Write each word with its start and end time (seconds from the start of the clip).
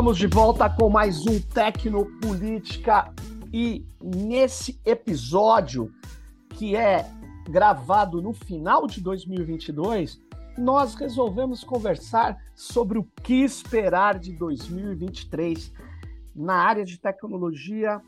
Estamos 0.00 0.16
de 0.16 0.26
volta 0.28 0.70
com 0.70 0.88
mais 0.88 1.26
um 1.26 1.38
Tecnopolítica 1.38 3.12
e 3.52 3.84
nesse 4.02 4.80
episódio 4.82 5.92
que 6.54 6.74
é 6.74 7.06
gravado 7.46 8.22
no 8.22 8.32
final 8.32 8.86
de 8.86 9.02
2022, 9.02 10.18
nós 10.56 10.94
resolvemos 10.94 11.62
conversar 11.62 12.38
sobre 12.54 12.98
o 12.98 13.06
que 13.22 13.44
esperar 13.44 14.18
de 14.18 14.32
2023 14.32 15.70
na 16.34 16.54
área 16.54 16.82
de 16.86 16.98
tecnologia 16.98 18.00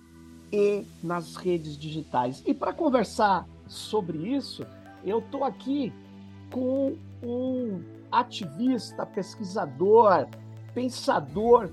e 0.50 0.86
nas 1.02 1.36
redes 1.36 1.76
digitais. 1.76 2.42
E 2.46 2.54
para 2.54 2.72
conversar 2.72 3.46
sobre 3.68 4.34
isso, 4.34 4.64
eu 5.04 5.18
estou 5.18 5.44
aqui 5.44 5.92
com 6.50 6.96
um 7.22 7.82
ativista, 8.10 9.04
pesquisador, 9.04 10.26
pensador 10.74 11.70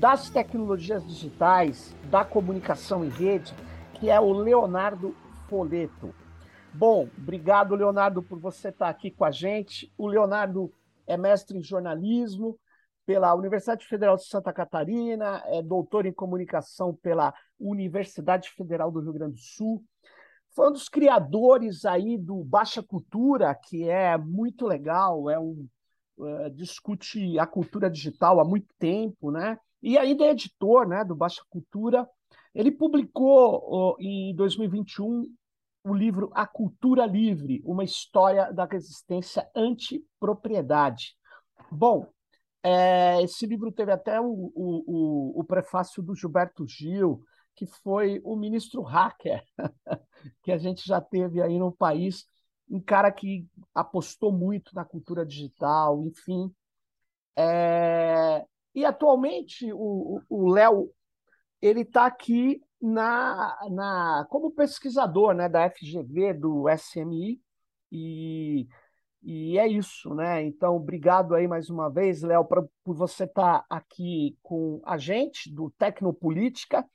das 0.00 0.28
tecnologias 0.28 1.06
digitais, 1.06 1.94
da 2.10 2.24
comunicação 2.24 3.04
em 3.04 3.08
rede, 3.08 3.54
que 3.94 4.10
é 4.10 4.20
o 4.20 4.32
Leonardo 4.32 5.14
Foleto. 5.48 6.14
Bom, 6.72 7.08
obrigado, 7.16 7.74
Leonardo, 7.74 8.22
por 8.22 8.38
você 8.38 8.68
estar 8.68 8.88
aqui 8.88 9.10
com 9.10 9.24
a 9.24 9.30
gente. 9.30 9.90
O 9.96 10.06
Leonardo 10.06 10.70
é 11.06 11.16
mestre 11.16 11.56
em 11.56 11.62
jornalismo 11.62 12.58
pela 13.06 13.34
Universidade 13.34 13.86
Federal 13.86 14.16
de 14.16 14.26
Santa 14.26 14.52
Catarina, 14.52 15.42
é 15.46 15.62
doutor 15.62 16.04
em 16.04 16.12
comunicação 16.12 16.92
pela 16.92 17.32
Universidade 17.58 18.50
Federal 18.50 18.90
do 18.90 19.00
Rio 19.00 19.12
Grande 19.12 19.34
do 19.34 19.40
Sul. 19.40 19.82
Foi 20.50 20.68
um 20.68 20.72
dos 20.72 20.88
criadores 20.88 21.84
aí 21.84 22.18
do 22.18 22.42
Baixa 22.42 22.82
Cultura, 22.82 23.54
que 23.54 23.88
é 23.88 24.18
muito 24.18 24.66
legal, 24.66 25.30
é 25.30 25.38
um 25.38 25.66
uh, 26.18 26.50
discute 26.50 27.38
a 27.38 27.46
cultura 27.46 27.90
digital 27.90 28.40
há 28.40 28.44
muito 28.44 28.68
tempo, 28.78 29.30
né? 29.30 29.58
E 29.82 29.96
ainda 29.98 30.24
é 30.24 30.30
editor, 30.30 30.88
né, 30.88 31.04
do 31.04 31.14
Baixa 31.14 31.42
Cultura. 31.48 32.08
Ele 32.54 32.72
publicou 32.72 33.96
em 34.00 34.34
2021 34.34 35.26
o 35.84 35.94
livro 35.94 36.30
A 36.34 36.46
Cultura 36.46 37.06
Livre, 37.06 37.62
uma 37.64 37.84
história 37.84 38.52
da 38.52 38.64
resistência 38.64 39.48
anti-propriedade. 39.54 41.14
Bom, 41.70 42.08
é, 42.62 43.22
esse 43.22 43.46
livro 43.46 43.70
teve 43.70 43.92
até 43.92 44.20
o, 44.20 44.26
o, 44.26 44.52
o, 44.56 45.40
o, 45.40 45.44
prefácio 45.44 46.02
do 46.02 46.16
Gilberto 46.16 46.66
Gil, 46.66 47.22
que 47.54 47.64
foi 47.66 48.20
o 48.24 48.34
ministro 48.34 48.82
hacker 48.82 49.44
que 50.42 50.50
a 50.50 50.58
gente 50.58 50.84
já 50.84 51.00
teve 51.00 51.40
aí 51.40 51.56
no 51.56 51.70
país, 51.70 52.26
um 52.68 52.80
cara 52.80 53.10
que 53.12 53.46
apostou 53.74 54.32
muito 54.32 54.74
na 54.74 54.84
cultura 54.84 55.24
digital, 55.24 56.02
enfim. 56.04 56.52
É, 57.36 58.44
e 58.74 58.84
atualmente 58.84 59.70
o 59.72 60.50
Léo 60.50 60.90
ele 61.60 61.82
está 61.82 62.06
aqui 62.06 62.62
na, 62.80 63.56
na, 63.70 64.26
como 64.28 64.50
pesquisador 64.50 65.34
né, 65.34 65.48
da 65.48 65.68
FGV, 65.70 66.34
do 66.34 66.68
SMI, 66.68 67.40
e, 67.90 68.66
e 69.22 69.58
é 69.58 69.66
isso, 69.66 70.14
né? 70.14 70.42
Então, 70.44 70.76
obrigado 70.76 71.34
aí 71.34 71.48
mais 71.48 71.70
uma 71.70 71.90
vez, 71.90 72.22
Léo, 72.22 72.44
por 72.44 72.68
você 72.84 73.24
estar 73.24 73.60
tá 73.60 73.66
aqui 73.68 74.36
com 74.42 74.80
a 74.84 74.98
gente 74.98 75.52
do 75.52 75.70
Tecnopolítica. 75.78 76.88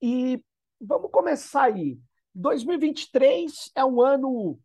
E 0.00 0.42
vamos 0.80 1.10
começar 1.10 1.64
aí. 1.64 1.98
2023 2.34 3.70
é 3.74 3.84
um 3.84 4.00
ano 4.00 4.58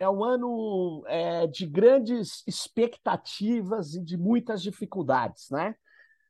é 0.00 0.08
um 0.08 0.24
ano 0.24 1.04
é, 1.06 1.46
de 1.46 1.66
grandes 1.66 2.42
expectativas 2.46 3.94
e 3.94 4.02
de 4.02 4.16
muitas 4.16 4.62
dificuldades, 4.62 5.50
né? 5.50 5.76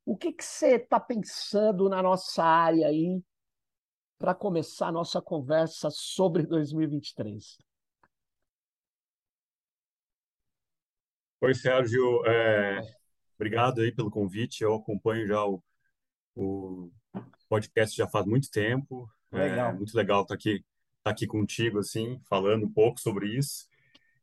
O 0.04 0.16
que, 0.16 0.32
que 0.32 0.44
você 0.44 0.74
está 0.74 0.98
pensando 0.98 1.88
na 1.88 2.02
nossa 2.02 2.42
área 2.42 2.88
aí 2.88 3.22
para 4.18 4.34
começar 4.34 4.88
a 4.88 4.92
nossa 4.92 5.22
conversa 5.22 5.88
sobre 5.88 6.44
2023? 6.44 7.58
Oi, 11.40 11.54
Sérgio. 11.54 12.26
É, 12.26 12.80
obrigado 13.36 13.82
aí 13.82 13.92
pelo 13.92 14.10
convite. 14.10 14.64
Eu 14.64 14.74
acompanho 14.74 15.28
já 15.28 15.44
o, 15.44 15.62
o 16.34 16.90
podcast 17.48 17.96
já 17.96 18.08
faz 18.08 18.26
muito 18.26 18.50
tempo. 18.50 19.08
Legal. 19.30 19.70
É 19.70 19.72
muito 19.74 19.96
legal 19.96 20.22
estar 20.22 20.34
aqui, 20.34 20.64
estar 20.98 21.10
aqui 21.12 21.26
contigo, 21.26 21.78
assim, 21.78 22.20
falando 22.28 22.66
um 22.66 22.72
pouco 22.72 22.98
sobre 23.00 23.28
isso. 23.38 23.69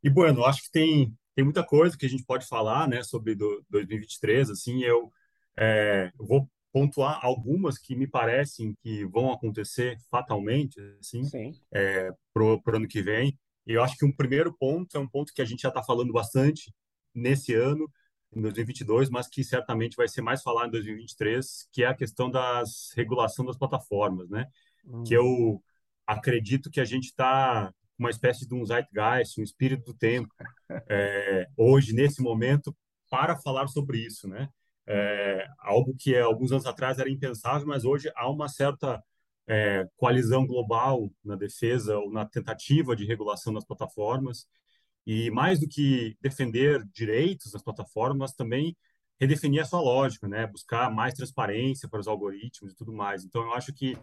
E, 0.02 0.10
bueno, 0.10 0.44
acho 0.44 0.62
que 0.62 0.70
tem, 0.70 1.14
tem 1.34 1.44
muita 1.44 1.64
coisa 1.64 1.96
que 1.96 2.06
a 2.06 2.08
gente 2.08 2.24
pode 2.24 2.46
falar, 2.46 2.88
né, 2.88 3.02
sobre 3.02 3.34
do, 3.34 3.64
2023, 3.70 4.50
assim, 4.50 4.82
eu 4.82 5.12
é, 5.56 6.10
vou 6.16 6.48
pontuar 6.72 7.18
algumas 7.22 7.78
que 7.78 7.96
me 7.96 8.06
parecem 8.06 8.74
que 8.82 9.04
vão 9.06 9.32
acontecer 9.32 9.96
fatalmente, 10.10 10.78
assim, 11.00 11.22
é, 11.72 12.10
pro, 12.32 12.60
pro 12.62 12.76
ano 12.76 12.86
que 12.86 13.02
vem. 13.02 13.38
E 13.66 13.72
eu 13.72 13.82
acho 13.82 13.96
que 13.96 14.04
um 14.04 14.12
primeiro 14.12 14.54
ponto 14.56 14.96
é 14.96 15.00
um 15.00 15.08
ponto 15.08 15.32
que 15.32 15.42
a 15.42 15.44
gente 15.44 15.62
já 15.62 15.68
está 15.68 15.82
falando 15.82 16.12
bastante 16.12 16.72
nesse 17.14 17.54
ano, 17.54 17.90
em 18.34 18.40
2022, 18.40 19.10
mas 19.10 19.28
que 19.28 19.42
certamente 19.42 19.96
vai 19.96 20.06
ser 20.08 20.22
mais 20.22 20.42
falado 20.42 20.68
em 20.68 20.72
2023, 20.72 21.68
que 21.72 21.82
é 21.82 21.86
a 21.86 21.94
questão 21.94 22.30
das 22.30 22.92
regulação 22.94 23.44
das 23.44 23.56
plataformas, 23.56 24.28
né? 24.28 24.46
Hum. 24.86 25.02
Que 25.04 25.14
eu 25.14 25.62
acredito 26.06 26.70
que 26.70 26.80
a 26.80 26.84
gente 26.84 27.06
está 27.06 27.72
uma 27.98 28.10
espécie 28.10 28.46
de 28.46 28.54
um 28.54 28.64
zeitgeist, 28.64 29.40
um 29.40 29.44
espírito 29.44 29.92
do 29.92 29.94
tempo, 29.94 30.32
é, 30.88 31.46
hoje 31.56 31.92
nesse 31.92 32.22
momento 32.22 32.74
para 33.10 33.36
falar 33.36 33.68
sobre 33.68 33.98
isso, 33.98 34.28
né? 34.28 34.48
é, 34.88 35.46
algo 35.58 35.94
que 35.98 36.16
alguns 36.16 36.50
anos 36.50 36.66
atrás 36.66 36.98
era 36.98 37.10
impensável, 37.10 37.66
mas 37.66 37.84
hoje 37.84 38.10
há 38.16 38.28
uma 38.28 38.48
certa 38.48 39.02
é, 39.46 39.86
coalizão 39.96 40.46
global 40.46 41.10
na 41.22 41.36
defesa 41.36 41.98
ou 41.98 42.10
na 42.10 42.24
tentativa 42.26 42.96
de 42.96 43.04
regulação 43.04 43.52
das 43.52 43.66
plataformas. 43.66 44.46
E 45.06 45.30
mais 45.30 45.60
do 45.60 45.68
que 45.68 46.16
defender 46.20 46.84
direitos 46.92 47.52
das 47.52 47.62
plataformas, 47.62 48.32
também 48.32 48.76
redefinir 49.20 49.62
a 49.62 49.64
sua 49.64 49.80
lógica, 49.80 50.28
né? 50.28 50.46
buscar 50.46 50.90
mais 50.90 51.14
transparência 51.14 51.88
para 51.88 52.00
os 52.00 52.08
algoritmos 52.08 52.72
e 52.72 52.76
tudo 52.76 52.92
mais. 52.92 53.24
Então, 53.24 53.42
eu 53.42 53.52
acho 53.54 53.72
que 53.74 53.96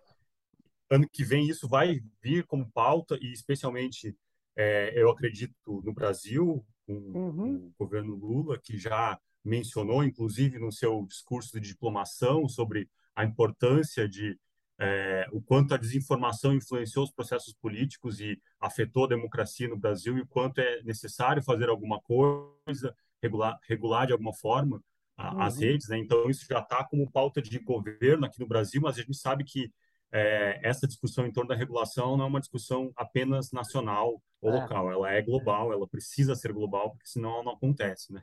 ano 0.89 1.07
que 1.11 1.23
vem 1.23 1.47
isso 1.47 1.67
vai 1.67 2.01
vir 2.21 2.45
como 2.45 2.69
pauta 2.71 3.17
e 3.21 3.31
especialmente 3.31 4.15
é, 4.55 4.93
eu 4.95 5.09
acredito 5.09 5.81
no 5.83 5.93
Brasil 5.93 6.65
com 6.85 6.93
uhum. 6.93 7.55
o 7.67 7.73
governo 7.77 8.15
Lula 8.15 8.59
que 8.59 8.77
já 8.77 9.19
mencionou, 9.43 10.03
inclusive, 10.03 10.57
no 10.57 10.71
seu 10.71 11.05
discurso 11.05 11.59
de 11.59 11.67
diplomação 11.67 12.47
sobre 12.49 12.89
a 13.15 13.23
importância 13.23 14.09
de 14.09 14.37
é, 14.77 15.25
o 15.31 15.41
quanto 15.41 15.73
a 15.73 15.77
desinformação 15.77 16.53
influenciou 16.53 17.05
os 17.05 17.11
processos 17.11 17.53
políticos 17.53 18.19
e 18.19 18.41
afetou 18.59 19.05
a 19.05 19.09
democracia 19.09 19.69
no 19.69 19.77
Brasil 19.77 20.17
e 20.17 20.21
o 20.21 20.27
quanto 20.27 20.59
é 20.59 20.83
necessário 20.83 21.41
fazer 21.43 21.69
alguma 21.69 22.01
coisa, 22.01 22.95
regular, 23.21 23.57
regular 23.67 24.07
de 24.07 24.11
alguma 24.11 24.33
forma 24.33 24.83
a, 25.15 25.33
uhum. 25.33 25.41
as 25.41 25.57
redes. 25.59 25.87
Né? 25.87 25.99
Então, 25.99 26.29
isso 26.29 26.45
já 26.49 26.59
está 26.59 26.83
como 26.83 27.09
pauta 27.09 27.41
de 27.41 27.57
governo 27.59 28.25
aqui 28.25 28.39
no 28.39 28.47
Brasil, 28.47 28.81
mas 28.81 28.97
a 28.97 29.01
gente 29.01 29.15
sabe 29.15 29.43
que 29.43 29.71
é, 30.11 30.59
essa 30.63 30.87
discussão 30.87 31.25
em 31.25 31.31
torno 31.31 31.49
da 31.49 31.55
regulação 31.55 32.15
não 32.15 32.25
é 32.25 32.27
uma 32.27 32.39
discussão 32.39 32.91
apenas 32.95 33.51
nacional 33.51 34.21
ou 34.41 34.51
é. 34.51 34.61
local, 34.61 34.91
ela 34.91 35.11
é 35.11 35.21
global, 35.21 35.73
ela 35.73 35.87
precisa 35.87 36.35
ser 36.35 36.53
global, 36.53 36.91
porque 36.91 37.07
senão 37.07 37.33
ela 37.35 37.43
não 37.43 37.53
acontece, 37.53 38.13
né? 38.13 38.21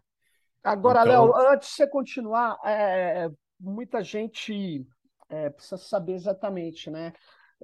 Agora, 0.62 1.02
então... 1.02 1.26
Léo, 1.26 1.48
antes 1.52 1.68
de 1.70 1.74
você 1.74 1.86
continuar, 1.88 2.56
é, 2.64 3.28
muita 3.58 4.02
gente 4.02 4.86
é, 5.28 5.50
precisa 5.50 5.76
saber 5.76 6.12
exatamente, 6.12 6.90
né? 6.90 7.12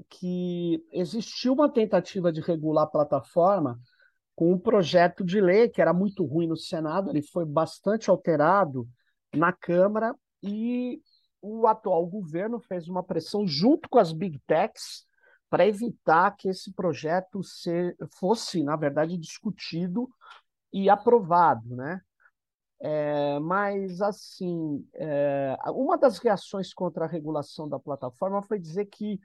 Que 0.08 0.84
existiu 0.92 1.52
uma 1.52 1.72
tentativa 1.72 2.32
de 2.32 2.40
regular 2.40 2.84
a 2.84 2.90
plataforma 2.90 3.78
com 4.34 4.52
um 4.52 4.58
projeto 4.58 5.24
de 5.24 5.40
lei 5.40 5.68
que 5.68 5.80
era 5.80 5.92
muito 5.92 6.24
ruim 6.24 6.46
no 6.46 6.56
Senado, 6.56 7.10
ele 7.10 7.22
foi 7.22 7.44
bastante 7.44 8.08
alterado 8.08 8.86
na 9.34 9.52
Câmara 9.52 10.14
e 10.40 11.00
o 11.40 11.66
atual 11.66 12.06
governo 12.06 12.60
fez 12.60 12.88
uma 12.88 13.02
pressão 13.02 13.46
junto 13.46 13.88
com 13.88 13.98
as 13.98 14.12
big 14.12 14.38
techs 14.46 15.06
para 15.50 15.66
evitar 15.66 16.36
que 16.36 16.48
esse 16.48 16.72
projeto 16.72 17.42
ser, 17.42 17.96
fosse, 18.18 18.62
na 18.62 18.76
verdade, 18.76 19.16
discutido 19.16 20.08
e 20.72 20.90
aprovado, 20.90 21.74
né? 21.74 22.00
É, 22.80 23.38
mas, 23.40 24.00
assim, 24.00 24.86
é, 24.94 25.56
uma 25.68 25.96
das 25.96 26.18
reações 26.18 26.72
contra 26.72 27.04
a 27.04 27.08
regulação 27.08 27.68
da 27.68 27.78
plataforma 27.78 28.42
foi 28.42 28.58
dizer 28.58 28.86
que 28.86 29.18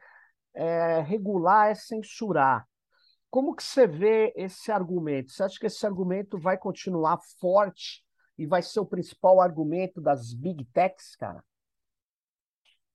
é, 0.53 1.01
regular 1.01 1.69
é 1.69 1.75
censurar. 1.75 2.67
Como 3.29 3.55
que 3.55 3.63
você 3.63 3.85
vê 3.85 4.33
esse 4.35 4.71
argumento? 4.71 5.31
Você 5.31 5.43
acha 5.43 5.59
que 5.59 5.65
esse 5.65 5.85
argumento 5.85 6.39
vai 6.39 6.57
continuar 6.57 7.19
forte 7.39 8.03
e 8.37 8.45
vai 8.45 8.61
ser 8.61 8.79
o 8.79 8.85
principal 8.85 9.41
argumento 9.41 10.01
das 10.01 10.33
big 10.33 10.65
techs, 10.65 11.15
cara? 11.15 11.43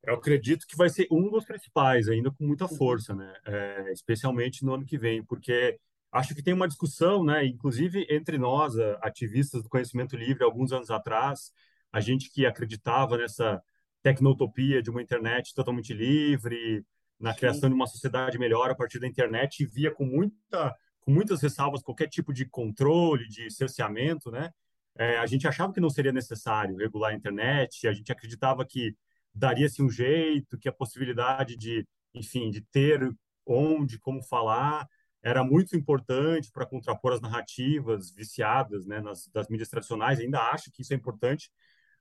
Eu 0.03 0.15
acredito 0.15 0.67
que 0.67 0.77
vai 0.77 0.89
ser 0.89 1.07
um 1.11 1.29
dos 1.31 1.45
principais, 1.45 2.09
ainda 2.09 2.31
com 2.31 2.47
muita 2.47 2.65
uhum. 2.65 2.77
força, 2.77 3.15
né? 3.15 3.35
É, 3.45 3.93
especialmente 3.93 4.65
no 4.65 4.75
ano 4.75 4.85
que 4.85 4.97
vem, 4.97 5.23
porque 5.25 5.79
acho 6.13 6.35
que 6.35 6.43
tem 6.43 6.55
uma 6.55 6.69
discussão, 6.69 7.25
né, 7.25 7.45
inclusive 7.45 8.07
entre 8.09 8.39
nós, 8.39 8.79
ativistas 9.03 9.63
do 9.63 9.69
conhecimento 9.69 10.17
livre, 10.17 10.45
alguns 10.45 10.73
anos 10.73 10.91
atrás, 10.91 11.53
a 11.93 12.01
gente 12.01 12.31
que 12.31 12.47
acreditava 12.47 13.19
nessa 13.19 13.63
tecnotopia 14.03 14.83
de 14.83 14.91
uma 14.91 15.03
internet 15.03 15.55
totalmente 15.55 15.93
livre, 15.93 16.85
na 17.19 17.33
Sim. 17.33 17.39
criação 17.39 17.69
de 17.69 17.75
uma 17.75 17.87
sociedade 17.87 18.39
melhor 18.39 18.71
a 18.71 18.75
partir 18.75 18.99
da 18.99 19.07
internet, 19.07 19.63
e 19.63 19.67
via 19.67 19.91
com 19.91 20.05
muita 20.05 20.75
com 21.01 21.13
muitas 21.13 21.41
ressalvas 21.41 21.83
qualquer 21.83 22.07
tipo 22.07 22.35
de 22.35 22.45
controle, 22.45 23.27
de 23.29 23.51
cerceamento, 23.51 24.31
né? 24.31 24.51
É, 24.95 25.17
a 25.17 25.25
gente 25.25 25.49
achava 25.49 25.73
que 25.73 25.81
não 25.81 25.89
seria 25.89 26.13
necessário 26.13 26.77
regular 26.77 27.13
a 27.13 27.15
internet, 27.15 27.89
a 27.89 27.93
gente 27.95 28.13
acreditava 28.13 28.65
que 28.67 28.95
daria-se 29.39 29.83
um 29.83 29.91
jeito, 29.91 30.59
que 30.59 30.69
a 30.69 30.73
possibilidade 30.73 31.57
de, 31.57 31.87
enfim, 32.15 32.51
de 32.51 32.61
ter 32.61 33.11
onde, 33.47 33.99
como 33.99 34.23
falar, 34.23 34.87
era 35.23 35.43
muito 35.45 35.77
importante 35.77 36.51
para 36.53 36.67
contrapor 36.67 37.13
as 37.13 37.21
narrativas 37.21 38.11
viciadas 38.11 38.87
né, 38.87 39.01
nas, 39.01 39.27
das 39.29 39.49
mídias 39.49 39.69
tradicionais. 39.69 40.21
Ainda 40.21 40.41
acho 40.51 40.71
que 40.71 40.83
isso 40.83 40.93
é 40.93 40.97
importante, 40.97 41.51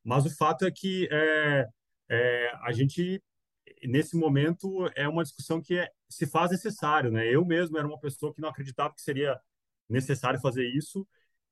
mas 0.04 0.26
o 0.26 0.36
fato 0.36 0.66
é 0.66 0.72
que 0.72 1.08
é, 1.12 1.68
é, 2.10 2.52
a 2.64 2.72
gente, 2.72 3.22
nesse 3.84 4.16
momento, 4.18 4.90
é 4.96 5.08
uma 5.08 5.24
discussão 5.24 5.62
que 5.62 5.78
é, 5.78 5.90
se 6.10 6.26
faz 6.28 6.52
necessário. 6.52 7.12
Né? 7.12 7.28
Eu 7.28 7.46
mesmo 7.46 7.78
era 7.78 7.88
uma 7.88 8.00
pessoa 8.00 8.34
que 8.34 8.42
não 8.42 8.50
acreditava 8.50 8.94
que 8.94 9.02
seria 9.02 9.40
necessário 9.90 10.40
fazer 10.40 10.68
isso, 10.68 11.08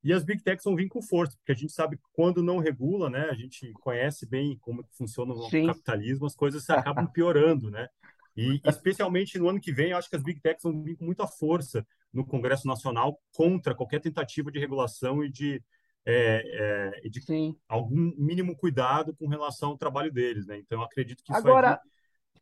e 0.06 0.14
as 0.14 0.24
big 0.24 0.44
techs 0.44 0.64
vão 0.64 0.76
vir 0.76 0.88
com 0.88 1.02
força, 1.02 1.36
porque 1.36 1.52
a 1.52 1.56
gente 1.56 1.74
sabe 1.74 1.98
que 1.98 2.04
quando 2.14 2.44
não 2.44 2.60
regula, 2.60 3.10
né, 3.10 3.28
a 3.28 3.34
gente 3.34 3.74
conhece 3.74 4.24
bem 4.28 4.56
como 4.62 4.86
funciona 4.92 5.34
o 5.34 5.50
Sim. 5.50 5.66
capitalismo, 5.66 6.28
as 6.28 6.36
coisas 6.36 6.70
acabam 6.70 7.08
piorando, 7.12 7.72
né? 7.72 7.90
E 8.38 8.62
especialmente 8.66 9.40
no 9.40 9.50
ano 9.50 9.60
que 9.60 9.72
vem, 9.74 9.92
eu 9.92 9.98
acho 9.98 10.08
que 10.08 10.16
as 10.16 10.22
big 10.22 10.40
techs 10.42 10.62
vão 10.62 10.84
vir 10.84 10.96
com 10.96 11.06
muita 11.06 11.26
força 11.26 11.84
no 12.14 12.24
Congresso 12.24 12.68
Nacional 12.68 13.20
contra 13.36 13.74
qualquer 13.74 14.00
tentativa 14.00 14.52
de 14.52 14.60
regulação 14.60 15.24
e 15.24 15.32
de, 15.32 15.60
é, 16.06 17.02
é, 17.04 17.10
de 17.10 17.22
algum 17.68 18.14
mínimo 18.16 18.56
cuidado 18.56 19.16
com 19.16 19.28
relação 19.28 19.70
ao 19.70 19.78
trabalho 19.78 20.12
deles, 20.12 20.46
né? 20.46 20.60
Então, 20.60 20.80
eu 20.80 20.86
acredito 20.86 21.24
que 21.24 21.32
isso 21.32 21.40
agora 21.40 21.82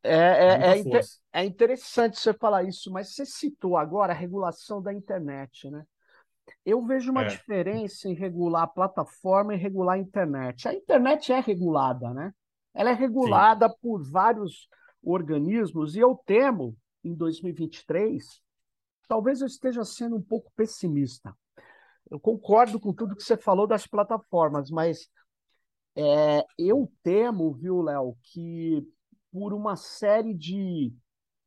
é, 0.04 0.18
é, 0.18 0.80
é, 0.80 1.42
é 1.42 1.46
interessante 1.46 2.20
você 2.20 2.34
falar 2.34 2.64
isso, 2.64 2.92
mas 2.92 3.16
você 3.16 3.26
citou 3.26 3.78
agora 3.78 4.12
a 4.12 4.16
regulação 4.16 4.82
da 4.82 4.94
internet, 4.94 5.70
né? 5.70 5.86
Eu 6.66 6.82
vejo 6.86 7.12
uma 7.12 7.24
é. 7.24 7.28
diferença 7.28 8.08
em 8.08 8.14
regular 8.14 8.64
a 8.64 8.68
plataforma 8.68 9.54
e 9.54 9.58
regular 9.58 9.96
a 9.96 10.00
internet. 10.00 10.68
A 10.68 10.74
internet 10.74 11.32
é 11.32 11.40
regulada, 11.40 12.14
né? 12.14 12.34
Ela 12.74 12.92
é 12.92 12.94
regulada 12.94 13.70
Sim. 13.70 13.76
por 13.82 14.04
vários 14.10 14.68
organismos, 15.04 15.96
e 15.96 16.00
eu 16.00 16.16
temo, 16.26 16.76
em 17.04 17.14
2023, 17.14 18.42
talvez 19.08 19.42
eu 19.42 19.48
esteja 19.48 19.84
sendo 19.84 20.16
um 20.16 20.22
pouco 20.22 20.52
pessimista. 20.56 21.36
Eu 22.10 22.20
concordo 22.20 22.80
com 22.80 22.94
tudo 22.94 23.16
que 23.16 23.24
você 23.24 23.36
falou 23.36 23.68
das 23.68 23.86
plataformas, 23.86 24.72
mas 24.72 25.10
é, 25.96 26.46
eu 26.58 26.92
temo, 27.04 27.54
viu, 27.54 27.82
Léo, 27.82 28.16
que 28.24 28.88
por 29.32 29.54
uma 29.54 29.76
série 29.76 30.34
de 30.34 30.94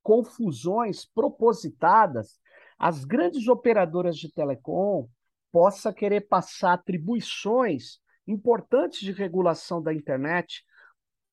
confusões 0.02 1.04
propositadas, 1.04 2.38
as 2.78 3.04
grandes 3.04 3.48
operadoras 3.48 4.16
de 4.16 4.32
telecom 4.32 5.08
possa 5.50 5.92
querer 5.92 6.22
passar 6.28 6.74
atribuições 6.74 7.98
importantes 8.26 9.00
de 9.00 9.12
regulação 9.12 9.82
da 9.82 9.94
internet 9.94 10.64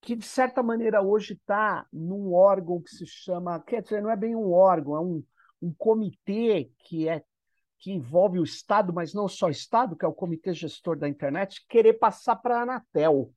que 0.04 0.16
de 0.16 0.26
certa 0.26 0.62
maneira 0.62 1.02
hoje 1.02 1.34
está 1.34 1.86
num 1.92 2.34
órgão 2.34 2.82
que 2.82 2.90
se 2.90 3.08
chama, 3.08 3.60
quer 3.62 3.82
dizer, 3.82 4.02
não 4.02 4.10
é 4.10 4.18
bem 4.18 4.36
um 4.36 4.52
órgão, 4.52 4.96
é 4.98 5.00
um, 5.00 5.24
um 5.62 5.74
comitê 5.74 6.70
que 6.80 7.08
é 7.08 7.24
que 7.80 7.92
envolve 7.92 8.40
o 8.40 8.44
Estado, 8.44 8.94
mas 8.94 9.14
não 9.14 9.28
só 9.28 9.48
o 9.48 9.52
Estado, 9.52 9.96
que 9.98 10.06
é 10.06 10.08
o 10.08 10.14
Comitê 10.14 10.54
Gestor 10.54 10.98
da 10.98 11.08
Internet, 11.08 11.66
querer 11.68 11.94
passar 11.94 12.38
para 12.38 12.60
a 12.60 12.62
Anatel. 12.62 13.34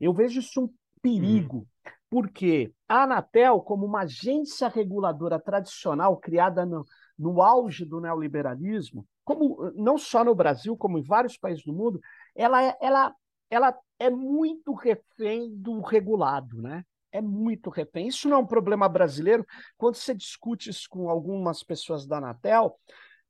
Eu 0.00 0.12
vejo 0.12 0.40
isso 0.40 0.64
um 0.64 0.74
perigo, 1.00 1.58
hum. 1.58 1.90
porque 2.10 2.72
a 2.88 3.04
Anatel, 3.04 3.60
como 3.60 3.86
uma 3.86 4.00
agência 4.00 4.66
reguladora 4.66 5.38
tradicional 5.38 6.16
criada 6.16 6.66
no, 6.66 6.84
no 7.18 7.40
auge 7.40 7.84
do 7.84 8.00
neoliberalismo, 8.00 9.06
como 9.24 9.72
não 9.74 9.98
só 9.98 10.24
no 10.24 10.34
Brasil, 10.34 10.76
como 10.76 10.98
em 10.98 11.02
vários 11.02 11.36
países 11.36 11.64
do 11.64 11.72
mundo, 11.72 12.00
ela, 12.34 12.62
é, 12.62 12.76
ela, 12.80 13.14
ela 13.50 13.78
é 13.98 14.10
muito 14.10 14.72
refém 14.72 15.54
do 15.56 15.80
regulado, 15.80 16.60
né? 16.62 16.84
É 17.10 17.20
muito 17.20 17.70
refém. 17.70 18.08
Isso 18.08 18.28
não 18.28 18.36
é 18.36 18.40
um 18.40 18.46
problema 18.46 18.88
brasileiro. 18.88 19.44
Quando 19.76 19.96
você 19.96 20.14
discute 20.14 20.70
isso 20.70 20.86
com 20.90 21.08
algumas 21.08 21.62
pessoas 21.62 22.06
da 22.06 22.18
Anatel, 22.18 22.78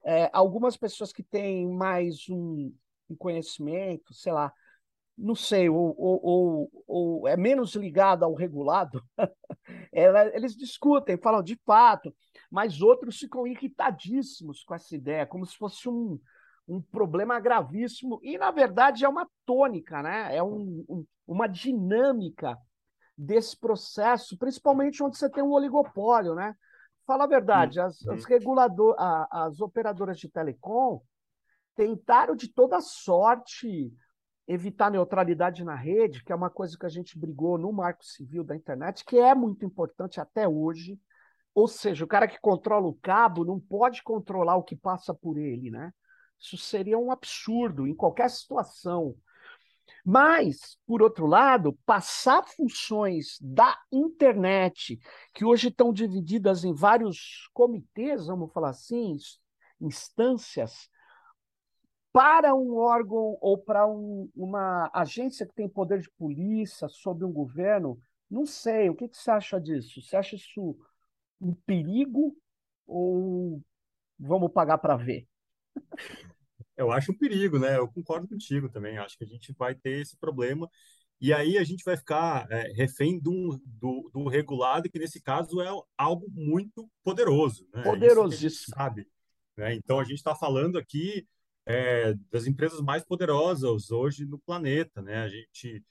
é, 0.04 0.28
algumas 0.32 0.76
pessoas 0.76 1.12
que 1.12 1.22
têm 1.22 1.68
mais 1.68 2.28
um, 2.28 2.72
um 3.08 3.16
conhecimento, 3.16 4.12
sei 4.12 4.32
lá, 4.32 4.52
não 5.16 5.34
sei, 5.34 5.68
ou, 5.68 5.94
ou, 5.96 6.20
ou, 6.22 6.84
ou, 6.86 7.28
é 7.28 7.36
menos 7.36 7.74
ligado 7.74 8.24
ao 8.24 8.34
regulado, 8.34 9.02
ela, 9.92 10.26
eles 10.36 10.54
discutem, 10.54 11.16
falam 11.16 11.42
de 11.42 11.58
fato, 11.64 12.14
mas 12.50 12.80
outros 12.80 13.18
ficam 13.18 13.46
irritadíssimos 13.46 14.62
com 14.64 14.74
essa 14.74 14.94
ideia, 14.94 15.26
como 15.26 15.44
se 15.44 15.56
fosse 15.56 15.88
um, 15.88 16.18
um 16.68 16.80
problema 16.80 17.38
gravíssimo, 17.40 18.18
e 18.22 18.38
na 18.38 18.50
verdade 18.50 19.04
é 19.04 19.08
uma 19.08 19.28
tônica, 19.44 20.02
né? 20.02 20.34
é 20.36 20.42
um, 20.42 20.84
um, 20.88 21.06
uma 21.26 21.46
dinâmica 21.46 22.56
desse 23.16 23.58
processo, 23.58 24.36
principalmente 24.36 25.02
onde 25.02 25.16
você 25.16 25.30
tem 25.30 25.42
um 25.42 25.52
oligopólio. 25.52 26.34
Né? 26.34 26.54
Fala 27.06 27.24
a 27.24 27.28
verdade, 27.28 27.80
as, 27.80 28.06
as, 28.08 28.24
regulador, 28.24 28.94
a, 28.98 29.46
as 29.46 29.60
operadoras 29.60 30.18
de 30.18 30.28
telecom 30.28 31.00
tentaram 31.74 32.34
de 32.34 32.48
toda 32.48 32.80
sorte 32.80 33.92
evitar 34.48 34.90
neutralidade 34.90 35.64
na 35.64 35.74
rede, 35.74 36.22
que 36.22 36.32
é 36.32 36.34
uma 36.34 36.50
coisa 36.50 36.76
que 36.78 36.86
a 36.86 36.90
gente 36.90 37.18
brigou 37.18 37.58
no 37.58 37.72
Marco 37.72 38.04
Civil 38.04 38.44
da 38.44 38.54
internet, 38.54 39.04
que 39.04 39.18
é 39.18 39.34
muito 39.34 39.64
importante 39.64 40.20
até 40.20 40.48
hoje. 40.48 40.98
Ou 41.56 41.66
seja, 41.66 42.04
o 42.04 42.06
cara 42.06 42.28
que 42.28 42.38
controla 42.38 42.86
o 42.86 42.92
cabo 42.92 43.42
não 43.42 43.58
pode 43.58 44.02
controlar 44.02 44.56
o 44.56 44.62
que 44.62 44.76
passa 44.76 45.14
por 45.14 45.38
ele, 45.38 45.70
né? 45.70 45.90
Isso 46.38 46.58
seria 46.58 46.98
um 46.98 47.10
absurdo 47.10 47.86
em 47.86 47.94
qualquer 47.94 48.28
situação. 48.28 49.16
Mas, 50.04 50.76
por 50.86 51.00
outro 51.00 51.24
lado, 51.24 51.72
passar 51.86 52.44
funções 52.44 53.38
da 53.40 53.74
internet, 53.90 55.00
que 55.32 55.46
hoje 55.46 55.68
estão 55.68 55.94
divididas 55.94 56.62
em 56.62 56.74
vários 56.74 57.48
comitês, 57.54 58.26
vamos 58.26 58.52
falar 58.52 58.68
assim, 58.68 59.16
instâncias, 59.80 60.90
para 62.12 62.54
um 62.54 62.76
órgão 62.76 63.38
ou 63.40 63.56
para 63.56 63.86
um, 63.86 64.30
uma 64.36 64.90
agência 64.92 65.46
que 65.46 65.54
tem 65.54 65.70
poder 65.70 66.00
de 66.00 66.10
polícia 66.18 66.86
sobre 66.86 67.24
um 67.24 67.32
governo, 67.32 67.98
não 68.30 68.44
sei. 68.44 68.90
O 68.90 68.94
que, 68.94 69.08
que 69.08 69.16
você 69.16 69.30
acha 69.30 69.58
disso? 69.58 70.02
Você 70.02 70.16
acha 70.18 70.36
isso 70.36 70.76
um 71.40 71.54
perigo 71.54 72.36
ou 72.86 73.62
vamos 74.18 74.52
pagar 74.52 74.78
para 74.78 74.96
ver? 74.96 75.26
Eu 76.76 76.90
acho 76.92 77.12
um 77.12 77.16
perigo, 77.16 77.58
né? 77.58 77.76
Eu 77.76 77.88
concordo 77.88 78.28
contigo 78.28 78.68
também. 78.68 78.98
Acho 78.98 79.16
que 79.16 79.24
a 79.24 79.26
gente 79.26 79.52
vai 79.56 79.74
ter 79.74 80.00
esse 80.00 80.16
problema. 80.16 80.68
E 81.18 81.32
aí 81.32 81.56
a 81.56 81.64
gente 81.64 81.82
vai 81.82 81.96
ficar 81.96 82.46
é, 82.50 82.72
refém 82.72 83.18
do, 83.18 83.58
do, 83.64 84.10
do, 84.12 84.28
regulado, 84.28 84.90
que 84.90 84.98
nesse 84.98 85.20
caso 85.20 85.62
é 85.62 85.68
algo 85.96 86.26
muito 86.30 86.88
poderoso. 87.02 87.66
Né? 87.72 87.82
Poderosíssimo. 87.82 88.76
sabe. 88.76 89.08
Né? 89.56 89.74
Então 89.74 89.98
a 89.98 90.04
gente 90.04 90.18
está 90.18 90.34
falando 90.34 90.78
aqui 90.78 91.26
é, 91.64 92.14
das 92.30 92.46
empresas 92.46 92.80
mais 92.82 93.02
poderosas 93.02 93.90
hoje 93.90 94.26
no 94.26 94.38
planeta. 94.38 95.00
Né? 95.00 95.16
A 95.16 95.28
gente 95.28 95.82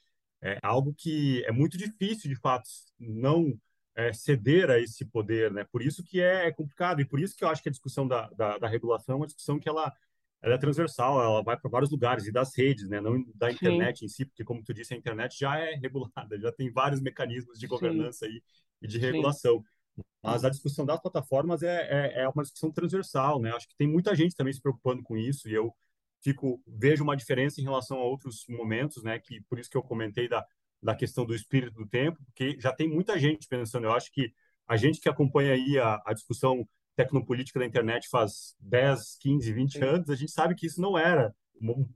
é 0.43 0.59
algo 0.61 0.93
que 0.95 1.43
é 1.45 1.51
muito 1.51 1.75
difícil, 1.75 2.29
de 2.29 2.39
fato, 2.39 2.69
não 2.99 3.59
é, 3.95 4.13
ceder 4.13 4.69
a 4.69 4.79
esse 4.79 5.05
poder. 5.05 5.51
Né? 5.51 5.63
Por 5.71 5.81
isso 5.81 6.03
que 6.03 6.21
é, 6.21 6.47
é 6.47 6.51
complicado. 6.51 7.01
E 7.01 7.05
por 7.05 7.19
isso 7.19 7.35
que 7.35 7.43
eu 7.43 7.49
acho 7.49 7.63
que 7.63 7.69
a 7.69 7.71
discussão 7.71 8.07
da, 8.07 8.29
da, 8.31 8.57
da 8.57 8.67
regulação 8.67 9.15
é 9.15 9.17
uma 9.17 9.27
discussão 9.27 9.59
que 9.59 9.69
ela 9.69 9.93
ela 10.41 10.53
é 10.55 10.57
transversal, 10.59 11.19
ela 11.19 11.41
vai 11.41 11.57
para 11.57 11.71
vários 11.71 11.89
lugares 11.89 12.27
e 12.27 12.31
das 12.31 12.55
redes, 12.55 12.87
né? 12.87 13.01
Não 13.01 13.23
da 13.33 13.51
internet 13.51 13.99
Sim. 13.99 14.05
em 14.05 14.07
si, 14.07 14.25
porque 14.25 14.43
como 14.43 14.63
tu 14.63 14.75
disse, 14.75 14.93
a 14.93 14.97
internet 14.97 15.35
já 15.39 15.57
é 15.57 15.73
regulada, 15.81 16.39
já 16.39 16.51
tem 16.51 16.71
vários 16.71 17.01
mecanismos 17.01 17.57
de 17.57 17.65
governança 17.65 18.27
e, 18.27 18.43
e 18.79 18.87
de 18.87 18.99
regulação. 18.99 19.63
Sim. 19.95 20.03
Mas 20.21 20.45
a 20.45 20.49
discussão 20.49 20.85
das 20.85 21.01
plataformas 21.01 21.63
é, 21.63 21.87
é, 21.89 22.21
é, 22.21 22.29
uma 22.29 22.43
discussão 22.43 22.71
transversal, 22.71 23.39
né? 23.39 23.51
Acho 23.55 23.67
que 23.67 23.75
tem 23.75 23.87
muita 23.87 24.13
gente 24.13 24.35
também 24.35 24.53
se 24.53 24.61
preocupando 24.61 25.01
com 25.01 25.17
isso 25.17 25.49
e 25.49 25.53
eu 25.53 25.73
fico 26.21 26.61
vejo 26.67 27.03
uma 27.03 27.15
diferença 27.15 27.59
em 27.59 27.63
relação 27.63 27.97
a 27.97 28.03
outros 28.03 28.45
momentos, 28.47 29.03
né? 29.03 29.17
Que 29.17 29.41
por 29.49 29.57
isso 29.57 29.69
que 29.69 29.77
eu 29.77 29.83
comentei 29.83 30.27
da, 30.27 30.45
da 30.81 30.95
questão 30.95 31.25
do 31.25 31.33
espírito 31.33 31.75
do 31.75 31.87
tempo, 31.87 32.17
porque 32.25 32.57
já 32.59 32.71
tem 32.71 32.87
muita 32.87 33.17
gente 33.17 33.47
pensando. 33.47 33.85
Eu 33.85 33.93
acho 33.93 34.11
que 34.11 34.31
a 34.67 34.77
gente 34.77 34.99
que 34.99 35.09
acompanha 35.09 35.53
aí 35.53 35.77
a, 35.79 36.01
a 36.05 36.13
discussão 36.13 36.67
tecnopolítica 36.95 37.59
da 37.59 37.65
internet 37.65 38.07
faz 38.09 38.55
10, 38.59 39.17
15, 39.19 39.53
20 39.53 39.73
Sim. 39.73 39.83
anos, 39.83 40.09
a 40.09 40.15
gente 40.15 40.31
sabe 40.31 40.55
que 40.55 40.65
isso 40.65 40.81
não 40.81 40.97
era 40.97 41.33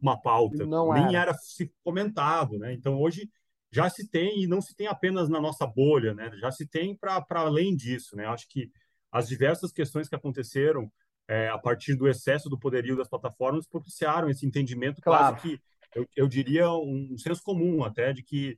uma 0.02 0.20
pauta, 0.20 0.66
não 0.66 0.94
nem 0.94 1.16
era. 1.16 1.32
era 1.32 1.34
se 1.34 1.72
comentado, 1.84 2.58
né? 2.58 2.74
Então 2.74 2.98
hoje 3.00 3.30
já 3.72 3.90
se 3.90 4.10
tem 4.10 4.44
e 4.44 4.48
não 4.48 4.62
se 4.62 4.76
tem 4.76 4.88
apenas 4.88 5.30
na 5.30 5.40
nossa 5.40 5.66
bolha, 5.68 6.14
né? 6.14 6.32
Já 6.40 6.52
se 6.52 6.68
tem 6.68 6.96
para 6.96 7.24
além 7.32 7.76
disso, 7.76 8.16
né? 8.16 8.26
Acho 8.26 8.48
que 8.48 8.72
as 9.12 9.28
diversas 9.28 9.72
questões 9.72 10.08
que 10.08 10.16
aconteceram 10.16 10.92
é, 11.28 11.50
a 11.50 11.58
partir 11.58 11.96
do 11.96 12.08
excesso 12.08 12.50
do 12.50 12.58
poderio 12.58 12.98
das 12.98 13.08
plataformas 13.08 13.68
propiciaram 13.68 14.30
esse 14.30 14.46
entendimento 14.46 15.02
claro. 15.02 15.36
quase 15.36 15.42
que 15.42 15.62
eu, 15.94 16.08
eu 16.16 16.28
diria 16.28 16.70
um 16.72 17.18
senso 17.18 17.42
comum 17.44 17.84
até 17.84 18.14
de 18.14 18.24
que 18.24 18.58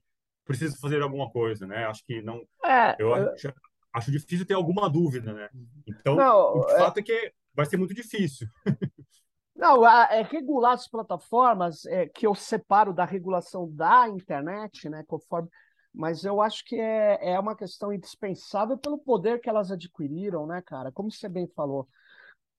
precisa 0.51 0.77
fazer 0.79 1.01
alguma 1.01 1.29
coisa, 1.29 1.65
né? 1.65 1.85
Acho 1.85 2.03
que 2.05 2.21
não. 2.21 2.41
É, 2.63 2.95
eu 2.99 3.15
é... 3.15 3.33
acho, 3.33 3.53
acho, 3.93 4.11
difícil 4.11 4.45
ter 4.45 4.53
alguma 4.53 4.89
dúvida, 4.89 5.33
né? 5.33 5.49
Então, 5.87 6.15
não, 6.15 6.57
o 6.57 6.69
fato 6.77 6.97
é... 6.97 7.01
é 7.01 7.03
que 7.03 7.33
vai 7.53 7.65
ser 7.65 7.77
muito 7.77 7.93
difícil. 7.93 8.47
Não, 9.53 9.85
é 9.85 10.23
regular 10.23 10.71
as 10.73 10.87
plataformas 10.87 11.85
é, 11.85 12.07
que 12.07 12.25
eu 12.25 12.33
separo 12.33 12.91
da 12.91 13.05
regulação 13.05 13.69
da 13.71 14.09
internet, 14.09 14.89
né? 14.89 15.03
Conforme, 15.05 15.49
mas 15.93 16.23
eu 16.23 16.41
acho 16.41 16.65
que 16.65 16.75
é, 16.79 17.33
é 17.33 17.39
uma 17.39 17.55
questão 17.55 17.93
indispensável 17.93 18.77
pelo 18.77 18.97
poder 18.97 19.39
que 19.39 19.49
elas 19.49 19.71
adquiriram, 19.71 20.47
né, 20.47 20.63
cara? 20.65 20.91
Como 20.91 21.11
você 21.11 21.29
bem 21.29 21.47
falou. 21.55 21.87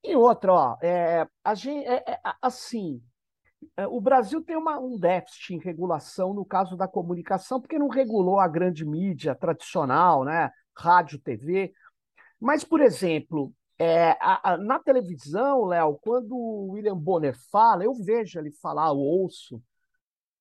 E 0.05 0.15
outra, 0.17 0.53
ó, 0.53 0.77
é, 0.83 1.27
a 1.43 1.55
gente, 1.55 1.87
é, 1.87 2.05
é, 2.07 2.21
assim, 2.41 2.97
é, 2.97 3.12
o 3.91 4.01
Brasil 4.01 4.43
tem 4.43 4.57
uma, 4.57 4.79
um 4.79 4.99
déficit 4.99 5.55
em 5.55 5.59
regulação 5.59 6.35
no 6.35 6.45
caso 6.45 6.77
da 6.77 6.89
comunicação, 6.89 7.61
porque 7.61 7.79
não 7.79 7.89
regulou 7.89 8.39
a 8.39 8.49
grande 8.49 8.85
mídia 8.85 9.35
tradicional, 9.35 10.25
né? 10.25 10.51
Rádio, 10.77 11.19
TV. 11.19 11.73
Mas, 12.41 12.65
por 12.65 12.81
exemplo, 12.81 13.53
é, 13.79 14.17
a, 14.21 14.53
a, 14.53 14.57
na 14.57 14.79
televisão, 14.79 15.65
Léo, 15.65 15.99
quando 16.03 16.37
o 16.37 16.71
William 16.73 16.97
Bonner 16.97 17.37
fala, 17.51 17.85
eu 17.85 17.95
vejo 17.95 18.39
ele 18.39 18.51
falar, 18.51 18.89
eu 18.89 18.99
ouço, 18.99 19.63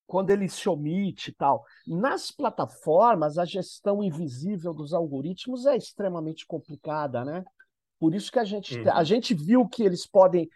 quando 0.05 0.29
ele 0.29 0.49
se 0.49 0.67
omite 0.67 1.31
e 1.31 1.33
tal. 1.33 1.63
Nas 1.87 2.31
plataformas, 2.31 3.37
a 3.37 3.45
gestão 3.45 4.03
invisível 4.03 4.73
dos 4.73 4.93
algoritmos 4.93 5.65
é 5.65 5.77
extremamente 5.77 6.45
complicada, 6.45 7.23
né? 7.23 7.45
Por 7.97 8.13
isso 8.13 8.31
que 8.31 8.39
a 8.39 8.43
gente, 8.43 8.77
uhum. 8.77 8.91
a 8.91 9.03
gente 9.03 9.33
viu 9.33 9.67
que 9.67 9.83
eles 9.83 10.05
podem 10.05 10.49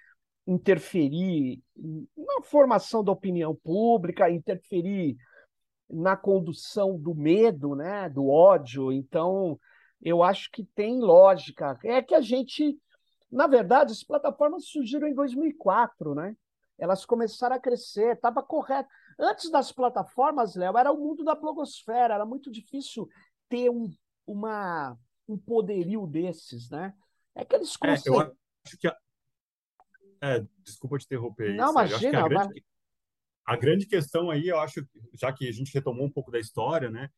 interferir 0.47 1.61
na 1.75 2.41
formação 2.43 3.03
da 3.03 3.11
opinião 3.11 3.55
pública, 3.55 4.29
interferir 4.29 5.17
na 5.89 6.15
condução 6.15 6.97
do 6.97 7.13
medo, 7.13 7.75
né, 7.75 8.09
do 8.09 8.27
ódio. 8.27 8.91
Então, 8.91 9.59
eu 10.01 10.23
acho 10.23 10.49
que 10.51 10.63
tem 10.63 10.99
lógica. 10.99 11.77
É 11.83 12.01
que 12.01 12.15
a 12.15 12.21
gente, 12.21 12.77
na 13.31 13.47
verdade, 13.47 13.91
as 13.91 14.03
plataformas 14.03 14.65
surgiram 14.67 15.07
em 15.07 15.13
2004, 15.13 16.15
né? 16.15 16.35
Elas 16.77 17.05
começaram 17.05 17.55
a 17.55 17.59
crescer, 17.59 18.15
estava 18.15 18.43
correto. 18.43 18.89
Antes 19.17 19.49
das 19.49 19.71
plataformas, 19.71 20.55
Léo, 20.55 20.77
era 20.77 20.91
o 20.91 20.97
mundo 20.97 21.23
da 21.23 21.33
blogosfera, 21.33 22.15
era 22.15 22.25
muito 22.25 22.51
difícil 22.51 23.07
ter 23.47 23.69
um, 23.69 23.89
uma, 24.27 24.97
um 25.27 25.37
poderio 25.37 26.05
desses, 26.05 26.69
né? 26.69 26.93
É 27.33 27.45
que 27.45 27.55
eles 27.55 27.77
conseguem... 27.77 28.19
É, 28.19 28.25
eu 28.25 28.35
acho 28.65 28.77
que 28.77 28.87
a, 28.87 28.97
é, 30.25 30.45
desculpa 30.63 30.97
te 30.97 31.05
interromper. 31.05 31.53
Não, 31.55 31.71
imagina. 31.71 32.25
A 32.25 32.27
grande, 32.27 32.63
a 33.45 33.55
grande 33.55 33.85
questão 33.85 34.29
aí, 34.29 34.47
eu 34.47 34.59
acho, 34.59 34.85
já 35.13 35.31
que 35.31 35.47
a 35.47 35.51
gente 35.51 35.73
retomou 35.73 36.05
um 36.05 36.11
pouco 36.11 36.31
da 36.31 36.39
história, 36.39 36.89
né? 36.89 37.09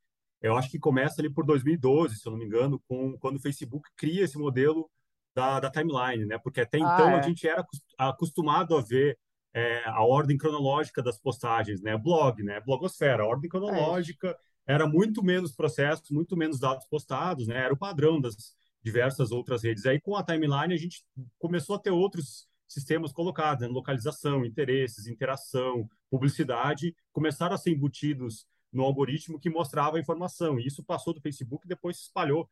Eu 0.41 0.55
acho 0.55 0.69
que 0.69 0.77
começa 0.77 1.21
ali 1.21 1.29
por 1.33 1.45
2012, 1.45 2.17
se 2.17 2.27
eu 2.27 2.31
não 2.31 2.39
me 2.39 2.45
engano, 2.45 2.81
com 2.87 3.17
quando 3.17 3.37
o 3.37 3.41
Facebook 3.41 3.89
cria 3.95 4.23
esse 4.23 4.37
modelo 4.37 4.89
da, 5.33 5.59
da 5.59 5.71
timeline, 5.71 6.25
né? 6.25 6.37
Porque 6.37 6.61
até 6.61 6.77
ah, 6.77 6.81
então 6.81 7.09
é. 7.09 7.19
a 7.19 7.21
gente 7.21 7.47
era 7.47 7.65
acostumado 7.97 8.75
a 8.75 8.81
ver 8.81 9.17
é, 9.53 9.83
a 9.87 10.03
ordem 10.03 10.37
cronológica 10.37 11.01
das 11.01 11.19
postagens, 11.19 11.81
né? 11.81 11.97
Blog, 11.97 12.43
né? 12.43 12.59
Blogosfera, 12.59 13.23
a 13.23 13.27
ordem 13.27 13.49
cronológica 13.49 14.29
é 14.29 14.47
era 14.67 14.85
muito 14.85 15.23
menos 15.23 15.53
processos, 15.53 16.09
muito 16.09 16.35
menos 16.35 16.59
dados 16.59 16.85
postados, 16.87 17.47
né? 17.47 17.63
Era 17.63 17.73
o 17.73 17.77
padrão 17.77 18.19
das 18.19 18.53
diversas 18.83 19.31
outras 19.31 19.63
redes. 19.63 19.85
Aí 19.85 19.99
com 19.99 20.15
a 20.15 20.23
timeline 20.23 20.73
a 20.73 20.77
gente 20.77 21.05
começou 21.39 21.77
a 21.77 21.79
ter 21.79 21.91
outros 21.91 22.47
sistemas 22.67 23.11
colocados, 23.11 23.61
né? 23.61 23.67
localização, 23.67 24.45
interesses, 24.45 25.07
interação, 25.07 25.89
publicidade, 26.09 26.95
começaram 27.11 27.55
a 27.55 27.57
ser 27.57 27.71
embutidos 27.71 28.45
no 28.71 28.83
algoritmo 28.83 29.39
que 29.39 29.49
mostrava 29.49 29.97
a 29.97 29.99
informação. 29.99 30.59
E 30.59 30.67
isso 30.67 30.83
passou 30.83 31.13
do 31.13 31.21
Facebook 31.21 31.65
e 31.65 31.69
depois 31.69 31.97
se 31.97 32.03
espalhou 32.03 32.47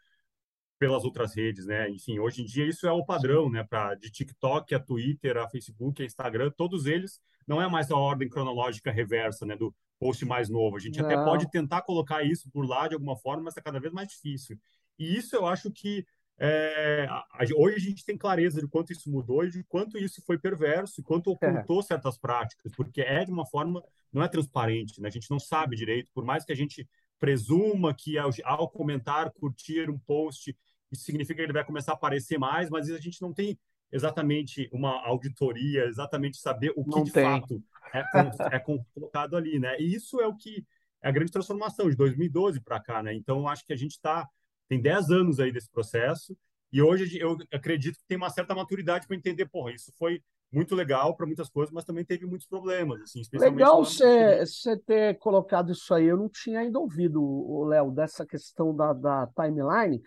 pelas 0.78 1.06
outras 1.06 1.34
redes, 1.34 1.66
né? 1.66 1.90
Enfim, 1.90 2.20
hoje 2.20 2.42
em 2.42 2.46
dia 2.46 2.68
isso 2.68 2.86
é 2.86 2.92
o 2.92 3.06
padrão, 3.06 3.50
né? 3.50 3.64
Para 3.64 3.96
de 3.96 4.12
TikTok 4.12 4.76
a 4.76 4.80
Twitter, 4.80 5.38
a 5.38 5.48
Facebook, 5.48 6.02
a 6.02 6.06
Instagram, 6.06 6.52
todos 6.52 6.86
eles 6.86 7.20
não 7.48 7.62
é 7.62 7.70
mais 7.70 7.90
a 7.92 7.96
ordem 7.96 8.28
cronológica 8.28 8.92
reversa, 8.92 9.46
né? 9.46 9.56
Do 9.56 9.74
post 10.00 10.26
mais 10.26 10.50
novo. 10.50 10.76
A 10.76 10.80
gente 10.80 11.00
não. 11.00 11.06
até 11.06 11.16
pode 11.16 11.50
tentar 11.50 11.82
colocar 11.84 12.24
isso 12.24 12.50
por 12.52 12.68
lá 12.68 12.88
de 12.88 12.94
alguma 12.94 13.16
forma, 13.16 13.44
mas 13.44 13.56
é 13.56 13.62
cada 13.62 13.80
vez 13.80 13.94
mais 13.94 14.10
difícil. 14.10 14.60
E 15.00 15.16
isso 15.16 15.36
eu 15.36 15.46
acho 15.46 15.72
que 15.72 16.06
é, 16.38 17.08
a, 17.10 17.26
hoje 17.56 17.76
a 17.78 17.80
gente 17.80 18.04
tem 18.04 18.18
clareza 18.18 18.60
de 18.60 18.68
quanto 18.68 18.92
isso 18.92 19.10
mudou 19.10 19.46
e 19.46 19.50
de 19.50 19.64
quanto 19.64 19.98
isso 19.98 20.22
foi 20.26 20.38
perverso 20.38 21.00
e 21.00 21.04
quanto 21.04 21.32
ocultou 21.32 21.80
é. 21.80 21.84
certas 21.84 22.18
práticas, 22.18 22.74
porque 22.76 23.02
é 23.02 23.24
de 23.24 23.32
uma 23.32 23.46
forma, 23.46 23.82
não 24.12 24.22
é 24.22 24.28
transparente, 24.28 25.02
né? 25.02 25.08
a 25.08 25.12
gente 25.12 25.32
não 25.32 25.40
sabe 25.40 25.76
direito, 25.76 26.12
por 26.14 26.26
mais 26.26 26.44
que 26.44 26.52
a 26.52 26.56
gente 26.56 26.88
presuma 27.20 27.94
que 27.94 28.18
ao, 28.18 28.30
ao 28.44 28.70
comentar, 28.70 29.32
curtir 29.32 29.90
um 29.90 29.98
post, 29.98 30.56
isso 30.92 31.04
significa 31.04 31.36
que 31.36 31.42
ele 31.42 31.54
vai 31.54 31.64
começar 31.64 31.94
a 31.94 31.96
aparecer 31.96 32.38
mais, 32.38 32.70
mas 32.70 32.90
a 32.92 33.00
gente 33.00 33.22
não 33.22 33.34
tem 33.34 33.58
exatamente 33.92 34.70
uma 34.74 35.06
auditoria, 35.06 35.86
exatamente 35.86 36.38
saber 36.38 36.74
o 36.76 36.84
que 36.84 36.90
não 36.90 37.04
de 37.04 37.12
tem. 37.12 37.24
fato 37.24 37.64
é, 37.94 38.56
é 38.58 38.60
colocado 38.60 39.38
ali, 39.38 39.58
né? 39.60 39.80
E 39.80 39.96
isso 39.96 40.20
é 40.20 40.28
o 40.28 40.36
que 40.36 40.66
é 41.02 41.08
a 41.08 41.12
grande 41.12 41.32
transformação 41.32 41.90
de 41.90 41.96
2012 41.96 42.60
para 42.60 42.80
cá, 42.82 43.02
né? 43.02 43.14
Então, 43.14 43.48
acho 43.48 43.66
que 43.66 43.74
a 43.74 43.78
gente 43.78 43.92
está 43.92 44.28
tem 44.68 44.82
10 44.82 45.10
anos 45.12 45.40
aí 45.40 45.52
desse 45.52 45.70
processo, 45.70 46.36
e 46.72 46.82
hoje 46.82 47.18
eu 47.20 47.38
acredito 47.54 47.98
que 47.98 48.06
tem 48.08 48.18
uma 48.18 48.30
certa 48.30 48.54
maturidade 48.54 49.08
para 49.08 49.16
entender, 49.16 49.46
porra, 49.46 49.72
isso 49.72 49.94
foi 49.98 50.22
muito 50.52 50.76
legal 50.76 51.16
para 51.16 51.26
muitas 51.26 51.50
coisas, 51.50 51.74
mas 51.74 51.84
também 51.84 52.06
teve 52.06 52.26
muitos 52.26 52.48
problemas, 52.48 53.02
assim. 53.02 53.22
Legal 53.34 53.84
você 53.84 54.78
ter 54.86 55.18
colocado 55.18 55.72
isso 55.72 55.94
aí, 55.94 56.06
eu 56.06 56.18
não 56.18 56.30
tinha 56.30 56.60
ainda 56.60 56.80
ouvido, 56.80 57.64
Léo, 57.66 57.92
dessa 57.92 58.26
questão 58.26 58.76
da, 58.76 58.94
da 58.94 59.28
timeline, 59.36 60.02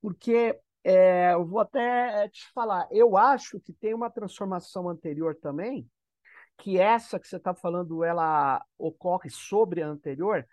porque 0.00 0.58
é, 0.82 1.32
eu 1.32 1.46
vou 1.46 1.60
até 1.60 2.28
te 2.28 2.50
falar, 2.52 2.86
eu 2.90 3.16
acho 3.16 3.58
que 3.60 3.72
tem 3.72 3.94
uma 3.94 4.10
transformação 4.10 4.88
anterior 4.88 5.34
também, 5.40 5.88
que 6.58 6.78
essa 6.78 7.18
que 7.18 7.26
você 7.26 7.36
está 7.36 7.54
falando, 7.54 8.04
ela 8.04 8.62
ocorre 8.78 9.30
sobre 9.30 9.82
a 9.82 9.88
anterior, 9.88 10.46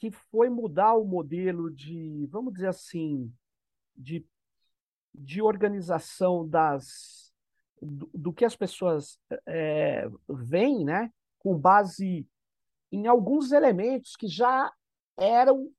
que 0.00 0.10
foi 0.10 0.48
mudar 0.48 0.94
o 0.94 1.04
modelo 1.04 1.70
de, 1.70 2.26
vamos 2.30 2.54
dizer 2.54 2.68
assim, 2.68 3.30
de, 3.94 4.26
de 5.14 5.42
organização 5.42 6.48
das 6.48 7.30
do, 7.80 8.10
do 8.12 8.32
que 8.32 8.44
as 8.44 8.56
pessoas 8.56 9.18
é, 9.46 10.08
veem, 10.26 10.84
né, 10.86 11.12
com 11.38 11.56
base 11.56 12.26
em 12.90 13.06
alguns 13.06 13.52
elementos 13.52 14.16
que 14.16 14.26
já 14.26 14.72
eram 15.18 15.70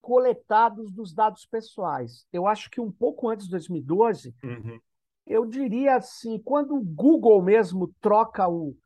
coletados 0.00 0.92
dos 0.92 1.12
dados 1.12 1.44
pessoais. 1.44 2.26
Eu 2.32 2.46
acho 2.46 2.70
que 2.70 2.80
um 2.80 2.90
pouco 2.90 3.28
antes 3.28 3.46
de 3.46 3.50
2012, 3.50 4.32
uhum. 4.44 4.80
eu 5.26 5.44
diria 5.44 5.96
assim, 5.96 6.38
quando 6.38 6.76
o 6.76 6.84
Google 6.84 7.42
mesmo 7.42 7.92
troca 8.00 8.48
o, 8.48 8.76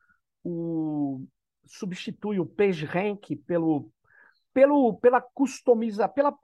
o 0.43 1.23
substitui 1.67 2.41
o 2.41 2.47
PageRank 2.47 3.37
pelo 3.37 3.91
pelo, 4.59 4.95
pela 4.95 5.21
customiza, 5.21 6.09
pela 6.09 6.37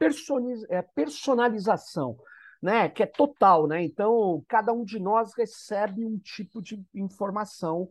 é, 0.68 0.82
personalização, 0.82 2.16
né? 2.62 2.88
Que 2.88 3.02
é 3.02 3.06
total, 3.06 3.66
né? 3.66 3.82
Então, 3.82 4.44
cada 4.46 4.72
um 4.72 4.84
de 4.84 5.00
nós 5.00 5.34
recebe 5.36 6.06
um 6.06 6.16
tipo 6.16 6.62
de 6.62 6.80
informação, 6.94 7.90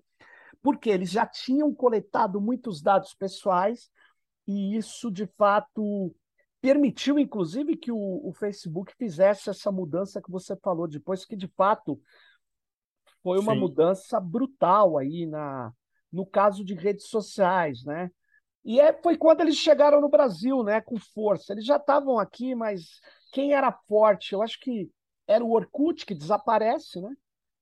porque 0.62 0.90
eles 0.90 1.12
já 1.12 1.26
tinham 1.26 1.76
coletado 1.76 2.40
muitos 2.40 2.82
dados 2.82 3.14
pessoais, 3.14 3.90
e 4.48 4.78
isso, 4.78 5.12
de 5.12 5.28
fato, 5.28 6.16
permitiu, 6.62 7.20
inclusive, 7.20 7.76
que 7.76 7.92
o, 7.92 8.22
o 8.26 8.32
Facebook 8.32 8.94
fizesse 8.98 9.50
essa 9.50 9.74
mudança 9.74 10.22
que 10.22 10.32
você 10.32 10.56
falou 10.56 10.88
depois, 10.88 11.26
que 11.26 11.36
de 11.36 11.50
fato 11.50 12.00
foi 13.22 13.40
uma 13.40 13.54
Sim. 13.54 13.60
mudança 13.60 14.22
brutal 14.22 14.98
aí 14.98 15.26
na, 15.26 15.74
no 16.10 16.26
caso 16.26 16.64
de 16.64 16.76
redes 16.76 17.10
sociais, 17.10 17.84
né? 17.84 18.10
E 18.66 18.80
é, 18.80 18.94
foi 18.94 19.18
quando 19.18 19.42
eles 19.42 19.56
chegaram 19.56 20.00
no 20.00 20.10
Brasil, 20.10 20.64
né, 20.64 20.80
com 20.80 20.98
força. 20.98 21.54
Eles 21.54 21.66
já 21.66 21.76
estavam 21.76 22.18
aqui, 22.18 22.56
mas 22.56 23.02
quem 23.32 23.54
era 23.54 23.72
forte? 23.72 24.34
Eu 24.34 24.42
acho 24.42 24.60
que 24.60 24.90
era 25.28 25.44
o 25.44 25.52
Orkut 25.52 26.06
que 26.06 26.14
desaparece, 26.14 27.02
né? 27.02 27.14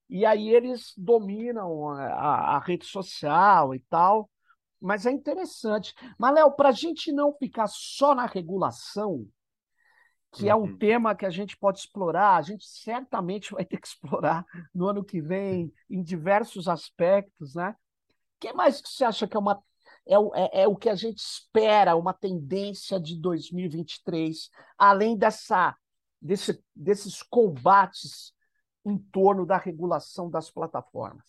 E 0.08 0.26
aí 0.26 0.48
eles 0.48 0.92
dominam 0.96 1.88
a, 1.88 2.56
a 2.56 2.58
rede 2.58 2.84
social 2.84 3.74
e 3.74 3.80
tal. 3.80 4.30
Mas 4.80 5.06
é 5.06 5.10
interessante. 5.10 5.94
Mas, 6.18 6.34
Léo, 6.34 6.52
para 6.52 6.68
a 6.68 6.72
gente 6.72 7.12
não 7.12 7.32
ficar 7.32 7.68
só 7.68 8.14
na 8.14 8.26
regulação, 8.26 9.26
que 10.32 10.44
uhum. 10.44 10.50
é 10.50 10.54
um 10.54 10.60
uhum. 10.62 10.78
tema 10.78 11.14
que 11.14 11.24
a 11.24 11.30
gente 11.30 11.56
pode 11.56 11.78
explorar, 11.78 12.36
a 12.36 12.42
gente 12.42 12.66
certamente 12.66 13.52
vai 13.52 13.64
ter 13.64 13.78
que 13.78 13.86
explorar 13.86 14.44
no 14.74 14.86
ano 14.86 15.04
que 15.04 15.20
vem, 15.20 15.72
em 15.88 16.02
diversos 16.02 16.68
aspectos, 16.68 17.54
né? 17.54 17.76
O 18.10 18.40
que 18.40 18.52
mais 18.52 18.80
que 18.80 18.88
você 18.88 19.04
acha 19.04 19.26
que 19.26 19.36
é 19.36 19.40
uma 19.40 19.62
é 20.06 20.18
o, 20.18 20.34
é, 20.34 20.62
é 20.62 20.68
o 20.68 20.76
que 20.76 20.88
a 20.88 20.94
gente 20.94 21.18
espera, 21.18 21.96
uma 21.96 22.12
tendência 22.12 23.00
de 23.00 23.16
2023, 23.16 24.50
além 24.76 25.16
dessa, 25.16 25.76
desse, 26.20 26.62
desses 26.74 27.22
combates 27.22 28.32
em 28.84 28.98
torno 28.98 29.46
da 29.46 29.56
regulação 29.56 30.28
das 30.28 30.50
plataformas? 30.50 31.24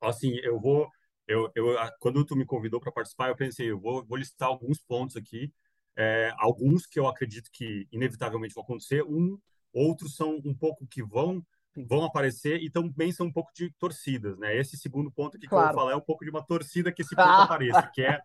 Assim, 0.00 0.36
eu 0.42 0.60
vou 0.60 0.88
eu, 1.26 1.50
eu, 1.56 1.76
quando 1.98 2.24
tu 2.24 2.36
me 2.36 2.46
convidou 2.46 2.80
para 2.80 2.92
participar, 2.92 3.28
eu 3.28 3.36
pensei, 3.36 3.70
eu 3.70 3.80
vou, 3.80 4.04
vou 4.04 4.16
listar 4.16 4.48
alguns 4.48 4.80
pontos 4.80 5.16
aqui, 5.16 5.52
é, 5.96 6.32
alguns 6.38 6.86
que 6.86 7.00
eu 7.00 7.08
acredito 7.08 7.50
que 7.52 7.88
inevitavelmente 7.90 8.54
vão 8.54 8.62
acontecer, 8.62 9.02
um, 9.02 9.36
outros 9.72 10.14
são 10.14 10.40
um 10.44 10.54
pouco 10.54 10.86
que 10.86 11.02
vão 11.02 11.44
vão 11.84 12.04
aparecer 12.04 12.62
e 12.62 12.70
também 12.70 13.12
são 13.12 13.26
um 13.26 13.32
pouco 13.32 13.52
de 13.54 13.70
torcidas, 13.78 14.38
né? 14.38 14.56
Esse 14.56 14.76
segundo 14.76 15.10
ponto 15.10 15.36
aqui 15.36 15.46
claro. 15.46 15.68
que 15.68 15.70
eu 15.70 15.74
vou 15.74 15.82
falar 15.82 15.92
é 15.92 15.96
um 15.96 16.04
pouco 16.04 16.24
de 16.24 16.30
uma 16.30 16.44
torcida 16.44 16.92
que 16.92 17.02
esse 17.02 17.14
ponto 17.16 17.28
apareça, 17.28 17.90
que 17.92 18.02
é 18.02 18.20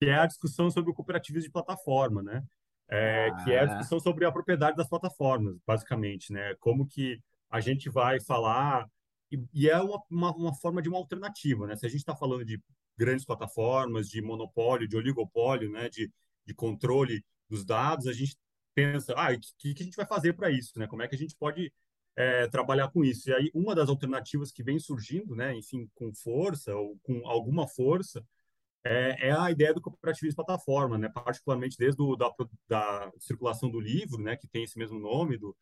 que 0.00 0.08
é 0.08 0.14
a 0.14 0.26
discussão 0.26 0.70
sobre 0.70 0.90
o 0.90 0.94
cooperativismo 0.94 1.48
de 1.48 1.52
plataforma, 1.52 2.22
né? 2.22 2.44
É, 2.88 3.28
ah. 3.28 3.44
Que 3.44 3.52
é 3.52 3.60
a 3.60 3.66
discussão 3.66 4.00
sobre 4.00 4.24
a 4.24 4.32
propriedade 4.32 4.76
das 4.76 4.88
plataformas, 4.88 5.56
basicamente, 5.66 6.32
né? 6.32 6.54
Como 6.60 6.86
que 6.86 7.20
a 7.50 7.60
gente 7.60 7.90
vai 7.90 8.20
falar 8.20 8.88
e, 9.30 9.42
e 9.52 9.68
é 9.68 9.76
uma, 9.80 10.00
uma, 10.08 10.36
uma, 10.36 10.54
forma 10.54 10.80
de 10.80 10.88
uma 10.88 10.98
alternativa, 10.98 11.66
né? 11.66 11.76
Se 11.76 11.84
a 11.84 11.88
gente 11.88 12.00
está 12.00 12.14
falando 12.14 12.44
de 12.44 12.62
grandes 12.96 13.24
plataformas, 13.24 14.08
de 14.08 14.22
monopólio, 14.22 14.88
de 14.88 14.96
oligopólio, 14.96 15.70
né? 15.70 15.88
De, 15.88 16.10
de 16.46 16.54
controle 16.54 17.24
dos 17.48 17.64
dados, 17.64 18.06
a 18.06 18.12
gente 18.12 18.36
pensa, 18.74 19.12
ah, 19.16 19.32
o 19.32 19.40
que, 19.58 19.74
que 19.74 19.82
a 19.82 19.84
gente 19.84 19.96
vai 19.96 20.06
fazer 20.06 20.34
para 20.34 20.50
isso, 20.50 20.78
né? 20.78 20.86
Como 20.86 21.02
é 21.02 21.08
que 21.08 21.14
a 21.14 21.18
gente 21.18 21.34
pode 21.36 21.72
é, 22.18 22.48
trabalhar 22.48 22.88
com 22.90 23.04
isso? 23.04 23.30
E 23.30 23.32
aí, 23.32 23.50
uma 23.54 23.76
das 23.76 23.88
alternativas 23.88 24.50
que 24.50 24.62
vem 24.62 24.76
surgindo, 24.80 25.36
né? 25.36 25.54
Enfim, 25.54 25.88
com 25.94 26.12
força 26.12 26.74
ou 26.74 26.98
com 27.04 27.24
alguma 27.28 27.68
força, 27.68 28.24
é, 28.84 29.28
é, 29.28 29.32
a 29.32 29.50
ideia 29.52 29.72
do 29.72 29.80
cooperativismo 29.80 30.36
plataforma, 30.44 30.98
né? 30.98 31.08
particularmente 31.08 31.76
desde 31.78 32.02
o, 32.02 32.16
da, 32.16 32.28
da, 32.68 33.12
circulação 33.20 33.70
do 33.70 33.78
livro, 33.78 34.20
né? 34.20 34.36
que 34.36 34.48
tem 34.48 34.64
esse 34.64 34.76
mesmo 34.78 34.98
nome, 34.98 35.38
do, 35.38 35.56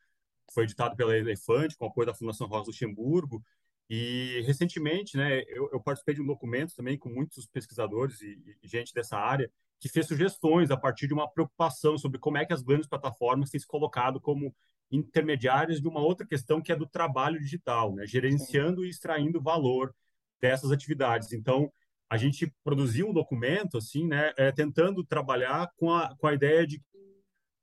foi 0.51 0.63
editado 0.63 0.95
pela 0.95 1.15
Elefante, 1.15 1.77
com 1.77 1.85
apoio 1.85 2.07
da 2.07 2.13
Fundação 2.15 2.47
Rosa 2.47 2.67
Luxemburgo, 2.67 3.43
e 3.89 4.41
recentemente 4.45 5.15
né, 5.15 5.43
eu, 5.47 5.69
eu 5.71 5.79
participei 5.81 6.15
de 6.15 6.21
um 6.21 6.25
documento 6.25 6.75
também 6.75 6.97
com 6.97 7.09
muitos 7.09 7.45
pesquisadores 7.47 8.21
e, 8.21 8.57
e, 8.63 8.67
gente 8.67 8.93
dessa 8.93 9.17
área, 9.17 9.51
que 9.79 9.89
fez 9.89 10.07
sugestões 10.07 10.71
a 10.71 10.77
partir 10.77 11.07
de 11.07 11.13
uma 11.13 11.29
preocupação 11.29 11.97
sobre 11.97 12.19
como 12.19 12.37
é 12.37 12.45
que 12.45 12.53
as 12.53 12.63
grandes 12.63 12.87
plataformas 12.87 13.49
têm 13.51 13.59
se 13.59 13.67
colocado 13.67 14.19
como 14.19 14.55
intermediárias 14.91 15.81
de 15.81 15.87
uma 15.87 15.99
outra 15.99 16.25
questão 16.25 16.61
que 16.61 16.71
é 16.71 16.75
do 16.75 16.87
trabalho 16.87 17.39
digital, 17.39 17.93
né? 17.93 18.05
gerenciando 18.05 18.85
e 18.85 18.89
extraindo 18.89 19.41
valor 19.41 19.93
dessas 20.41 20.71
atividades. 20.71 21.33
Então, 21.33 21.71
a 22.09 22.17
gente 22.17 22.53
produziu 22.63 23.09
um 23.09 23.13
documento, 23.13 23.77
assim, 23.77 24.07
né, 24.07 24.31
é, 24.37 24.51
tentando 24.51 25.03
trabalhar 25.03 25.69
com 25.75 25.91
a, 25.91 26.15
com 26.17 26.27
a 26.27 26.33
ideia 26.33 26.65
de 26.65 26.81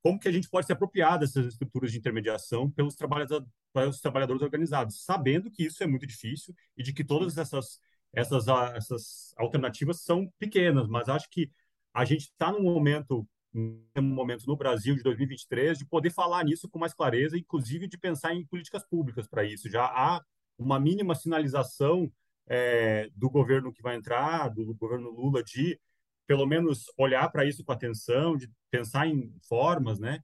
como 0.03 0.21
que 0.21 0.29
a 0.29 0.33
gente 0.33 0.51
pode 0.51 0.67
se 0.67 0.73
apropriar 0.73 1.19
dessas 1.19 1.47
estruturas 1.47 1.91
de 1.91 1.97
intermediação 1.97 2.71
pelos 2.71 2.95
trabalhadores, 2.95 3.49
pelos 3.73 4.01
trabalhadores 4.01 4.43
organizados, 4.43 5.03
sabendo 5.03 5.51
que 5.51 5.65
isso 5.65 5.83
é 5.83 5.87
muito 5.87 6.07
difícil 6.07 6.55
e 6.77 6.83
de 6.83 6.93
que 6.93 7.03
todas 7.03 7.39
essas, 7.39 7.81
essas, 8.13 8.47
essas 8.75 9.35
alternativas 9.39 10.03
são 10.03 10.31
pequenas, 10.39 10.87
mas 10.89 11.09
acho 11.09 11.27
que 11.31 11.51
a 11.95 12.05
gente 12.05 12.25
está 12.25 12.53
num 12.53 12.63
momento 12.63 13.27
um 13.55 14.03
momento 14.03 14.47
no 14.47 14.57
Brasil 14.57 14.97
de 14.97 15.03
2023 15.03 15.79
de 15.79 15.87
poder 15.87 16.11
falar 16.11 16.45
nisso 16.45 16.69
com 16.69 16.79
mais 16.79 16.93
clareza, 16.93 17.39
inclusive 17.39 17.87
de 17.87 17.97
pensar 17.97 18.35
em 18.35 18.45
políticas 18.45 18.85
públicas 18.85 19.29
para 19.29 19.45
isso. 19.45 19.71
Já 19.71 19.85
há 19.85 20.21
uma 20.59 20.81
mínima 20.81 21.15
sinalização 21.15 22.11
é, 22.49 23.09
do 23.15 23.31
governo 23.31 23.73
que 23.73 23.83
vai 23.83 23.97
entrar, 23.97 24.49
do 24.49 24.75
governo 24.75 25.11
Lula, 25.11 25.43
de 25.43 25.79
pelo 26.27 26.47
menos 26.47 26.87
olhar 26.99 27.31
para 27.31 27.45
isso 27.45 27.65
com 27.65 27.73
atenção, 27.73 28.37
de 28.37 28.51
pensar 28.71 29.07
em 29.07 29.33
formas, 29.49 29.99
né? 29.99 30.21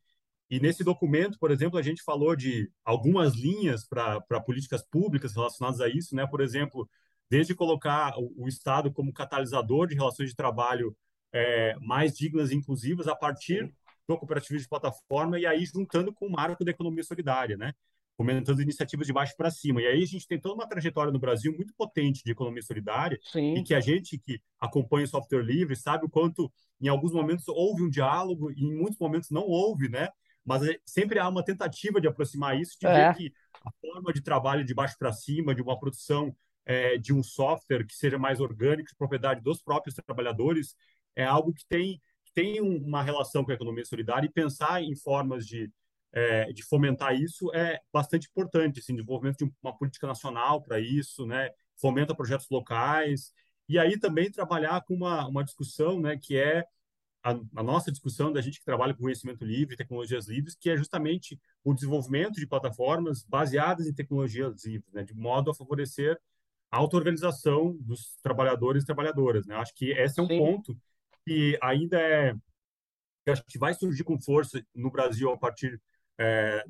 E 0.50 0.58
nesse 0.58 0.82
documento, 0.82 1.38
por 1.38 1.50
exemplo, 1.50 1.78
a 1.78 1.82
gente 1.82 2.02
falou 2.02 2.34
de 2.34 2.70
algumas 2.84 3.34
linhas 3.34 3.86
para 3.86 4.40
políticas 4.44 4.82
públicas 4.84 5.34
relacionadas 5.34 5.80
a 5.80 5.88
isso, 5.88 6.16
né? 6.16 6.26
Por 6.26 6.40
exemplo, 6.40 6.88
desde 7.30 7.54
colocar 7.54 8.14
o, 8.18 8.44
o 8.44 8.48
Estado 8.48 8.92
como 8.92 9.12
catalisador 9.12 9.86
de 9.86 9.94
relações 9.94 10.30
de 10.30 10.36
trabalho 10.36 10.96
é, 11.32 11.76
mais 11.80 12.16
dignas 12.16 12.50
e 12.50 12.54
inclusivas 12.54 13.08
a 13.08 13.14
partir 13.14 13.72
do 14.08 14.18
cooperativismo 14.18 14.64
de 14.64 14.68
plataforma 14.68 15.38
e 15.38 15.46
aí 15.46 15.64
juntando 15.64 16.12
com 16.12 16.26
o 16.26 16.30
marco 16.30 16.64
da 16.64 16.70
economia 16.70 17.04
solidária, 17.04 17.56
né? 17.56 17.72
comentando 18.20 18.60
iniciativas 18.60 19.06
de 19.06 19.14
baixo 19.14 19.34
para 19.34 19.50
cima. 19.50 19.80
E 19.80 19.86
aí 19.86 20.02
a 20.02 20.06
gente 20.06 20.28
tem 20.28 20.38
toda 20.38 20.54
uma 20.54 20.68
trajetória 20.68 21.10
no 21.10 21.18
Brasil 21.18 21.54
muito 21.56 21.72
potente 21.72 22.22
de 22.22 22.30
economia 22.30 22.60
solidária 22.60 23.18
Sim. 23.32 23.54
e 23.54 23.62
que 23.62 23.72
a 23.72 23.80
gente 23.80 24.18
que 24.18 24.38
acompanha 24.60 25.06
o 25.06 25.08
software 25.08 25.42
livre 25.42 25.74
sabe 25.74 26.04
o 26.04 26.08
quanto 26.10 26.52
em 26.78 26.88
alguns 26.88 27.14
momentos 27.14 27.48
houve 27.48 27.82
um 27.82 27.88
diálogo 27.88 28.50
e 28.50 28.62
em 28.62 28.76
muitos 28.76 28.98
momentos 28.98 29.30
não 29.30 29.46
houve, 29.46 29.88
né? 29.88 30.10
Mas 30.44 30.62
é, 30.68 30.78
sempre 30.84 31.18
há 31.18 31.26
uma 31.30 31.42
tentativa 31.42 31.98
de 31.98 32.08
aproximar 32.08 32.60
isso, 32.60 32.78
de 32.78 32.86
é. 32.86 33.08
ver 33.08 33.16
que 33.16 33.32
a 33.64 33.70
forma 33.80 34.12
de 34.12 34.20
trabalho 34.20 34.66
de 34.66 34.74
baixo 34.74 34.96
para 34.98 35.14
cima, 35.14 35.54
de 35.54 35.62
uma 35.62 35.80
produção 35.80 36.36
é, 36.66 36.98
de 36.98 37.14
um 37.14 37.22
software 37.22 37.86
que 37.86 37.94
seja 37.94 38.18
mais 38.18 38.38
orgânico, 38.38 38.90
de 38.90 38.96
propriedade 38.96 39.40
dos 39.40 39.62
próprios 39.62 39.94
trabalhadores, 39.94 40.76
é 41.16 41.24
algo 41.24 41.52
que 41.52 41.66
tem, 41.68 42.00
tem 42.34 42.60
uma 42.60 43.02
relação 43.02 43.44
com 43.44 43.50
a 43.50 43.54
economia 43.54 43.84
solidária 43.84 44.26
e 44.26 44.32
pensar 44.32 44.82
em 44.82 44.94
formas 44.96 45.46
de 45.46 45.70
é, 46.12 46.52
de 46.52 46.62
fomentar 46.64 47.14
isso 47.14 47.54
é 47.54 47.80
bastante 47.92 48.28
importante, 48.28 48.80
assim, 48.80 48.94
desenvolvimento 48.94 49.44
de 49.44 49.52
uma 49.62 49.76
política 49.76 50.06
nacional 50.06 50.62
para 50.62 50.80
isso, 50.80 51.26
né, 51.26 51.50
fomenta 51.80 52.14
projetos 52.14 52.48
locais, 52.50 53.32
e 53.68 53.78
aí 53.78 53.98
também 53.98 54.30
trabalhar 54.30 54.82
com 54.82 54.94
uma, 54.94 55.26
uma 55.28 55.44
discussão, 55.44 56.00
né, 56.00 56.18
que 56.20 56.36
é 56.36 56.64
a, 57.22 57.30
a, 57.56 57.62
nossa 57.62 57.90
discussão 57.90 58.32
da 58.32 58.40
gente 58.40 58.58
que 58.58 58.64
trabalha 58.64 58.94
com 58.94 59.02
conhecimento 59.02 59.44
livre, 59.44 59.76
tecnologias 59.76 60.26
livres, 60.26 60.56
que 60.56 60.70
é 60.70 60.76
justamente 60.76 61.38
o 61.62 61.74
desenvolvimento 61.74 62.34
de 62.34 62.46
plataformas 62.46 63.22
baseadas 63.22 63.86
em 63.86 63.94
tecnologias 63.94 64.64
livres, 64.64 64.92
né, 64.92 65.04
de 65.04 65.14
modo 65.14 65.50
a 65.50 65.54
favorecer 65.54 66.18
a 66.70 66.78
auto-organização 66.78 67.76
dos 67.80 68.16
trabalhadores 68.22 68.82
e 68.82 68.86
trabalhadoras. 68.86 69.46
Né? 69.46 69.54
Acho 69.56 69.74
que 69.74 69.90
esse 69.90 70.18
é 70.18 70.22
um 70.22 70.26
Sim. 70.28 70.38
ponto 70.38 70.76
que 71.30 71.56
ainda 71.62 71.96
é 71.96 72.34
que 73.24 73.30
acho 73.30 73.44
que 73.44 73.58
vai 73.58 73.72
surgir 73.72 74.02
com 74.02 74.20
força 74.20 74.60
no 74.74 74.90
Brasil 74.90 75.30
a 75.30 75.38
partir 75.38 75.80
é, 76.18 76.64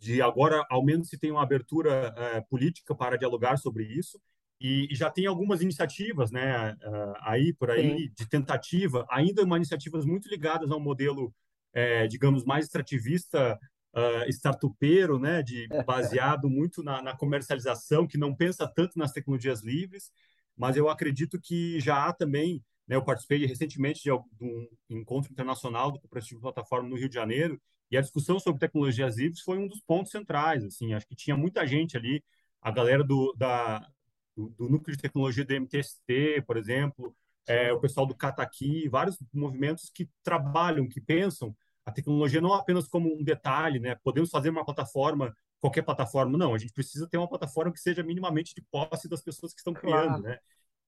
de 0.00 0.20
agora, 0.20 0.66
ao 0.68 0.84
menos, 0.84 1.08
se 1.08 1.18
tem 1.18 1.30
uma 1.30 1.42
abertura 1.42 2.12
é, 2.14 2.40
política 2.42 2.94
para 2.94 3.16
dialogar 3.16 3.56
sobre 3.56 3.84
isso. 3.84 4.20
E, 4.60 4.86
e, 4.92 4.94
já 4.94 5.10
tem 5.10 5.26
algumas 5.26 5.62
iniciativas 5.62 6.30
né, 6.30 6.76
é, 6.78 7.12
aí 7.22 7.54
por 7.54 7.70
aí 7.70 7.98
Sim. 8.00 8.12
de 8.14 8.28
tentativa, 8.28 9.06
ainda 9.10 9.42
uma 9.44 9.56
iniciativas 9.56 10.04
muito 10.04 10.28
ligadas 10.28 10.70
ao 10.70 10.78
modelo, 10.78 11.34
é, 11.72 12.06
digamos, 12.06 12.44
mais 12.44 12.66
extrativista, 12.66 13.58
uh, 13.96 14.28
startupeiro, 14.28 15.18
né, 15.18 15.42
de, 15.42 15.66
baseado 15.86 16.50
muito 16.50 16.82
na, 16.82 17.00
na, 17.00 17.16
comercialização, 17.16 18.06
que 18.06 18.18
não 18.18 18.34
pensa 18.34 18.68
tanto 18.68 18.98
nas 18.98 19.10
tecnologias 19.12 19.62
livres, 19.62 20.12
mas 20.56 20.76
eu 20.76 20.88
acredito 20.88 21.40
que 21.40 21.80
já 21.80 22.06
há 22.06 22.12
também, 22.12 22.62
eu 22.94 23.04
participei 23.04 23.44
recentemente 23.46 24.02
de, 24.02 24.12
um 24.12 24.68
encontro 24.90 25.32
internacional 25.32 25.90
do 25.90 26.00
Cooperativo 26.00 26.40
Plataforma 26.40 26.88
no 26.88 26.96
Rio 26.96 27.08
de 27.08 27.14
Janeiro, 27.14 27.60
e 27.90 27.96
a 27.96 28.00
discussão 28.00 28.40
sobre 28.40 28.60
tecnologias 28.60 29.18
livres 29.18 29.40
foi 29.40 29.58
um 29.58 29.68
dos 29.68 29.80
pontos 29.80 30.10
centrais. 30.10 30.64
Assim, 30.64 30.94
acho 30.94 31.06
que 31.06 31.14
tinha 31.14 31.36
muita 31.36 31.66
gente 31.66 31.96
ali, 31.96 32.24
a 32.60 32.70
galera 32.70 33.04
do, 33.04 33.34
da, 33.36 33.86
do, 34.34 34.48
do 34.50 34.68
núcleo 34.68 34.96
de 34.96 35.02
tecnologia 35.02 35.44
do 35.44 35.52
MTST, 35.52 36.42
por 36.46 36.56
exemplo, 36.56 37.14
é, 37.46 37.72
o 37.72 37.80
pessoal 37.80 38.06
do 38.06 38.14
Kataki, 38.14 38.88
vários 38.88 39.18
movimentos 39.32 39.90
que 39.92 40.08
trabalham, 40.22 40.88
que 40.88 41.00
pensam 41.00 41.54
a 41.84 41.90
tecnologia 41.90 42.40
não 42.40 42.52
apenas 42.54 42.86
como 42.86 43.12
um 43.12 43.22
detalhe, 43.22 43.78
né? 43.78 43.96
Podemos 44.02 44.30
fazer 44.30 44.50
uma 44.50 44.64
plataforma, 44.64 45.34
qualquer 45.60 45.82
plataforma, 45.82 46.38
não. 46.38 46.54
A 46.54 46.58
gente 46.58 46.72
precisa 46.72 47.08
ter 47.08 47.18
uma 47.18 47.28
plataforma 47.28 47.72
que 47.72 47.80
seja 47.80 48.02
minimamente 48.02 48.54
de 48.54 48.62
posse 48.62 49.08
das 49.08 49.22
pessoas 49.22 49.52
que 49.52 49.60
estão 49.60 49.74
criando, 49.74 50.06
claro. 50.06 50.22
né? 50.22 50.38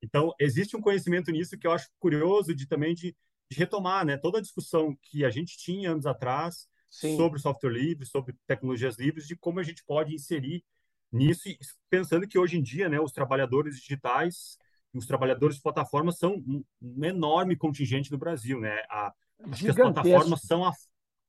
Então 0.05 0.33
existe 0.39 0.77
um 0.77 0.81
conhecimento 0.81 1.31
nisso 1.31 1.59
que 1.59 1.67
eu 1.67 1.73
acho 1.73 1.89
curioso 1.99 2.55
de 2.55 2.67
também 2.67 2.95
de, 2.95 3.17
de 3.51 3.59
retomar, 3.59 4.05
né? 4.05 4.17
Toda 4.17 4.39
a 4.39 4.43
discussão 4.43 4.97
que 5.03 5.25
a 5.25 5.31
gente 5.31 5.57
tinha 5.57 5.91
anos 5.91 6.07
atrás 6.07 6.69
Sim. 6.91 7.17
sobre 7.17 7.41
software 7.41 7.73
livre, 7.73 8.07
sobre 8.07 8.35
tecnologias 8.47 8.97
livres, 8.97 9.27
de 9.27 9.35
como 9.35 9.59
a 9.59 9.63
gente 9.63 9.85
pode 9.85 10.15
inserir 10.15 10.65
nisso, 11.11 11.49
pensando 11.89 12.27
que 12.27 12.39
hoje 12.39 12.59
em 12.59 12.63
dia, 12.63 12.89
né, 12.89 13.01
os 13.01 13.13
trabalhadores 13.13 13.81
digitais, 13.81 14.59
os 14.93 15.07
trabalhadores 15.07 15.57
de 15.57 15.63
plataformas 15.63 16.19
são 16.19 16.35
um, 16.35 16.65
um 16.83 17.05
enorme 17.05 17.57
contingente 17.57 18.11
no 18.13 18.19
Brasil, 18.19 18.61
né? 18.61 18.81
A, 18.91 19.13
acho 19.51 19.65
que 19.65 19.71
as 19.71 19.77
plataformas 19.77 20.41
são 20.43 20.65
a, 20.65 20.73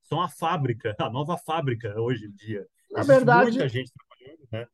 são 0.03 0.21
a 0.21 0.29
fábrica, 0.29 0.95
a 0.99 1.09
nova 1.09 1.37
fábrica 1.37 1.99
hoje 1.99 2.25
em 2.25 2.31
dia. 2.31 2.67
Na 2.91 2.99
Existe 2.99 3.13
verdade, 3.13 3.51
muita 3.51 3.69
gente 3.69 3.91
trabalhando, 3.91 4.47
né? 4.51 4.67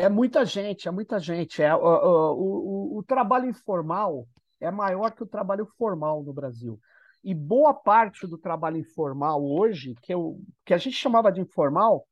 É 0.00 0.08
muita 0.08 0.46
gente, 0.46 0.88
é 0.88 0.90
muita 0.90 1.18
gente. 1.18 1.62
É, 1.62 1.74
o, 1.74 1.78
o, 1.78 2.94
o, 2.94 2.98
o 3.00 3.02
trabalho 3.02 3.50
informal 3.50 4.26
é 4.58 4.70
maior 4.70 5.10
que 5.10 5.22
o 5.22 5.26
trabalho 5.26 5.66
formal 5.76 6.22
no 6.22 6.32
Brasil. 6.32 6.80
E 7.22 7.34
boa 7.34 7.74
parte 7.74 8.26
do 8.26 8.38
trabalho 8.38 8.78
informal 8.78 9.44
hoje, 9.44 9.94
que, 10.00 10.14
eu, 10.14 10.40
que 10.64 10.72
a 10.72 10.78
gente 10.78 10.96
chamava 10.96 11.30
de 11.30 11.42
informal, 11.42 12.06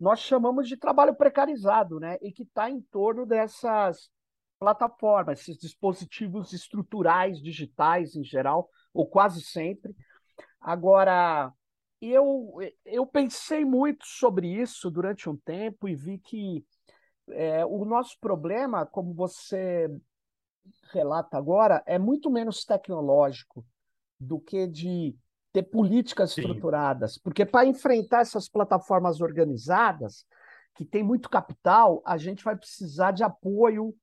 nós 0.00 0.20
chamamos 0.20 0.66
de 0.66 0.78
trabalho 0.78 1.14
precarizado, 1.14 2.00
né? 2.00 2.16
E 2.22 2.32
que 2.32 2.42
está 2.42 2.70
em 2.70 2.80
torno 2.80 3.26
dessas 3.26 4.08
plataformas, 4.58 5.40
esses 5.40 5.58
dispositivos 5.58 6.54
estruturais 6.54 7.38
digitais 7.38 8.16
em 8.16 8.24
geral, 8.24 8.66
ou 8.94 9.06
quase 9.06 9.42
sempre. 9.42 9.94
Agora, 10.58 11.52
eu, 12.00 12.54
eu 12.86 13.06
pensei 13.06 13.62
muito 13.62 14.06
sobre 14.06 14.48
isso 14.48 14.90
durante 14.90 15.28
um 15.28 15.36
tempo 15.36 15.86
e 15.86 15.94
vi 15.94 16.16
que 16.16 16.64
é, 17.30 17.64
o 17.64 17.84
nosso 17.84 18.18
problema, 18.20 18.86
como 18.86 19.12
você 19.14 19.90
relata 20.92 21.36
agora 21.36 21.82
é 21.86 21.98
muito 21.98 22.30
menos 22.30 22.64
tecnológico 22.64 23.64
do 24.18 24.40
que 24.40 24.66
de 24.66 25.16
ter 25.52 25.62
políticas 25.62 26.32
Sim. 26.32 26.42
estruturadas. 26.42 27.18
Porque 27.18 27.44
para 27.44 27.66
enfrentar 27.66 28.20
essas 28.20 28.48
plataformas 28.48 29.20
organizadas, 29.20 30.26
que 30.74 30.84
tem 30.84 31.02
muito 31.02 31.30
capital, 31.30 32.02
a 32.04 32.18
gente 32.18 32.44
vai 32.44 32.56
precisar 32.56 33.10
de 33.10 33.24
apoio 33.24 33.94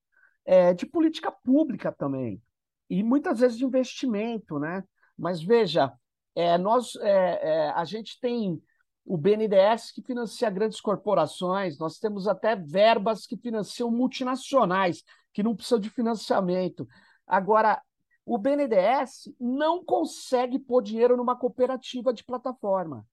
é, 0.45 0.73
de 0.73 0.85
política 0.85 1.31
pública 1.31 1.91
também. 1.91 2.41
E 2.89 3.03
muitas 3.03 3.39
vezes 3.39 3.57
de 3.57 3.65
investimento, 3.65 4.59
né? 4.59 4.83
Mas 5.17 5.41
veja, 5.41 5.93
é, 6.35 6.57
nós, 6.57 6.95
é, 6.97 7.49
é 7.49 7.69
a 7.69 7.85
gente 7.85 8.19
tem 8.19 8.61
o 9.05 9.17
BNDES 9.17 9.91
que 9.91 10.01
financia 10.01 10.49
grandes 10.49 10.79
corporações, 10.79 11.77
nós 11.77 11.99
temos 11.99 12.27
até 12.27 12.55
verbas 12.55 13.25
que 13.25 13.37
financiam 13.37 13.91
multinacionais, 13.91 15.03
que 15.33 15.43
não 15.43 15.55
precisam 15.55 15.79
de 15.79 15.89
financiamento. 15.89 16.87
Agora, 17.27 17.81
o 18.25 18.37
BNDES 18.37 19.33
não 19.39 19.83
consegue 19.83 20.57
pôr 20.57 20.81
dinheiro 20.81 21.17
numa 21.17 21.35
cooperativa 21.35 22.13
de 22.13 22.23
plataforma. 22.23 23.05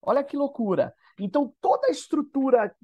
Olha 0.00 0.22
que 0.22 0.36
loucura. 0.36 0.94
Então, 1.18 1.52
toda 1.60 1.88
a 1.88 1.90
estrutura 1.90 2.74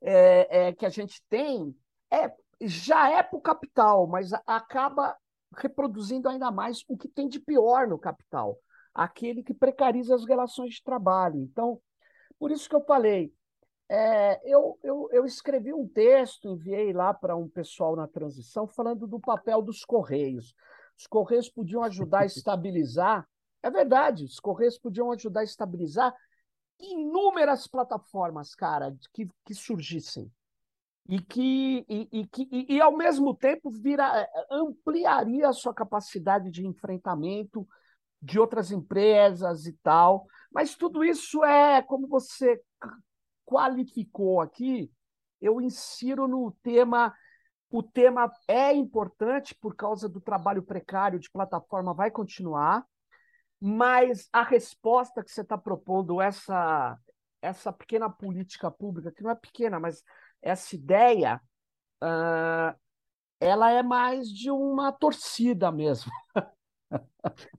é, 0.00 0.68
é, 0.68 0.72
que 0.72 0.84
a 0.86 0.90
gente 0.90 1.22
tem 1.28 1.74
é, 2.10 2.32
já 2.60 3.10
é 3.10 3.22
para 3.22 3.38
o 3.38 3.42
capital, 3.42 4.06
mas 4.06 4.32
acaba 4.46 5.16
reproduzindo 5.56 6.28
ainda 6.28 6.50
mais 6.50 6.84
o 6.88 6.96
que 6.96 7.08
tem 7.08 7.28
de 7.28 7.38
pior 7.38 7.86
no 7.86 7.98
capital 7.98 8.58
aquele 8.94 9.42
que 9.42 9.52
precariza 9.52 10.14
as 10.14 10.24
relações 10.24 10.74
de 10.74 10.84
trabalho. 10.84 11.40
Então, 11.40 11.80
por 12.38 12.50
isso 12.50 12.68
que 12.68 12.74
eu 12.74 12.84
falei, 12.84 13.32
é, 13.88 14.40
eu, 14.44 14.78
eu, 14.82 15.08
eu, 15.12 15.24
escrevi 15.24 15.72
um 15.72 15.86
texto, 15.86 16.48
enviei 16.48 16.92
lá 16.92 17.12
para 17.12 17.36
um 17.36 17.48
pessoal 17.48 17.94
na 17.94 18.08
transição, 18.08 18.66
falando 18.66 19.06
do 19.06 19.20
papel 19.20 19.60
dos 19.60 19.84
Correios. 19.84 20.54
Os 20.98 21.06
Correios 21.06 21.48
podiam 21.48 21.82
ajudar 21.82 22.22
a 22.22 22.26
estabilizar, 22.26 23.28
é 23.62 23.70
verdade, 23.70 24.24
os 24.24 24.40
Correios 24.40 24.78
podiam 24.78 25.12
ajudar 25.12 25.40
a 25.40 25.44
estabilizar 25.44 26.14
inúmeras 26.80 27.66
plataformas, 27.66 28.54
cara, 28.54 28.94
que, 29.12 29.28
que 29.44 29.54
surgissem. 29.54 30.30
E 31.06 31.20
que, 31.20 31.84
e, 31.86 32.08
e, 32.10 32.26
que 32.26 32.48
e, 32.50 32.76
e, 32.76 32.80
ao 32.80 32.96
mesmo 32.96 33.34
tempo, 33.34 33.70
vira, 33.70 34.26
ampliaria 34.50 35.48
a 35.48 35.52
sua 35.52 35.74
capacidade 35.74 36.50
de 36.50 36.66
enfrentamento 36.66 37.68
de 38.22 38.40
outras 38.40 38.70
empresas 38.70 39.66
e 39.66 39.72
tal. 39.82 40.26
Mas 40.54 40.76
tudo 40.76 41.04
isso 41.04 41.44
é, 41.44 41.82
como 41.82 42.06
você 42.06 42.62
qualificou 43.44 44.40
aqui, 44.40 44.88
eu 45.40 45.60
insiro 45.60 46.28
no 46.28 46.52
tema. 46.62 47.12
O 47.68 47.82
tema 47.82 48.32
é 48.46 48.72
importante 48.72 49.52
por 49.52 49.74
causa 49.74 50.08
do 50.08 50.20
trabalho 50.20 50.62
precário 50.62 51.18
de 51.18 51.28
plataforma, 51.28 51.92
vai 51.92 52.08
continuar, 52.08 52.86
mas 53.60 54.28
a 54.32 54.44
resposta 54.44 55.24
que 55.24 55.30
você 55.32 55.40
está 55.40 55.58
propondo, 55.58 56.22
essa, 56.22 56.96
essa 57.42 57.72
pequena 57.72 58.08
política 58.08 58.70
pública, 58.70 59.10
que 59.10 59.24
não 59.24 59.30
é 59.32 59.34
pequena, 59.34 59.80
mas 59.80 60.04
essa 60.40 60.76
ideia, 60.76 61.40
uh, 62.00 62.78
ela 63.40 63.72
é 63.72 63.82
mais 63.82 64.28
de 64.28 64.52
uma 64.52 64.92
torcida 64.92 65.72
mesmo. 65.72 66.12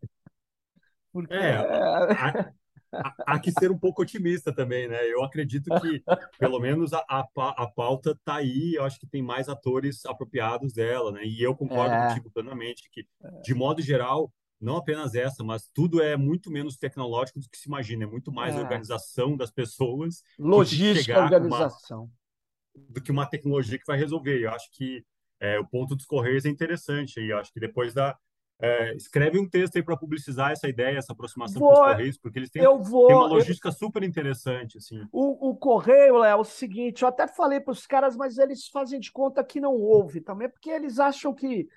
Porque... 1.12 1.34
É, 1.34 1.58
há, 1.58 2.54
há, 2.92 3.40
que 3.40 3.52
ser 3.52 3.72
um 3.72 3.78
pouco 3.78 4.02
otimista 4.02 4.54
também, 4.54 4.88
né? 4.88 5.06
Eu 5.12 5.24
acredito 5.24 5.70
que, 5.82 6.04
pelo 6.40 6.60
menos, 6.60 6.94
a, 6.94 7.04
a, 7.10 7.26
a 7.36 7.68
pauta 7.68 8.12
está 8.12 8.36
aí, 8.36 8.76
eu 8.76 8.84
acho 8.84 9.00
que 9.00 9.08
tem 9.08 9.22
mais 9.22 9.50
atores 9.50 10.06
apropriados 10.06 10.74
dela, 10.74 11.12
né? 11.12 11.26
E 11.26 11.42
eu 11.42 11.56
concordo 11.56 11.94
é. 11.94 12.08
contigo 12.08 12.32
plenamente 12.32 12.90
que, 12.92 13.06
de 13.44 13.54
modo 13.54 13.82
geral, 13.82 14.32
não 14.60 14.78
apenas 14.78 15.16
essa, 15.16 15.44
mas 15.44 15.70
tudo 15.74 16.02
é 16.02 16.16
muito 16.16 16.50
menos 16.50 16.78
tecnológico 16.78 17.40
do 17.40 17.50
que 17.50 17.58
se 17.58 17.68
imagina, 17.68 18.04
é 18.04 18.08
muito 18.08 18.32
mais 18.32 18.56
é. 18.56 18.60
organização 18.60 19.36
das 19.36 19.52
pessoas. 19.52 20.24
Logística, 20.40 21.20
organização. 21.20 22.04
Uma, 22.04 22.90
do 22.90 23.02
que 23.02 23.12
uma 23.12 23.26
tecnologia 23.26 23.78
que 23.78 23.86
vai 23.86 23.98
resolver. 23.98 24.42
Eu 24.42 24.52
acho 24.52 24.70
que 24.72 25.04
é, 25.40 25.60
o 25.60 25.66
ponto 25.66 25.96
dos 25.96 26.06
Correios 26.06 26.46
é 26.46 26.50
interessante. 26.50 27.20
E 27.20 27.30
eu 27.30 27.38
acho 27.38 27.52
que 27.52 27.60
depois 27.60 27.94
da, 27.94 28.18
é, 28.60 28.96
escreve 28.96 29.38
um 29.38 29.48
texto 29.48 29.76
aí 29.76 29.84
para 29.84 29.98
publicizar 29.98 30.52
essa 30.52 30.68
ideia, 30.68 30.98
essa 30.98 31.12
aproximação 31.12 31.60
vou, 31.60 31.74
com 31.74 31.82
os 31.82 31.88
Correios, 31.88 32.18
porque 32.18 32.40
eles 32.40 32.50
têm, 32.50 32.64
vou, 32.64 33.08
têm 33.08 33.16
uma 33.16 33.28
logística 33.28 33.68
eu, 33.68 33.74
super 33.74 34.02
interessante. 34.04 34.78
Assim. 34.78 35.02
O, 35.12 35.50
o 35.50 35.56
Correio 35.58 36.24
é 36.24 36.36
o 36.36 36.44
seguinte: 36.44 37.02
eu 37.02 37.10
até 37.10 37.28
falei 37.28 37.60
para 37.60 37.74
os 37.74 37.86
caras, 37.86 38.16
mas 38.16 38.38
eles 38.38 38.68
fazem 38.70 39.00
de 39.00 39.12
conta 39.12 39.44
que 39.44 39.60
não 39.60 39.74
houve 39.74 40.22
também, 40.22 40.50
porque 40.50 40.70
eles 40.70 41.00
acham 41.00 41.34
que 41.34 41.68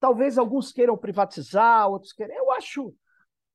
talvez 0.00 0.38
alguns 0.38 0.72
queiram 0.72 0.96
privatizar, 0.96 1.88
outros 1.88 2.12
queiram. 2.12 2.34
Eu 2.34 2.50
acho. 2.52 2.94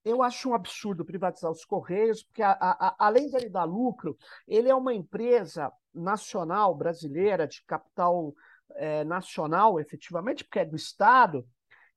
Eu 0.06 0.22
acho 0.22 0.50
um 0.50 0.54
absurdo 0.54 1.06
privatizar 1.06 1.50
os 1.50 1.64
Correios, 1.64 2.24
porque 2.24 2.44
a, 2.44 2.52
a, 2.52 2.88
a, 2.88 2.96
além 3.08 3.30
de 3.30 3.38
ele 3.38 3.48
dar 3.48 3.64
lucro, 3.64 4.18
ele 4.46 4.68
é 4.68 4.76
uma 4.76 4.94
empresa 4.94 5.72
nacional 5.94 6.76
brasileira, 6.76 7.48
de 7.48 7.64
capital 7.64 8.34
é, 8.76 9.06
nacional, 9.06 9.80
efetivamente, 9.80 10.44
porque 10.44 10.60
é 10.60 10.66
do 10.66 10.76
Estado, 10.76 11.48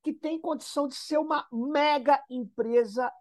que 0.06 0.12
tem 0.12 0.40
condição 0.40 0.86
de 0.86 0.94
ser 0.94 1.18
uma 1.18 1.44
mega 1.50 2.22
empresa 2.30 3.12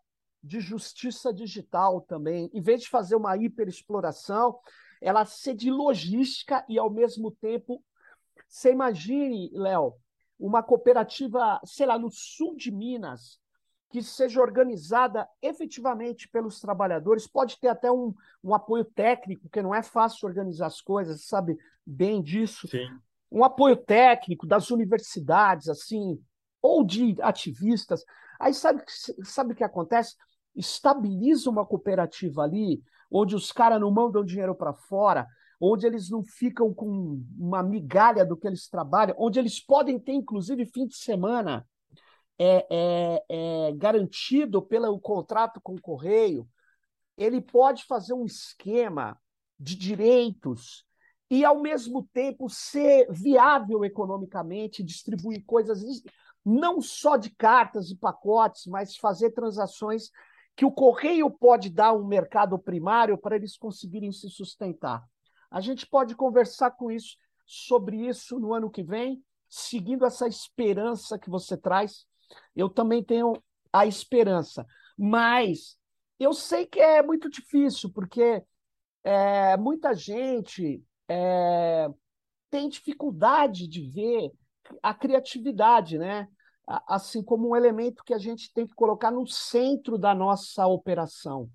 de 0.43 0.60
justiça 0.60 1.34
digital 1.34 2.00
também. 2.02 2.48
Em 2.54 2.62
vez 2.62 2.84
de 2.84 2.89
fazer 2.89 3.15
uma 3.15 3.36
hiperexploração, 3.36 4.60
ela 5.02 5.26
ser 5.26 5.56
de 5.56 5.71
logística 5.71 6.63
e, 6.69 6.78
ao 6.78 6.91
mesmo 6.91 7.32
tempo, 7.32 7.84
você 8.48 8.71
imagine, 8.71 9.50
Léo, 9.52 9.95
uma 10.39 10.62
cooperativa, 10.62 11.60
sei 11.65 11.88
lá, 11.88 11.98
no 11.98 12.12
sul 12.12 12.56
de 12.56 12.69
Minas, 12.69 13.39
que 13.89 14.04
seja 14.04 14.39
organizada 14.39 15.28
efetivamente 15.41 16.30
pelos 16.30 16.60
trabalhadores, 16.60 17.26
pode 17.26 17.60
ter 17.60 17.69
até 17.69 17.91
um, 17.91 18.13
um 18.43 18.54
apoio 18.54 18.86
técnico, 18.86 19.41
porque 19.41 19.63
não 19.63 19.74
é 19.74 19.82
fácil 19.82 20.28
organizar 20.28 20.67
as 20.67 20.82
coisas, 20.82 21.26
sabe 21.26 21.58
bem 21.84 22.21
disso. 22.21 22.67
Sim. 22.67 22.88
Um 23.32 23.43
apoio 23.43 23.76
técnico 23.76 24.45
das 24.45 24.69
universidades, 24.69 25.67
assim, 25.67 26.24
ou 26.65 26.84
de 26.84 27.15
ativistas. 27.21 28.04
Aí 28.39 28.54
sabe, 28.54 28.84
sabe 29.23 29.54
o 29.54 29.56
que 29.56 29.63
acontece? 29.63 30.15
Estabiliza 30.56 31.49
uma 31.49 31.65
cooperativa 31.65 32.43
ali, 32.43 32.82
onde 33.12 33.36
os 33.36 33.51
caras 33.51 33.80
não 33.80 33.91
mandam 33.91 34.25
dinheiro 34.25 34.56
para 34.56 34.73
fora, 34.73 35.28
onde 35.60 35.86
eles 35.86 36.10
não 36.10 36.23
ficam 36.23 36.73
com 36.73 37.23
uma 37.38 37.63
migalha 37.63 38.25
do 38.25 38.36
que 38.36 38.47
eles 38.47 38.67
trabalham, 38.67 39.15
onde 39.17 39.39
eles 39.39 39.60
podem 39.60 39.99
ter, 39.99 40.13
inclusive, 40.13 40.65
fim 40.65 40.88
de 40.88 40.95
semana 40.97 41.65
é, 42.38 42.65
é, 42.69 43.25
é 43.30 43.71
garantido 43.73 44.62
pelo 44.62 44.99
contrato 44.99 45.62
com 45.62 45.75
o 45.75 45.82
Correio. 45.82 46.47
Ele 47.17 47.39
pode 47.39 47.86
fazer 47.86 48.13
um 48.13 48.25
esquema 48.25 49.17
de 49.58 49.75
direitos 49.75 50.86
e, 51.30 51.43
ao 51.45 51.62
mesmo 51.62 52.08
tempo, 52.13 52.49
ser 52.49 53.08
viável 53.10 53.84
economicamente, 53.86 54.84
distribuir 54.84 55.43
coisas 55.45 55.82
não 56.45 56.79
só 56.79 57.17
de 57.17 57.31
cartas 57.31 57.89
e 57.89 57.95
pacotes, 57.95 58.67
mas 58.67 58.95
fazer 58.95 59.31
transações 59.31 60.12
que 60.55 60.63
o 60.63 60.71
correio 60.71 61.29
pode 61.29 61.69
dar 61.69 61.93
um 61.93 62.05
mercado 62.05 62.58
primário 62.60 63.17
para 63.17 63.36
eles 63.36 63.58
conseguirem 63.58 64.12
se 64.12 64.29
sustentar. 64.29 65.03
A 65.49 65.60
gente 65.60 65.88
pode 65.88 66.15
conversar 66.15 66.71
com 66.71 66.91
isso 66.91 67.17
sobre 67.45 68.08
isso 68.08 68.39
no 68.39 68.53
ano 68.53 68.69
que 68.69 68.84
vem, 68.84 69.23
seguindo 69.49 70.05
essa 70.05 70.27
esperança 70.27 71.19
que 71.19 71.29
você 71.29 71.58
traz. 71.58 72.05
Eu 72.55 72.69
também 72.69 73.03
tenho 73.03 73.34
a 73.71 73.86
esperança, 73.86 74.65
mas 74.97 75.77
eu 76.19 76.34
sei 76.34 76.65
que 76.65 76.79
é 76.79 77.01
muito 77.01 77.29
difícil, 77.29 77.91
porque 77.91 78.41
é, 79.03 79.58
muita 79.58 79.93
gente 79.93 80.81
é, 81.08 81.88
tem 82.49 82.69
dificuldade 82.69 83.67
de 83.67 83.81
ver 83.89 84.31
a 84.81 84.93
criatividade, 84.93 85.97
né? 85.97 86.27
Assim 86.67 87.23
como 87.23 87.49
um 87.49 87.56
elemento 87.56 88.04
que 88.04 88.13
a 88.13 88.17
gente 88.17 88.51
tem 88.54 88.65
que 88.65 88.73
colocar 88.73 89.12
no 89.12 89.28
centro 89.28 89.97
da 89.97 90.15
nossa 90.15 90.65
operação. 90.65 91.49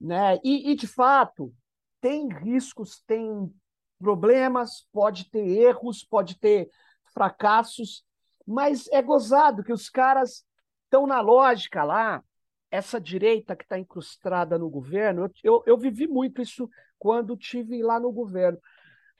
Né? 0.00 0.38
E, 0.44 0.70
e, 0.70 0.74
de 0.74 0.86
fato, 0.86 1.52
tem 2.00 2.28
riscos, 2.28 3.02
tem 3.06 3.52
problemas, 3.98 4.86
pode 4.92 5.28
ter 5.30 5.46
erros, 5.46 6.04
pode 6.04 6.38
ter 6.38 6.68
fracassos, 7.12 8.04
mas 8.46 8.86
é 8.88 9.02
gozado 9.02 9.64
que 9.64 9.72
os 9.72 9.88
caras 9.88 10.44
estão 10.84 11.06
na 11.06 11.20
lógica 11.20 11.82
lá, 11.82 12.22
essa 12.70 13.00
direita 13.00 13.56
que 13.56 13.64
está 13.64 13.78
incrustada 13.78 14.58
no 14.58 14.68
governo. 14.68 15.24
Eu, 15.24 15.30
eu, 15.42 15.62
eu 15.66 15.78
vivi 15.78 16.06
muito 16.06 16.42
isso 16.42 16.68
quando 16.98 17.36
tive 17.36 17.82
lá 17.82 17.98
no 17.98 18.12
governo. 18.12 18.58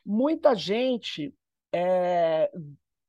Muita 0.04 0.54
gente 0.54 1.34
é, 1.72 2.50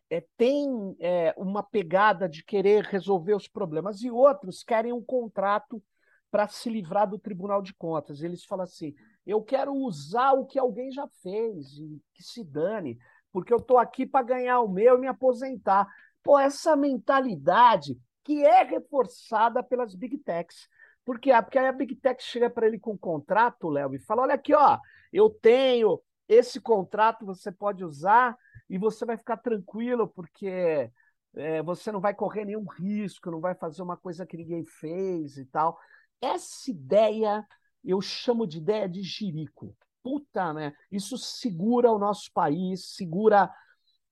é, 0.09 0.25
tem 0.37 0.95
é, 0.99 1.33
uma 1.37 1.61
pegada 1.61 2.27
de 2.27 2.43
querer 2.43 2.83
resolver 2.85 3.35
os 3.35 3.47
problemas 3.47 4.01
e 4.01 4.09
outros 4.09 4.63
querem 4.63 4.93
um 4.93 5.03
contrato 5.03 5.83
para 6.31 6.47
se 6.47 6.69
livrar 6.69 7.09
do 7.09 7.19
Tribunal 7.19 7.61
de 7.61 7.73
Contas. 7.73 8.21
Eles 8.21 8.45
falam 8.45 8.63
assim: 8.63 8.93
eu 9.25 9.41
quero 9.41 9.73
usar 9.73 10.33
o 10.33 10.45
que 10.45 10.59
alguém 10.59 10.91
já 10.91 11.07
fez 11.21 11.77
e 11.77 12.01
que 12.13 12.23
se 12.23 12.43
dane, 12.43 12.97
porque 13.31 13.53
eu 13.53 13.57
estou 13.57 13.77
aqui 13.77 14.05
para 14.05 14.25
ganhar 14.25 14.61
o 14.61 14.69
meu 14.69 14.97
e 14.97 15.01
me 15.01 15.07
aposentar. 15.07 15.87
pô, 16.23 16.39
essa 16.39 16.75
mentalidade 16.75 17.97
que 18.23 18.45
é 18.45 18.63
reforçada 18.63 19.63
pelas 19.63 19.95
big 19.95 20.17
techs. 20.17 20.67
Por 21.07 21.19
quê? 21.19 21.31
Porque 21.41 21.57
aí 21.57 21.67
a 21.67 21.71
Big 21.71 21.95
Tech 21.95 22.21
chega 22.21 22.49
para 22.49 22.67
ele 22.67 22.77
com 22.77 22.91
um 22.91 22.97
contrato, 22.97 23.69
Léo, 23.69 23.95
e 23.95 23.99
fala: 23.99 24.23
olha 24.23 24.33
aqui, 24.33 24.53
ó, 24.53 24.77
eu 25.13 25.29
tenho 25.29 26.01
esse 26.27 26.59
contrato, 26.59 27.25
você 27.25 27.49
pode 27.49 27.85
usar 27.85 28.35
e 28.69 28.77
você 28.77 29.05
vai 29.05 29.17
ficar 29.17 29.37
tranquilo, 29.37 30.07
porque 30.07 30.91
é, 31.35 31.61
você 31.63 31.91
não 31.91 31.99
vai 31.99 32.13
correr 32.13 32.45
nenhum 32.45 32.65
risco, 32.65 33.31
não 33.31 33.39
vai 33.39 33.55
fazer 33.55 33.81
uma 33.81 33.97
coisa 33.97 34.25
que 34.25 34.37
ninguém 34.37 34.65
fez 34.65 35.37
e 35.37 35.45
tal. 35.45 35.77
Essa 36.21 36.71
ideia 36.71 37.45
eu 37.83 38.01
chamo 38.01 38.45
de 38.47 38.57
ideia 38.57 38.87
de 38.87 39.01
jirico. 39.01 39.75
Puta, 40.03 40.53
né? 40.53 40.73
Isso 40.91 41.17
segura 41.17 41.91
o 41.91 41.99
nosso 41.99 42.31
país, 42.33 42.95
segura 42.95 43.49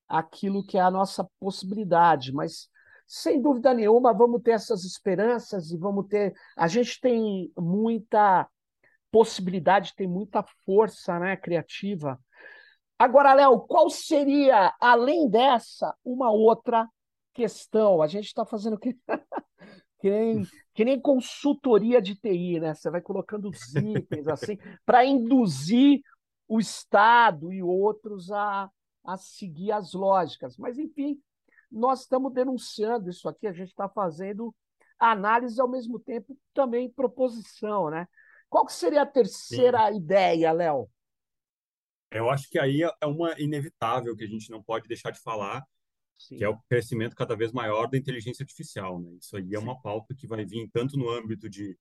aquilo 0.08 0.64
que 0.66 0.78
é 0.78 0.82
a 0.82 0.92
nossa 0.92 1.28
possibilidade, 1.40 2.32
mas 2.32 2.70
sem 3.08 3.42
dúvida 3.42 3.74
nenhuma, 3.74 4.14
vamos 4.14 4.42
ter 4.42 4.52
essas 4.52 4.84
esperanças 4.84 5.72
e 5.72 5.78
vamos 5.78 6.08
ter. 6.08 6.34
A 6.56 6.68
gente 6.68 7.00
tem 7.00 7.52
muita 7.58 8.48
possibilidade, 9.12 9.94
tem 9.96 10.08
muita 10.08 10.44
força 10.66 11.20
né, 11.20 11.38
criativa. 11.38 12.20
Agora, 12.98 13.34
Léo, 13.34 13.60
qual 13.62 13.90
seria, 13.90 14.74
além 14.80 15.30
dessa, 15.30 15.94
uma 16.04 16.32
outra 16.32 16.88
questão? 17.34 18.02
A 18.02 18.08
gente 18.08 18.26
está 18.26 18.46
fazendo 18.46 18.78
que... 18.78 18.98
que, 20.00 20.10
nem, 20.10 20.44
que 20.74 20.86
nem 20.86 21.00
consultoria 21.00 22.02
de 22.02 22.16
TI, 22.16 22.60
né? 22.60 22.74
Você 22.74 22.90
vai 22.90 23.02
colocando 23.02 23.50
os 23.50 23.76
itens 23.76 24.28
assim 24.28 24.58
para 24.86 25.06
induzir 25.06 26.02
o 26.48 26.60
Estado 26.60 27.52
e 27.52 27.64
outros 27.64 28.32
a, 28.32 28.70
a 29.04 29.18
seguir 29.18 29.72
as 29.72 29.94
lógicas. 29.94 30.58
Mas, 30.58 30.78
enfim, 30.78 31.20
nós 31.72 32.02
estamos 32.02 32.32
denunciando 32.32 33.10
isso 33.10 33.28
aqui, 33.28 33.48
a 33.48 33.52
gente 33.52 33.70
está 33.70 33.90
fazendo 33.90 34.54
análise 35.00 35.60
ao 35.60 35.68
mesmo 35.68 36.00
tempo 36.00 36.38
também 36.54 36.90
proposição, 36.90 37.90
né? 37.90 38.08
Qual 38.50 38.66
que 38.66 38.74
seria 38.74 39.02
a 39.02 39.08
terceira 39.08 39.92
Sim. 39.92 39.98
ideia, 39.98 40.52
Léo? 40.52 40.90
Eu 42.18 42.30
acho 42.30 42.50
que 42.50 42.60
aí 42.60 42.82
é 42.82 43.06
uma 43.06 43.40
inevitável 43.40 44.16
que 44.16 44.24
a 44.24 44.28
gente 44.28 44.50
não 44.50 44.62
pode 44.62 44.88
deixar 44.88 45.12
de 45.12 45.20
falar, 45.20 45.64
Sim. 46.18 46.38
que 46.38 46.44
é 46.44 46.50
o 46.50 46.58
crescimento 46.70 47.16
cada 47.16 47.36
vez 47.36 47.52
maior 47.52 47.88
da 47.88 47.98
inteligência 47.98 48.44
artificial. 48.44 49.00
Né? 49.00 49.18
Isso 49.20 49.36
aí 49.36 49.54
é 49.54 49.60
uma 49.60 49.80
pauta 49.82 50.16
que 50.16 50.28
vai 50.28 50.46
vir 50.46 50.70
tanto 50.72 50.98
no 50.98 51.10
âmbito 51.10 51.50
de 51.50 51.78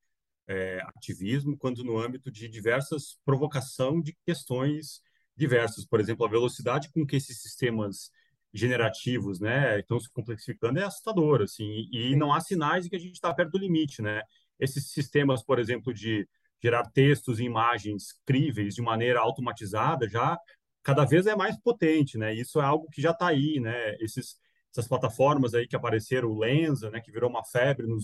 é, 0.47 0.81
ativismo 0.97 1.57
quanto 1.57 1.83
no 1.85 1.99
âmbito 1.99 2.31
de 2.31 2.49
diversas 2.49 3.19
provocação 3.25 4.01
de 4.01 4.17
questões 4.27 5.01
diversas. 5.37 5.87
Por 5.87 6.01
exemplo, 6.01 6.27
a 6.27 6.31
velocidade 6.31 6.91
com 6.91 7.07
que 7.07 7.17
esses 7.17 7.41
sistemas 7.41 8.11
generativos, 8.53 9.41
né, 9.41 9.81
estão 9.81 9.99
se 9.99 10.09
complexificando 10.11 10.79
é 10.79 10.85
assustador, 10.85 11.43
assim, 11.43 11.89
e 11.91 12.15
não 12.15 12.33
há 12.33 12.41
sinais 12.41 12.85
de 12.85 12.91
que 12.91 12.97
a 12.97 13.01
gente 13.01 13.15
está 13.15 13.35
perto 13.35 13.51
do 13.53 13.59
limite, 13.59 14.01
né? 14.01 14.23
Esses 14.61 14.93
sistemas, 14.93 15.43
por 15.43 15.59
exemplo, 15.59 15.93
de 15.93 16.29
gerar 16.65 16.91
textos 16.91 17.39
e 17.39 17.45
imagens 17.45 18.15
críveis 18.25 18.75
de 18.75 18.81
maneira 18.81 19.21
automatizada 19.21 20.09
já 20.09 20.39
cada 20.83 21.05
vez 21.05 21.27
é 21.27 21.37
mais 21.37 21.61
potente, 21.61 22.17
né? 22.17 22.35
Isso 22.35 22.59
é 22.59 22.65
algo 22.65 22.89
que 22.91 23.03
já 23.03 23.11
está 23.11 23.29
aí, 23.29 23.61
né? 23.61 23.95
Esses, 24.01 24.37
essas 24.73 24.89
plataformas 24.89 25.53
aí 25.53 25.69
que 25.69 25.77
apareceram, 25.77 26.31
o 26.31 26.39
Lensa, 26.39 26.91
né, 26.91 27.01
que 27.01 27.13
virou 27.13 27.29
uma 27.29 27.45
febre 27.45 27.87
no 27.87 27.99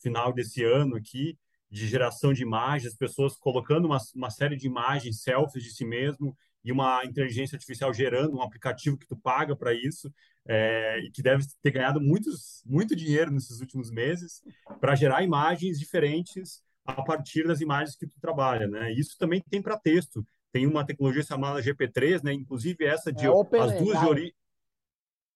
final 0.00 0.32
desse 0.32 0.62
ano 0.62 0.94
aqui, 0.94 1.36
de 1.68 1.88
geração 1.88 2.32
de 2.32 2.42
imagens, 2.42 2.96
pessoas 2.96 3.36
colocando 3.36 3.86
uma, 3.86 3.98
uma 4.14 4.30
série 4.30 4.56
de 4.56 4.68
imagens, 4.68 5.22
selfies 5.22 5.64
de 5.64 5.72
si 5.72 5.84
mesmo 5.84 6.36
e 6.64 6.70
uma 6.70 7.04
inteligência 7.04 7.56
artificial 7.56 7.92
gerando 7.92 8.36
um 8.36 8.42
aplicativo 8.42 8.96
que 8.96 9.08
tu 9.08 9.16
paga 9.16 9.56
para 9.56 9.74
isso 9.74 10.12
é, 10.46 11.00
e 11.00 11.10
que 11.10 11.20
deve 11.20 11.44
ter 11.60 11.72
ganhado 11.72 12.00
muitos, 12.00 12.62
muito 12.64 12.94
dinheiro 12.94 13.32
nesses 13.32 13.60
últimos 13.60 13.90
meses 13.90 14.40
para 14.80 14.94
gerar 14.94 15.24
imagens 15.24 15.80
diferentes 15.80 16.62
a 16.84 17.02
partir 17.02 17.46
das 17.46 17.60
imagens 17.60 17.96
que 17.96 18.06
tu 18.06 18.20
trabalha, 18.20 18.66
né? 18.66 18.92
Isso 18.92 19.16
também 19.18 19.42
tem 19.50 19.62
para 19.62 19.78
texto. 19.78 20.26
Tem 20.52 20.66
uma 20.66 20.84
tecnologia 20.84 21.22
chamada 21.22 21.62
GP3, 21.62 22.22
né? 22.22 22.32
Inclusive 22.32 22.84
essa 22.84 23.12
de 23.12 23.26
é 23.26 23.28
as 23.28 23.78
duas 23.78 23.98
de 23.98 24.06
origem 24.06 24.34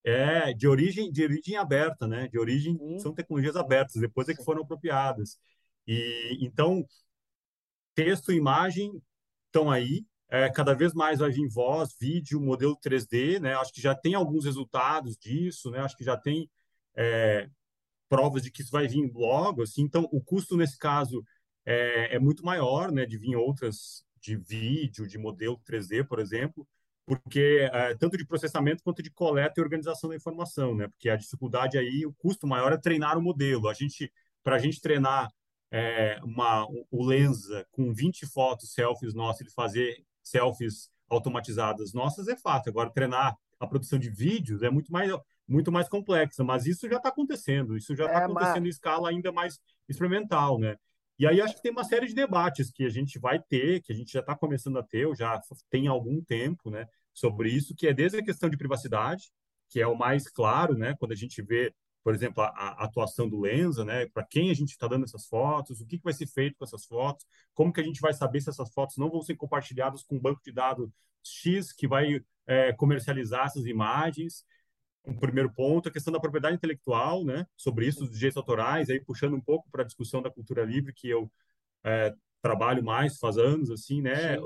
é 0.04 0.54
de 0.54 0.68
origem 0.68 1.10
de 1.10 1.24
origem 1.24 1.56
aberta, 1.56 2.06
né? 2.06 2.28
De 2.28 2.38
origem 2.38 2.76
Sim. 2.76 2.98
são 2.98 3.14
tecnologias 3.14 3.56
abertas, 3.56 4.00
depois 4.00 4.28
é 4.28 4.34
que 4.34 4.44
foram 4.44 4.62
apropriadas. 4.62 5.38
E 5.86 6.38
então 6.40 6.86
texto 7.94 8.32
e 8.32 8.36
imagem 8.36 9.02
estão 9.46 9.70
aí 9.70 10.06
é, 10.30 10.48
cada 10.50 10.74
vez 10.74 10.92
mais 10.92 11.20
vai 11.20 11.30
vir 11.30 11.48
voz, 11.48 11.96
vídeo, 11.98 12.40
modelo 12.40 12.76
3D, 12.76 13.40
né? 13.40 13.54
Acho 13.54 13.72
que 13.72 13.80
já 13.80 13.94
tem 13.94 14.14
alguns 14.14 14.44
resultados 14.44 15.16
disso, 15.16 15.70
né? 15.70 15.80
Acho 15.80 15.96
que 15.96 16.04
já 16.04 16.16
tem 16.16 16.48
é, 16.94 17.48
provas 18.08 18.42
de 18.42 18.50
que 18.50 18.62
isso 18.62 18.70
vai 18.70 18.86
vir 18.86 19.10
logo, 19.14 19.62
assim. 19.62 19.82
Então, 19.82 20.08
o 20.12 20.22
custo 20.22 20.56
nesse 20.56 20.78
caso 20.78 21.24
é, 21.68 22.16
é, 22.16 22.18
muito 22.18 22.42
maior, 22.42 22.90
né? 22.90 23.04
De 23.04 23.18
vir 23.18 23.36
outras 23.36 24.02
de 24.20 24.36
vídeo, 24.36 25.06
de 25.06 25.18
modelo 25.18 25.60
3D, 25.66 26.02
por 26.06 26.18
exemplo, 26.18 26.66
porque 27.04 27.68
é, 27.70 27.94
tanto 27.94 28.16
de 28.16 28.26
processamento 28.26 28.82
quanto 28.82 29.02
de 29.02 29.10
coleta 29.10 29.60
e 29.60 29.62
organização 29.62 30.08
da 30.08 30.16
informação, 30.16 30.74
né? 30.74 30.88
Porque 30.88 31.10
a 31.10 31.16
dificuldade 31.16 31.76
aí, 31.76 32.06
o 32.06 32.14
custo 32.14 32.46
maior 32.46 32.72
é 32.72 32.78
treinar 32.78 33.18
o 33.18 33.22
modelo. 33.22 33.68
A 33.68 33.74
gente, 33.74 34.10
para 34.42 34.56
a 34.56 34.58
gente 34.58 34.80
treinar 34.80 35.30
é, 35.70 36.18
uma, 36.22 36.66
o 36.90 37.04
Lensa 37.04 37.66
com 37.70 37.92
20 37.92 38.26
fotos, 38.26 38.72
selfies 38.72 39.12
nossas, 39.12 39.42
ele 39.42 39.50
fazer 39.50 40.02
selfies 40.22 40.90
automatizadas 41.10 41.92
nossas 41.92 42.28
é 42.28 42.36
fácil. 42.36 42.70
Agora, 42.70 42.90
treinar 42.90 43.36
a 43.60 43.66
produção 43.66 43.98
de 43.98 44.08
vídeos 44.08 44.62
é 44.62 44.70
muito 44.70 44.90
mais, 44.90 45.12
muito 45.46 45.70
mais 45.70 45.86
complexa, 45.86 46.42
mas 46.42 46.66
isso 46.66 46.88
já 46.88 46.96
está 46.96 47.10
acontecendo, 47.10 47.76
isso 47.76 47.94
já 47.94 48.06
está 48.06 48.20
é, 48.20 48.24
acontecendo 48.24 48.54
mas... 48.54 48.66
em 48.66 48.68
escala 48.70 49.10
ainda 49.10 49.30
mais 49.30 49.58
experimental, 49.86 50.58
né? 50.58 50.76
E 51.18 51.26
aí 51.26 51.40
acho 51.40 51.56
que 51.56 51.62
tem 51.62 51.72
uma 51.72 51.84
série 51.84 52.06
de 52.06 52.14
debates 52.14 52.70
que 52.70 52.84
a 52.84 52.88
gente 52.88 53.18
vai 53.18 53.40
ter, 53.40 53.82
que 53.82 53.92
a 53.92 53.96
gente 53.96 54.12
já 54.12 54.20
está 54.20 54.36
começando 54.36 54.78
a 54.78 54.82
ter, 54.82 55.06
ou 55.06 55.14
já 55.14 55.40
tem 55.68 55.88
algum 55.88 56.22
tempo, 56.22 56.70
né, 56.70 56.86
sobre 57.12 57.50
isso, 57.50 57.74
que 57.74 57.88
é 57.88 57.92
desde 57.94 58.18
a 58.18 58.24
questão 58.24 58.48
de 58.48 58.56
privacidade, 58.56 59.30
que 59.68 59.80
é 59.80 59.86
o 59.86 59.96
mais 59.96 60.28
claro, 60.28 60.76
né, 60.76 60.94
quando 60.98 61.12
a 61.12 61.16
gente 61.16 61.42
vê 61.42 61.74
por 62.08 62.14
exemplo, 62.14 62.42
a, 62.42 62.48
a 62.48 62.84
atuação 62.84 63.28
do 63.28 63.38
Lenza, 63.38 63.84
né? 63.84 64.06
Para 64.06 64.24
quem 64.24 64.50
a 64.50 64.54
gente 64.54 64.70
está 64.70 64.88
dando 64.88 65.04
essas 65.04 65.26
fotos, 65.26 65.82
o 65.82 65.86
que, 65.86 65.98
que 65.98 66.04
vai 66.04 66.14
ser 66.14 66.26
feito 66.26 66.56
com 66.56 66.64
essas 66.64 66.86
fotos, 66.86 67.26
como 67.52 67.70
que 67.70 67.82
a 67.82 67.84
gente 67.84 68.00
vai 68.00 68.14
saber 68.14 68.40
se 68.40 68.48
essas 68.48 68.72
fotos 68.72 68.96
não 68.96 69.10
vão 69.10 69.20
ser 69.20 69.36
compartilhadas 69.36 70.02
com 70.02 70.16
um 70.16 70.18
banco 70.18 70.40
de 70.42 70.50
dados 70.50 70.90
X 71.22 71.70
que 71.70 71.86
vai 71.86 72.24
é, 72.46 72.72
comercializar 72.72 73.44
essas 73.44 73.66
imagens. 73.66 74.42
Um 75.08 75.18
primeiro 75.18 75.50
ponto, 75.50 75.88
a 75.88 75.92
questão 75.92 76.12
da 76.12 76.20
propriedade 76.20 76.56
intelectual, 76.56 77.24
né? 77.24 77.46
Sobre 77.56 77.86
isso, 77.86 78.00
dos 78.00 78.12
direitos 78.12 78.36
autorais, 78.36 78.90
aí 78.90 79.00
puxando 79.00 79.34
um 79.34 79.40
pouco 79.40 79.68
para 79.70 79.82
a 79.82 79.86
discussão 79.86 80.20
da 80.20 80.30
cultura 80.30 80.64
livre, 80.64 80.92
que 80.92 81.08
eu 81.08 81.30
é, 81.82 82.14
trabalho 82.42 82.84
mais 82.84 83.18
faz 83.18 83.38
anos, 83.38 83.70
assim, 83.70 84.02
né? 84.02 84.36
Sim. 84.36 84.42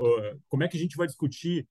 Como 0.47 0.63
é 0.63 0.67
que 0.67 0.77
a 0.77 0.79
gente 0.79 0.95
vai 0.95 1.05
discutir 1.05 1.67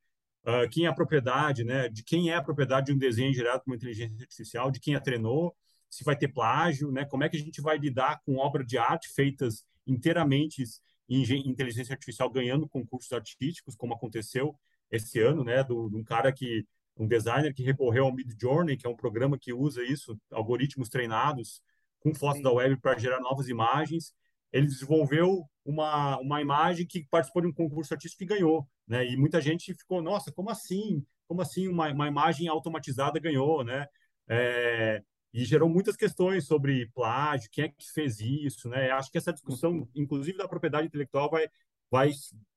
uh, 0.46 0.68
quem 0.70 0.86
é 0.86 0.88
a 0.88 0.94
propriedade, 0.94 1.64
né? 1.64 1.88
De 1.88 2.04
quem 2.04 2.30
é 2.30 2.36
a 2.36 2.42
propriedade 2.42 2.86
de 2.86 2.92
um 2.92 2.98
desenho 2.98 3.32
gerado 3.32 3.62
por 3.64 3.70
uma 3.70 3.76
inteligência 3.76 4.16
artificial, 4.20 4.70
de 4.70 4.80
quem 4.80 4.94
a 4.94 5.00
treinou, 5.00 5.54
se 5.90 6.04
vai 6.04 6.16
ter 6.16 6.28
plágio, 6.28 6.90
né? 6.90 7.04
Como 7.04 7.24
é 7.24 7.28
que 7.28 7.36
a 7.36 7.40
gente 7.40 7.60
vai 7.60 7.78
lidar 7.78 8.20
com 8.24 8.36
obra 8.36 8.64
de 8.64 8.78
arte 8.78 9.08
feitas 9.08 9.64
inteiramente 9.86 10.64
em 11.08 11.22
inteligência 11.48 11.92
artificial 11.92 12.30
ganhando 12.30 12.68
concursos 12.68 13.12
artísticos, 13.12 13.74
como 13.74 13.94
aconteceu 13.94 14.54
esse 14.90 15.20
ano, 15.20 15.44
né? 15.44 15.62
Do, 15.64 15.90
de 15.90 15.96
um 15.96 16.04
cara 16.04 16.32
que 16.32 16.66
um 16.96 17.06
designer 17.06 17.54
que 17.54 17.62
recorreu 17.62 18.04
ao 18.04 18.14
Midjourney, 18.14 18.76
que 18.76 18.86
é 18.86 18.90
um 18.90 18.96
programa 18.96 19.38
que 19.38 19.52
usa 19.52 19.82
isso, 19.82 20.18
algoritmos 20.30 20.88
treinados 20.88 21.62
com 22.00 22.14
fotos 22.14 22.38
Sim. 22.38 22.42
da 22.42 22.52
web 22.52 22.76
para 22.80 22.98
gerar 22.98 23.20
novas 23.20 23.48
imagens. 23.48 24.12
Ele 24.52 24.66
desenvolveu 24.66 25.48
uma, 25.64 26.18
uma 26.18 26.40
imagem 26.40 26.86
que 26.86 27.06
participou 27.08 27.42
de 27.42 27.48
um 27.48 27.52
concurso 27.52 27.94
artístico 27.94 28.22
e 28.24 28.26
ganhou, 28.26 28.68
né? 28.86 29.06
E 29.06 29.16
muita 29.16 29.40
gente 29.40 29.72
ficou, 29.74 30.02
nossa, 30.02 30.30
como 30.30 30.50
assim? 30.50 31.04
Como 31.26 31.40
assim 31.40 31.68
uma, 31.68 31.90
uma 31.90 32.08
imagem 32.08 32.48
automatizada 32.48 33.18
ganhou, 33.18 33.64
né? 33.64 33.86
É, 34.28 35.02
e 35.32 35.44
gerou 35.44 35.68
muitas 35.68 35.96
questões 35.96 36.46
sobre 36.46 36.90
plágio, 36.94 37.48
quem 37.50 37.64
é 37.64 37.68
que 37.68 37.90
fez 37.94 38.20
isso, 38.20 38.68
né? 38.68 38.90
Acho 38.90 39.10
que 39.10 39.16
essa 39.16 39.32
discussão, 39.32 39.88
inclusive 39.94 40.36
da 40.36 40.48
propriedade 40.48 40.86
intelectual, 40.86 41.30
vai 41.30 41.46
vai 41.90 42.10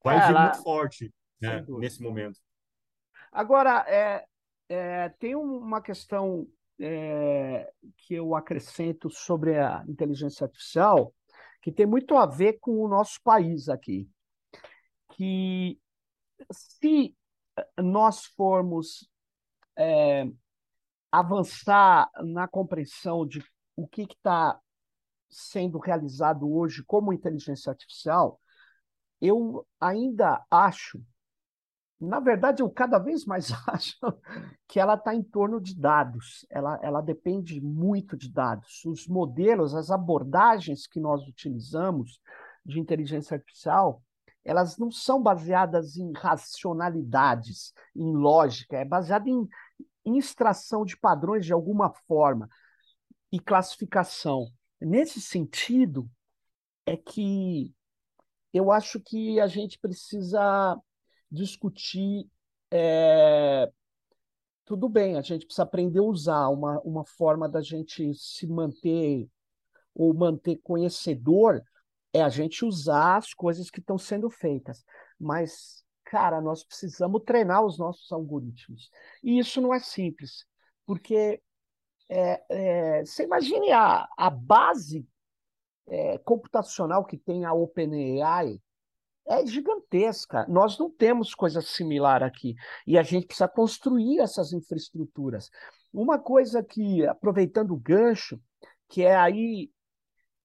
vai 0.03 0.17
é, 0.17 0.27
vir 0.27 0.39
muito 0.39 0.63
forte 0.63 1.13
né, 1.41 1.65
nesse 1.79 2.01
momento. 2.01 2.39
Agora, 3.35 3.83
é, 3.89 4.25
é, 4.69 5.09
tem 5.09 5.35
uma 5.35 5.81
questão 5.81 6.47
é, 6.79 7.69
que 7.97 8.13
eu 8.13 8.33
acrescento 8.33 9.09
sobre 9.09 9.59
a 9.59 9.83
inteligência 9.89 10.45
artificial 10.45 11.13
que 11.61 11.69
tem 11.69 11.85
muito 11.85 12.15
a 12.15 12.25
ver 12.25 12.59
com 12.61 12.81
o 12.81 12.87
nosso 12.87 13.19
país 13.21 13.67
aqui, 13.67 14.09
que 15.11 15.77
se 16.49 17.13
nós 17.77 18.23
formos 18.23 19.05
é, 19.77 20.31
avançar 21.11 22.09
na 22.23 22.47
compreensão 22.47 23.27
de 23.27 23.43
o 23.75 23.85
que 23.85 24.03
está 24.03 24.57
sendo 25.29 25.77
realizado 25.77 26.49
hoje 26.49 26.85
como 26.85 27.11
inteligência 27.11 27.69
artificial, 27.69 28.39
eu 29.19 29.67
ainda 29.77 30.41
acho 30.49 31.03
Na 31.99 32.19
verdade, 32.19 32.61
eu 32.61 32.69
cada 32.69 32.99
vez 32.99 33.25
mais 33.25 33.49
acho 33.67 33.97
que 34.67 34.79
ela 34.79 34.95
está 34.95 35.15
em 35.15 35.23
torno 35.23 35.61
de 35.61 35.79
dados. 35.79 36.45
Ela, 36.49 36.79
ela 36.81 37.01
depende 37.01 37.61
muito 37.61 38.17
de 38.17 38.31
dados. 38.31 38.83
Os 38.85 39.07
modelos, 39.07 39.73
as 39.73 39.89
abordagens 39.89 40.87
que 40.87 40.99
nós 40.99 41.25
utilizamos 41.27 42.19
de 42.65 42.79
inteligência 42.79 43.35
artificial, 43.35 44.03
elas 44.43 44.77
não 44.77 44.91
são 44.91 45.21
baseadas 45.21 45.97
em 45.97 46.11
racionalidades, 46.13 47.73
em 47.95 48.15
lógica, 48.15 48.77
é 48.77 48.85
baseada 48.85 49.29
em, 49.29 49.47
em 50.05 50.17
extração 50.17 50.85
de 50.85 50.95
padrões 50.97 51.45
de 51.45 51.53
alguma 51.53 51.91
forma 52.07 52.47
e 53.31 53.39
classificação. 53.39 54.47
Nesse 54.79 55.19
sentido, 55.19 56.09
é 56.85 56.95
que 56.95 57.73
eu 58.53 58.71
acho 58.71 58.99
que 58.99 59.39
a 59.39 59.47
gente 59.47 59.79
precisa 59.79 60.79
discutir. 61.35 62.27
É... 62.71 63.71
Tudo 64.65 64.89
bem, 64.89 65.15
a 65.15 65.21
gente 65.21 65.45
precisa 65.45 65.63
aprender 65.63 65.99
a 65.99 66.03
usar 66.03 66.49
uma, 66.49 66.79
uma 66.79 67.05
forma 67.05 67.47
da 67.47 67.61
gente 67.61 68.11
se 68.15 68.47
manter 68.47 69.29
ou 69.93 70.13
manter 70.13 70.57
conhecedor 70.57 71.63
é 72.11 72.21
a 72.21 72.29
gente 72.29 72.63
usar 72.63 73.17
as 73.17 73.33
coisas 73.33 73.69
que 73.69 73.79
estão 73.79 73.97
sendo 73.97 74.29
feitas. 74.29 74.85
Mas, 75.19 75.83
cara, 76.05 76.39
nós 76.41 76.63
precisamos 76.63 77.21
treinar 77.25 77.63
os 77.63 77.77
nossos 77.77 78.11
algoritmos. 78.11 78.89
E 79.21 79.37
isso 79.37 79.61
não 79.61 79.73
é 79.73 79.79
simples, 79.79 80.45
porque 80.85 81.41
é, 82.09 82.43
é, 82.49 83.05
você 83.05 83.23
imagine 83.23 83.71
a, 83.71 84.07
a 84.17 84.29
base 84.29 85.07
é, 85.87 86.17
computacional 86.19 87.05
que 87.05 87.17
tem 87.17 87.45
a 87.45 87.53
OpenAI 87.53 88.61
é 89.27 89.45
gigantesca. 89.45 90.45
Nós 90.47 90.77
não 90.77 90.89
temos 90.89 91.33
coisa 91.33 91.61
similar 91.61 92.23
aqui. 92.23 92.55
E 92.85 92.97
a 92.97 93.03
gente 93.03 93.27
precisa 93.27 93.47
construir 93.47 94.19
essas 94.19 94.53
infraestruturas. 94.53 95.49
Uma 95.93 96.19
coisa 96.19 96.63
que, 96.63 97.05
aproveitando 97.07 97.71
o 97.71 97.79
gancho, 97.79 98.39
que 98.89 99.03
é 99.03 99.15
aí, 99.15 99.71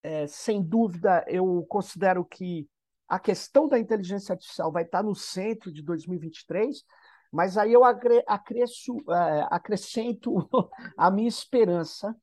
é, 0.03 0.27
sem 0.27 0.62
dúvida, 0.62 1.25
eu 1.29 1.64
considero 1.69 2.25
que 2.25 2.69
a 3.09 3.19
questão 3.19 3.69
da 3.69 3.79
inteligência 3.79 4.33
artificial 4.33 4.71
vai 4.71 4.85
estar 4.85 5.03
no 5.03 5.14
centro 5.14 5.73
de 5.73 5.83
2023, 5.83 6.85
mas 7.33 7.59
aí 7.59 7.73
eu 7.73 7.83
acresço, 7.85 8.97
é, 9.11 9.47
acrescento 9.51 10.49
a 10.97 11.11
minha 11.11 11.29
esperança 11.29 12.16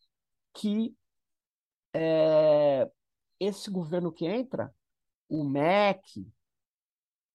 que 0.54 0.96
é, 1.94 2.90
esse 3.40 3.70
governo 3.70 4.12
que 4.12 4.26
entra, 4.26 4.74
o 5.30 5.44
MEC, 5.44 6.26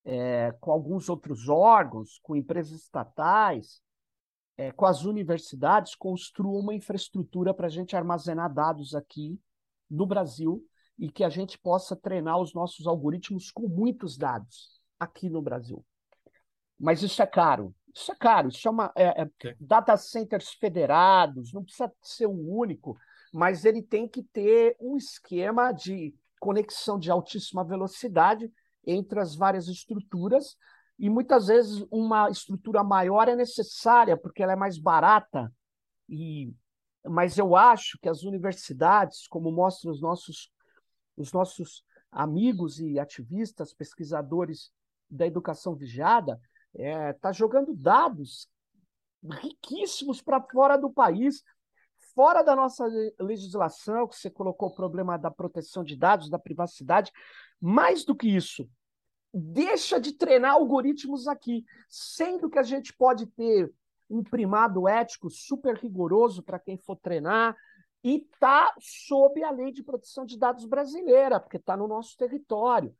é, 0.05 0.53
com 0.61 0.73
alguns 0.73 1.09
outros 1.09 1.49
órgãos, 1.49 2.19
com 2.23 2.35
empresas 2.35 2.83
estatais, 2.83 3.81
é, 4.57 4.71
com 4.73 4.85
as 4.85 5.05
universidades, 5.05 5.95
construa 5.95 6.61
uma 6.61 6.75
infraestrutura 6.75 7.55
para 7.55 7.67
a 7.67 7.71
gente 7.71 7.97
armazenar 7.97 8.53
dados 8.53 8.95
aqui 8.95 9.41
no 9.91 10.07
Brasil 10.07 10.65
e 10.99 11.11
que 11.11 11.25
a 11.25 11.29
gente 11.29 11.59
possa 11.59 11.97
treinar 11.97 12.39
os 12.39 12.53
nossos 12.55 12.87
algoritmos 12.87 13.51
com 13.51 13.67
muitos 13.69 14.17
dados 14.17 14.81
aqui 14.99 15.29
no 15.29 15.43
Brasil. 15.43 15.85
Mas 16.79 17.03
isso 17.03 17.23
é 17.23 17.27
caro. 17.27 17.75
Isso 17.95 18.11
é 18.11 18.15
caro. 18.15 18.49
Isso 18.49 18.59
chama 18.59 18.93
é, 18.97 19.23
é, 19.23 19.57
data 19.61 19.97
centers 19.97 20.51
federados. 20.55 21.53
Não 21.53 21.63
precisa 21.63 21.93
ser 22.03 22.27
um 22.27 22.49
único, 22.49 22.97
mas 23.33 23.65
ele 23.65 23.83
tem 23.83 24.09
que 24.09 24.23
ter 24.23 24.77
um 24.81 24.97
esquema 24.97 25.73
de 25.73 26.15
conexão 26.41 26.99
de 26.99 27.11
altíssima 27.11 27.65
velocidade 27.65 28.51
entre 28.87 29.21
as 29.21 29.35
várias 29.35 29.69
estruturas. 29.69 30.57
E 30.99 31.09
muitas 31.09 31.47
vezes 31.47 31.85
uma 31.91 32.31
estrutura 32.31 32.85
maior 32.85 33.29
é 33.29 33.37
necessária 33.37 34.17
porque 34.17 34.43
ela 34.43 34.53
é 34.53 34.57
mais 34.57 34.79
barata. 34.79 35.53
E 36.09 36.53
mas 37.05 37.37
eu 37.37 37.57
acho 37.57 37.99
que 38.01 38.09
as 38.09 38.23
universidades, 38.23 39.27
como 39.27 39.51
mostram 39.51 39.91
os 39.91 40.01
nossos 40.01 40.53
os 41.17 41.33
nossos 41.33 41.85
amigos 42.11 42.79
e 42.81 42.99
ativistas, 42.99 43.75
pesquisadores 43.75 44.71
da 45.11 45.27
educação 45.27 45.75
vigiada, 45.75 46.41
está 46.75 46.85
é, 46.85 47.13
tá 47.13 47.33
jogando 47.33 47.75
dados 47.75 48.49
riquíssimos 49.23 50.21
para 50.21 50.41
fora 50.41 50.77
do 50.77 50.91
país, 50.91 51.43
fora 52.15 52.43
da 52.43 52.55
nossa 52.55 52.87
legislação, 53.19 54.07
que 54.07 54.17
você 54.17 54.31
colocou 54.31 54.69
o 54.69 54.75
problema 54.75 55.19
da 55.19 55.31
proteção 55.31 55.83
de 55.85 55.97
dados, 55.97 56.31
da 56.31 56.39
privacidade. 56.39 57.11
Mais 57.61 58.05
do 58.05 58.15
que 58.15 58.29
isso, 58.29 58.69
deixa 59.33 60.01
de 60.01 60.13
treinar 60.13 60.55
algoritmos 60.55 61.27
aqui, 61.27 61.65
sendo 61.89 62.51
que 62.51 62.59
a 62.59 62.63
gente 62.63 62.93
pode 62.95 63.27
ter 63.27 63.73
um 64.11 64.23
primado 64.23 64.87
ético 64.87 65.31
super 65.31 65.77
rigoroso 65.77 66.43
para 66.43 66.59
quem 66.59 66.77
for 66.77 66.97
treinar 66.97 67.57
e 68.05 68.17
está 68.17 68.75
sob 68.79 69.43
a 69.43 69.51
lei 69.51 69.73
de 69.73 69.83
proteção 69.83 70.27
de 70.27 70.39
dados 70.39 70.67
brasileira, 70.67 71.41
porque 71.41 71.57
está 71.57 71.77
no 71.77 71.87
nosso 71.87 72.17
território. 72.17 72.95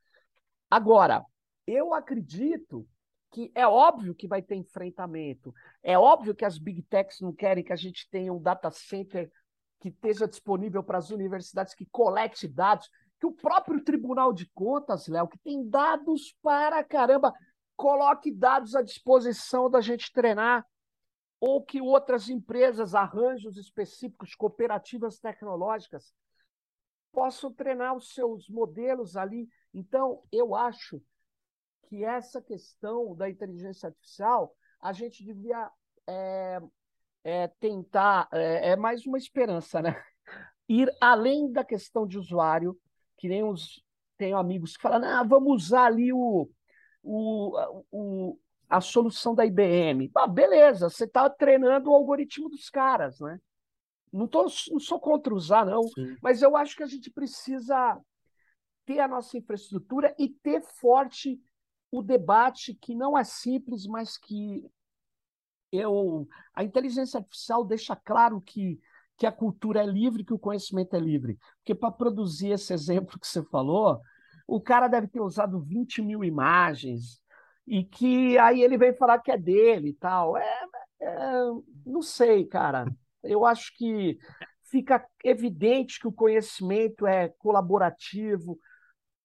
Agora, 0.71 1.23
eu 1.67 1.93
acredito 1.93 2.87
que 3.33 3.51
é 3.55 3.67
óbvio 3.67 4.13
que 4.13 4.27
vai 4.27 4.43
ter 4.43 4.53
enfrentamento. 4.53 5.51
É 5.81 5.97
óbvio 5.97 6.35
que 6.35 6.45
as 6.45 6.59
big 6.59 6.83
techs 6.83 7.19
não 7.19 7.33
querem 7.33 7.63
que 7.63 7.73
a 7.73 7.75
gente 7.75 8.07
tenha 8.11 8.31
um 8.31 8.39
data 8.39 8.69
center 8.69 9.31
que 9.81 9.89
esteja 9.89 10.27
disponível 10.27 10.83
para 10.83 10.99
as 10.99 11.09
universidades, 11.09 11.73
que 11.73 11.87
colete 11.87 12.47
dados, 12.47 12.87
que 13.19 13.25
o 13.25 13.31
próprio 13.31 13.83
Tribunal 13.83 14.31
de 14.31 14.45
Contas, 14.53 15.07
Léo, 15.07 15.27
que 15.27 15.39
tem 15.39 15.67
dados 15.67 16.37
para 16.43 16.83
caramba, 16.83 17.33
coloque 17.75 18.31
dados 18.31 18.75
à 18.75 18.83
disposição 18.83 19.67
da 19.67 19.81
gente 19.81 20.13
treinar, 20.13 20.63
ou 21.39 21.63
que 21.63 21.81
outras 21.81 22.29
empresas, 22.29 22.93
arranjos 22.93 23.57
específicos, 23.57 24.35
cooperativas 24.35 25.19
tecnológicas, 25.19 26.13
possam 27.11 27.51
treinar 27.51 27.95
os 27.95 28.13
seus 28.13 28.47
modelos 28.47 29.17
ali. 29.17 29.49
Então, 29.73 30.21
eu 30.31 30.53
acho 30.53 31.01
que 31.87 32.03
essa 32.03 32.41
questão 32.41 33.15
da 33.15 33.29
inteligência 33.29 33.87
artificial 33.87 34.55
a 34.81 34.91
gente 34.91 35.23
devia 35.23 35.71
é, 36.07 36.59
é, 37.23 37.47
tentar, 37.59 38.27
é, 38.31 38.71
é, 38.71 38.75
mais 38.75 39.05
uma 39.05 39.17
esperança, 39.17 39.81
né? 39.81 39.95
Ir 40.67 40.93
além 40.99 41.51
da 41.51 41.63
questão 41.63 42.05
de 42.05 42.17
usuário, 42.17 42.77
que 43.17 43.27
nem 43.27 43.43
os 43.43 43.83
tenho 44.17 44.37
amigos 44.37 44.75
que 44.75 44.83
falam, 44.83 45.03
ah, 45.03 45.23
vamos 45.23 45.65
usar 45.65 45.85
ali 45.85 46.13
o, 46.13 46.49
o, 47.01 47.83
o, 47.91 48.39
a 48.69 48.79
solução 48.79 49.33
da 49.33 49.45
IBM. 49.45 50.09
Ah, 50.15 50.27
beleza, 50.27 50.89
você 50.89 51.05
está 51.05 51.29
treinando 51.29 51.89
o 51.89 51.95
algoritmo 51.95 52.49
dos 52.49 52.69
caras, 52.69 53.19
né? 53.19 53.39
Não, 54.11 54.27
tô, 54.27 54.43
não 54.43 54.79
sou 54.79 54.99
contra 54.99 55.33
usar, 55.33 55.65
não, 55.65 55.83
Sim. 55.83 56.15
mas 56.21 56.41
eu 56.41 56.55
acho 56.55 56.75
que 56.75 56.83
a 56.83 56.87
gente 56.87 57.09
precisa 57.09 57.99
ter 58.85 58.99
a 58.99 59.07
nossa 59.07 59.37
infraestrutura 59.37 60.13
e 60.19 60.29
ter 60.29 60.61
forte 60.61 61.41
o 61.93 62.01
debate 62.01 62.73
que 62.73 62.95
não 62.95 63.15
é 63.15 63.23
simples, 63.23 63.85
mas 63.85 64.17
que 64.17 64.65
eu 65.71 66.27
a 66.53 66.63
inteligência 66.63 67.19
artificial 67.19 67.63
deixa 67.63 67.95
claro 67.95 68.41
que 68.41 68.79
que 69.15 69.27
a 69.27 69.31
cultura 69.31 69.83
é 69.83 69.85
livre, 69.85 70.23
que 70.25 70.33
o 70.33 70.39
conhecimento 70.39 70.95
é 70.95 70.99
livre. 70.99 71.37
Porque 71.57 71.75
para 71.75 71.91
produzir 71.91 72.49
esse 72.49 72.73
exemplo 72.73 73.19
que 73.19 73.27
você 73.27 73.43
falou, 73.43 74.01
o 74.47 74.59
cara 74.59 74.87
deve 74.87 75.07
ter 75.07 75.21
usado 75.21 75.61
20 75.61 76.01
mil 76.01 76.23
imagens, 76.23 77.21
e 77.67 77.83
que 77.83 78.39
aí 78.39 78.63
ele 78.63 78.75
vem 78.75 78.95
falar 78.95 79.19
que 79.19 79.31
é 79.31 79.37
dele 79.37 79.89
e 79.89 79.93
tal. 79.93 80.35
É, 80.35 80.65
é, 80.99 81.33
não 81.85 82.01
sei, 82.01 82.43
cara. 82.45 82.87
Eu 83.23 83.45
acho 83.45 83.71
que 83.77 84.17
fica 84.63 85.05
evidente 85.23 85.99
que 85.99 86.07
o 86.07 86.11
conhecimento 86.11 87.05
é 87.05 87.29
colaborativo, 87.37 88.57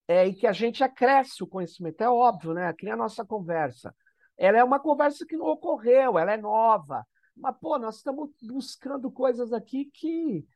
é, 0.08 0.26
e 0.26 0.34
que 0.34 0.46
a 0.46 0.52
gente 0.52 0.82
acresce 0.82 1.44
o 1.44 1.46
conhecimento. 1.46 2.00
É 2.00 2.08
óbvio, 2.08 2.54
né? 2.54 2.66
Aqui 2.66 2.88
é 2.88 2.92
a 2.92 2.96
nossa 2.96 3.24
conversa. 3.24 3.94
Ela 4.38 4.58
é 4.58 4.64
uma 4.64 4.80
conversa 4.80 5.26
que 5.26 5.36
não 5.36 5.46
ocorreu, 5.46 6.18
ela 6.18 6.32
é 6.32 6.36
nova. 6.38 7.06
Mas, 7.36 7.54
pô, 7.60 7.78
nós 7.78 7.96
estamos 7.96 8.30
buscando 8.42 9.10
coisas 9.10 9.52
aqui 9.52 9.84
que. 9.92 10.46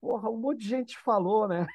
Porra, 0.00 0.30
um 0.30 0.38
monte 0.38 0.60
de 0.60 0.68
gente 0.68 0.98
falou, 0.98 1.46
né? 1.46 1.66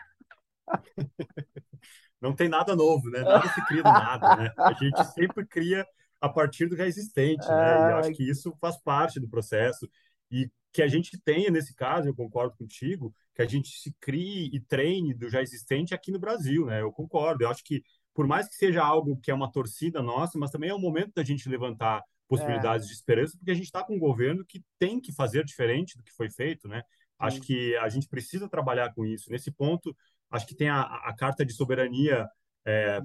Não 2.21 2.35
tem 2.35 2.49
nada 2.49 2.75
novo, 2.75 3.09
né? 3.09 3.21
Nada 3.21 3.47
se 3.47 3.65
cria 3.65 3.81
do 3.81 3.89
nada, 3.89 4.35
né? 4.35 4.53
A 4.57 4.73
gente 4.73 5.01
sempre 5.13 5.45
cria 5.45 5.87
a 6.19 6.27
partir 6.27 6.67
do 6.67 6.75
já 6.75 6.85
existente, 6.85 7.47
né? 7.47 7.87
E 7.87 7.91
eu 7.91 7.97
acho 7.97 8.11
que 8.11 8.29
isso 8.29 8.53
faz 8.59 8.77
parte 8.77 9.19
do 9.21 9.29
processo. 9.29 9.89
E 10.29 10.51
que 10.71 10.81
a 10.81 10.87
gente 10.87 11.17
tenha, 11.21 11.49
nesse 11.49 11.73
caso, 11.73 12.09
eu 12.09 12.15
concordo 12.15 12.55
contigo, 12.57 13.15
que 13.39 13.43
a 13.43 13.45
gente 13.45 13.69
se 13.69 13.95
crie 14.01 14.49
e 14.53 14.59
treine 14.59 15.13
do 15.13 15.29
já 15.29 15.41
existente 15.41 15.93
aqui 15.93 16.11
no 16.11 16.19
Brasil, 16.19 16.65
né? 16.65 16.81
Eu 16.81 16.91
concordo. 16.91 17.45
Eu 17.45 17.49
acho 17.49 17.63
que, 17.63 17.81
por 18.13 18.27
mais 18.27 18.49
que 18.49 18.55
seja 18.55 18.83
algo 18.83 19.17
que 19.21 19.31
é 19.31 19.33
uma 19.33 19.49
torcida 19.49 20.03
nossa, 20.03 20.37
mas 20.37 20.51
também 20.51 20.69
é 20.69 20.73
o 20.73 20.79
momento 20.79 21.13
da 21.15 21.23
gente 21.23 21.47
levantar 21.47 22.03
possibilidades 22.27 22.85
é. 22.85 22.89
de 22.89 22.95
esperança, 22.95 23.37
porque 23.37 23.51
a 23.51 23.53
gente 23.55 23.63
está 23.63 23.81
com 23.81 23.95
um 23.95 23.99
governo 23.99 24.43
que 24.45 24.61
tem 24.77 24.99
que 24.99 25.13
fazer 25.13 25.45
diferente 25.45 25.95
do 25.95 26.03
que 26.03 26.11
foi 26.11 26.29
feito, 26.29 26.67
né? 26.67 26.83
Acho 27.17 27.39
que 27.39 27.77
a 27.77 27.87
gente 27.87 28.09
precisa 28.09 28.49
trabalhar 28.49 28.93
com 28.93 29.05
isso. 29.05 29.31
Nesse 29.31 29.51
ponto, 29.51 29.95
acho 30.29 30.45
que 30.45 30.55
tem 30.55 30.67
a, 30.67 30.81
a 30.81 31.15
carta 31.15 31.45
de 31.45 31.53
soberania 31.53 32.27
é, 32.65 32.99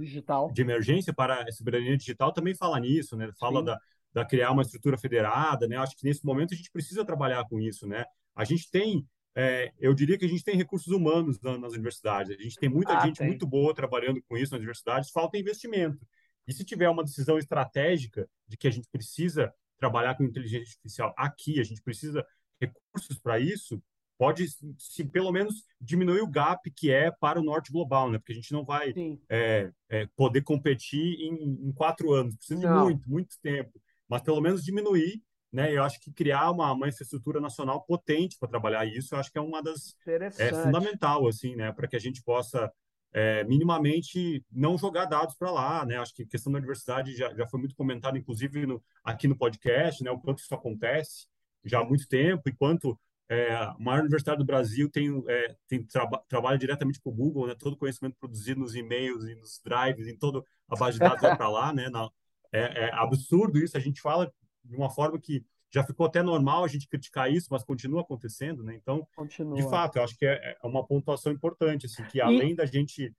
de 0.53 0.63
emergência 0.63 1.15
para 1.15 1.45
a 1.45 1.53
soberania 1.53 1.97
digital 1.97 2.33
também 2.33 2.57
fala 2.57 2.81
nisso, 2.81 3.17
né? 3.17 3.31
Fala 3.39 3.63
da, 3.63 3.79
da 4.13 4.25
criar 4.25 4.51
uma 4.51 4.63
estrutura 4.63 4.99
federada, 4.99 5.69
né? 5.69 5.77
Acho 5.77 5.97
que 5.97 6.05
nesse 6.05 6.27
momento 6.27 6.55
a 6.55 6.57
gente 6.57 6.73
precisa 6.73 7.05
trabalhar 7.05 7.45
com 7.49 7.61
isso, 7.61 7.87
né? 7.87 8.05
A 8.35 8.45
gente 8.45 8.69
tem, 8.69 9.07
é, 9.37 9.73
eu 9.79 9.93
diria 9.95 10.17
que 10.17 10.25
a 10.25 10.29
gente 10.29 10.45
tem 10.45 10.57
recursos 10.57 10.93
humanos 10.93 11.41
na, 11.41 11.59
nas 11.59 11.73
universidades, 11.73 12.37
a 12.37 12.43
gente 12.43 12.57
tem 12.57 12.69
muita 12.69 12.97
ah, 12.97 13.07
gente 13.07 13.19
tem. 13.19 13.27
muito 13.27 13.47
boa 13.47 13.75
trabalhando 13.75 14.23
com 14.29 14.37
isso 14.37 14.53
nas 14.53 14.59
universidades, 14.59 15.11
falta 15.11 15.39
investimento. 15.39 16.07
E 16.47 16.53
se 16.53 16.65
tiver 16.65 16.89
uma 16.89 17.03
decisão 17.03 17.39
estratégica 17.39 18.29
de 18.47 18.57
que 18.57 18.69
a 18.69 18.71
gente 18.71 18.89
precisa 18.91 19.53
trabalhar 19.79 20.15
com 20.15 20.25
inteligência 20.25 20.69
artificial 20.69 21.15
aqui, 21.17 21.59
a 21.59 21.65
gente 21.65 21.83
precisa 21.83 22.25
recursos 22.61 23.19
para 23.19 23.41
isso, 23.41 23.83
pode 24.17 24.47
se 24.79 25.05
pelo 25.05 25.33
menos 25.33 25.65
diminuir 25.81 26.21
o 26.21 26.31
gap 26.31 26.71
que 26.71 26.91
é 26.91 27.11
para 27.11 27.41
o 27.41 27.45
norte 27.45 27.73
global, 27.73 28.11
né? 28.11 28.19
Porque 28.19 28.33
a 28.33 28.37
gente 28.37 28.53
não 28.53 28.65
vai 28.65 28.95
é, 29.29 29.73
é, 29.89 30.07
poder 30.15 30.43
competir 30.43 31.21
em, 31.21 31.69
em, 31.69 31.73
quatro 31.73 32.13
anos, 32.13 32.37
precisa 32.37 32.61
não. 32.61 32.79
de 32.79 32.85
muito, 32.85 33.11
muito 33.11 33.37
tempo 33.43 33.81
mas 34.09 34.23
pelo 34.23 34.41
menos 34.41 34.65
diminuir, 34.65 35.23
né? 35.55 35.73
Eu 35.73 35.85
acho 35.85 36.01
que 36.01 36.13
criar 36.13 36.51
uma, 36.51 36.73
uma 36.73 36.89
infraestrutura 36.89 37.41
nacional 37.41 37.81
potente 37.85 38.37
para 38.37 38.49
trabalhar 38.49 38.85
isso, 38.85 39.15
eu 39.15 39.21
acho 39.21 39.31
que 39.31 39.39
é 39.39 39.41
uma 39.41 39.63
das 39.63 39.97
é 40.41 40.53
fundamental, 40.53 41.29
assim, 41.29 41.55
né? 41.55 41.71
Para 41.71 41.87
que 41.87 41.95
a 41.95 42.01
gente 42.01 42.21
possa 42.25 42.69
é, 43.13 43.45
minimamente 43.45 44.45
não 44.51 44.77
jogar 44.77 45.05
dados 45.05 45.37
para 45.37 45.53
lá, 45.53 45.87
né? 45.87 45.97
Acho 45.97 46.13
que 46.13 46.25
a 46.25 46.27
questão 46.27 46.53
da 46.53 46.59
universidade 46.59 47.15
já, 47.15 47.33
já 47.33 47.47
foi 47.47 47.61
muito 47.61 47.77
comentada, 47.77 48.19
inclusive 48.19 48.67
no, 48.67 48.83
aqui 49.05 49.29
no 49.29 49.39
podcast, 49.39 50.03
né? 50.03 50.11
O 50.11 50.19
quanto 50.19 50.41
isso 50.41 50.53
acontece 50.53 51.29
já 51.65 51.79
há 51.79 51.85
muito 51.85 52.09
tempo 52.09 52.49
e 52.49 52.53
quanto 52.53 52.99
é, 53.29 53.55
a 53.55 53.77
maior 53.79 54.01
universidade 54.01 54.39
do 54.39 54.45
Brasil 54.45 54.91
tem, 54.91 55.23
é, 55.29 55.55
tem 55.69 55.85
traba, 55.85 56.21
trabalha 56.29 56.59
diretamente 56.59 57.01
com 57.01 57.11
o 57.11 57.15
Google, 57.15 57.47
né? 57.47 57.55
Todo 57.57 57.75
o 57.75 57.79
conhecimento 57.79 58.17
produzido 58.19 58.59
nos 58.59 58.75
e-mails 58.75 59.25
e 59.25 59.37
nos 59.37 59.61
drives, 59.65 60.09
em 60.09 60.19
toda 60.19 60.43
a 60.69 60.75
base 60.75 60.99
de 60.99 61.05
dados 61.05 61.23
vai 61.23 61.37
para 61.37 61.49
lá, 61.49 61.73
né? 61.73 61.89
Na, 61.91 62.11
é, 62.53 62.87
é 62.87 62.95
absurdo 62.95 63.57
isso. 63.59 63.77
A 63.77 63.81
gente 63.81 64.01
fala 64.01 64.33
de 64.65 64.77
uma 64.77 64.91
forma 64.91 65.19
que 65.19 65.45
já 65.71 65.83
ficou 65.83 66.07
até 66.07 66.23
normal 66.23 66.65
a 66.65 66.69
gente 66.69 66.89
criticar 66.89 67.31
isso, 67.31 67.49
mas 67.51 67.65
continua 67.65 68.03
acontecendo, 68.03 68.63
né? 68.63 68.75
Então, 68.75 69.07
continua. 69.17 69.57
de 69.57 69.63
fato, 69.69 69.97
eu 69.97 70.05
acho 70.05 70.17
que 70.17 70.25
é, 70.25 70.57
é 70.63 70.67
uma 70.67 70.87
pontuação 70.87 71.33
importante, 71.33 71.87
assim, 71.87 72.05
que 72.05 72.21
além 72.21 72.53
e... 72.53 72.55
da 72.55 72.65
gente 72.65 73.13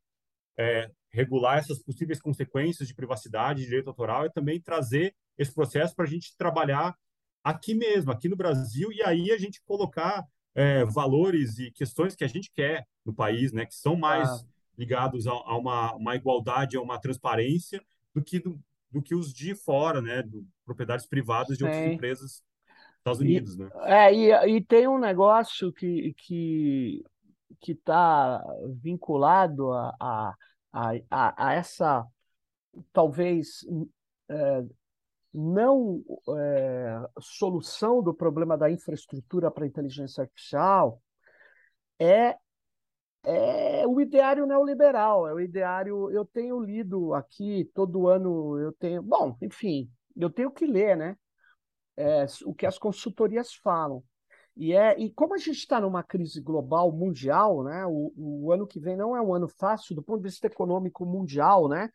é, 0.58 0.90
regular 1.12 1.58
essas 1.58 1.80
possíveis 1.84 2.22
consequências 2.22 2.88
de 2.88 2.96
privacidade 2.96 3.62
e 3.62 3.66
direito 3.66 3.90
autoral, 3.90 4.26
é 4.26 4.30
também 4.30 4.62
trazer 4.62 5.14
esse 5.38 5.54
processo 5.54 5.94
para 5.94 6.06
a 6.06 6.08
gente 6.08 6.36
trabalhar 6.38 6.96
aqui 7.44 7.76
mesmo, 7.76 8.12
aqui 8.12 8.30
no 8.30 8.36
Brasil, 8.36 8.92
e 8.92 9.04
aí 9.04 9.32
a 9.32 9.38
gente 9.38 9.62
colocar 9.66 10.26
é, 10.56 10.86
valores 10.86 11.60
e 11.60 11.72
questões 11.72 12.16
que 12.16 12.24
a 12.24 12.28
gente 12.28 12.50
quer 12.52 12.88
no 13.06 13.14
país, 13.14 13.52
né? 13.52 13.66
Que 13.66 13.76
são 13.76 13.96
mais 13.96 14.30
ah. 14.30 14.46
ligados 14.78 15.28
a, 15.28 15.32
a 15.32 15.58
uma, 15.58 15.94
uma, 15.94 16.16
igualdade, 16.16 16.78
a 16.78 16.82
uma 16.82 17.00
transparência, 17.00 17.84
do 18.14 18.24
que 18.24 18.40
do, 18.40 18.58
do 18.96 19.02
que 19.02 19.14
os 19.14 19.34
de 19.34 19.54
fora, 19.54 20.02
né? 20.02 20.24
Do, 20.24 20.48
propriedades 20.66 21.06
privadas 21.06 21.58
de 21.58 21.66
Sim. 21.66 21.70
outras 21.70 21.94
empresas 21.94 22.32
dos 22.32 22.98
Estados 23.00 23.20
Unidos, 23.20 23.56
e, 23.56 23.60
né? 23.60 23.70
É, 23.84 24.14
e, 24.14 24.56
e 24.56 24.62
tem 24.62 24.88
um 24.88 24.98
negócio 24.98 25.74
que 25.74 26.14
que 26.18 27.04
que 27.60 27.74
está 27.74 28.42
vinculado 28.82 29.72
a, 29.72 29.96
a, 30.00 30.36
a, 31.12 31.48
a, 31.48 31.54
essa 31.54 32.06
talvez 32.94 33.66
é, 34.30 34.64
não 35.34 36.02
é, 36.38 37.02
solução 37.20 38.02
do 38.02 38.14
problema 38.14 38.58
da 38.58 38.72
infraestrutura 38.72 39.52
para 39.52 39.66
a 39.66 39.68
inteligência 39.68 40.22
artificial 40.22 41.02
é 42.00 42.38
é 43.26 43.88
o 43.88 44.00
ideário 44.00 44.46
neoliberal, 44.46 45.28
é 45.28 45.34
o 45.34 45.40
ideário. 45.40 46.12
Eu 46.12 46.26
tenho 46.26 46.60
lido 46.60 47.14
aqui 47.14 47.70
todo 47.74 48.08
ano, 48.08 48.58
eu 48.60 48.72
tenho. 48.74 49.02
Bom, 49.02 49.38
enfim, 49.42 49.90
eu 50.16 50.30
tenho 50.30 50.52
que 50.52 50.66
ler, 50.66 50.96
né? 50.96 51.18
É, 51.98 52.26
o 52.46 52.54
que 52.54 52.66
as 52.66 52.78
consultorias 52.78 53.54
falam. 53.56 54.04
E, 54.56 54.74
é, 54.74 54.98
e 55.00 55.10
como 55.12 55.34
a 55.34 55.38
gente 55.38 55.58
está 55.58 55.82
numa 55.82 56.04
crise 56.04 56.40
global 56.42 56.92
mundial, 56.92 57.64
né? 57.64 57.86
O, 57.86 58.14
o 58.16 58.52
ano 58.52 58.68
que 58.68 58.80
vem 58.80 58.96
não 58.96 59.16
é 59.16 59.22
um 59.22 59.34
ano 59.34 59.48
fácil 59.48 59.96
do 59.96 60.04
ponto 60.04 60.22
de 60.22 60.30
vista 60.30 60.48
econômico 60.48 61.06
mundial, 61.06 61.68
né? 61.68 61.90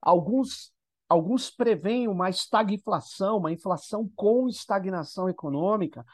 Alguns 0.00 0.72
alguns 1.08 1.50
preveem 1.50 2.08
uma 2.08 2.30
estagflação, 2.30 3.36
uma 3.36 3.52
inflação 3.52 4.10
com 4.16 4.48
estagnação 4.48 5.28
econômica. 5.28 6.04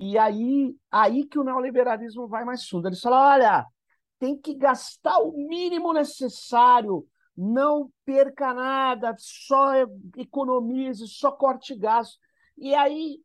E 0.00 0.18
aí, 0.18 0.74
aí 0.90 1.26
que 1.26 1.38
o 1.38 1.44
neoliberalismo 1.44 2.26
vai 2.26 2.44
mais 2.44 2.66
fundo. 2.66 2.88
Eles 2.88 3.00
falam: 3.00 3.18
olha, 3.18 3.66
tem 4.24 4.38
que 4.38 4.54
gastar 4.54 5.18
o 5.18 5.32
mínimo 5.32 5.92
necessário, 5.92 7.06
não 7.36 7.90
perca 8.06 8.54
nada, 8.54 9.14
só 9.18 9.74
economize, 10.16 11.06
só 11.08 11.30
corte 11.30 11.74
gasto. 11.76 12.18
E 12.56 12.74
aí 12.74 13.20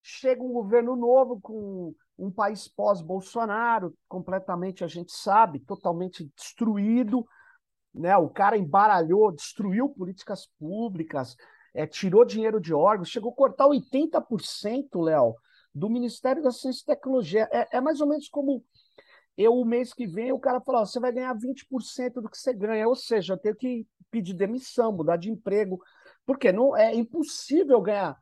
chega 0.00 0.40
um 0.40 0.52
governo 0.52 0.94
novo 0.94 1.40
com 1.40 1.92
um 2.16 2.30
país 2.30 2.68
pós-Bolsonaro, 2.68 3.92
completamente, 4.06 4.84
a 4.84 4.86
gente 4.86 5.10
sabe, 5.10 5.58
totalmente 5.58 6.30
destruído. 6.36 7.26
Né? 7.92 8.16
O 8.16 8.28
cara 8.28 8.56
embaralhou, 8.56 9.32
destruiu 9.32 9.88
políticas 9.88 10.46
públicas, 10.60 11.34
é, 11.74 11.88
tirou 11.88 12.24
dinheiro 12.24 12.60
de 12.60 12.72
órgãos, 12.72 13.08
chegou 13.08 13.32
a 13.32 13.34
cortar 13.34 13.66
80%, 13.66 15.02
Léo, 15.02 15.34
do 15.74 15.90
Ministério 15.90 16.40
da 16.40 16.52
Ciência 16.52 16.82
e 16.82 16.86
Tecnologia. 16.86 17.48
É, 17.50 17.78
é 17.78 17.80
mais 17.80 18.00
ou 18.00 18.06
menos 18.06 18.28
como 18.28 18.64
eu, 19.36 19.54
o 19.54 19.64
mês 19.64 19.92
que 19.92 20.06
vem, 20.06 20.32
o 20.32 20.38
cara 20.38 20.60
falou: 20.60 20.84
você 20.84 21.00
vai 21.00 21.12
ganhar 21.12 21.34
20% 21.34 22.20
do 22.20 22.28
que 22.28 22.36
você 22.36 22.52
ganha. 22.52 22.88
Ou 22.88 22.94
seja, 22.94 23.34
eu 23.34 23.38
tenho 23.38 23.56
que 23.56 23.86
pedir 24.10 24.34
demissão, 24.34 24.92
mudar 24.92 25.16
de 25.16 25.30
emprego, 25.30 25.80
porque 26.26 26.52
não 26.52 26.76
é 26.76 26.94
impossível 26.94 27.80
ganhar. 27.80 28.18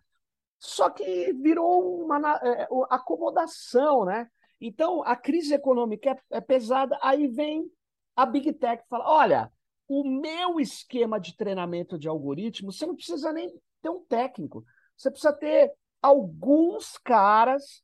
Só 0.58 0.90
que 0.90 1.32
virou 1.34 2.04
uma 2.04 2.18
é, 2.42 2.68
acomodação, 2.90 4.04
né? 4.04 4.28
Então, 4.60 5.02
a 5.04 5.14
crise 5.14 5.54
econômica 5.54 6.10
é, 6.10 6.38
é 6.38 6.40
pesada, 6.40 6.98
aí 7.02 7.28
vem 7.28 7.70
a 8.16 8.26
Big 8.26 8.52
Tech 8.54 8.82
fala: 8.88 9.08
olha, 9.08 9.52
o 9.86 10.04
meu 10.04 10.60
esquema 10.60 11.18
de 11.20 11.36
treinamento 11.36 11.98
de 11.98 12.08
algoritmo, 12.08 12.72
você 12.72 12.84
não 12.84 12.96
precisa 12.96 13.32
nem 13.32 13.48
ter 13.80 13.90
um 13.90 14.04
técnico, 14.04 14.64
você 14.96 15.10
precisa 15.10 15.32
ter 15.32 15.72
alguns 16.02 16.98
caras 16.98 17.82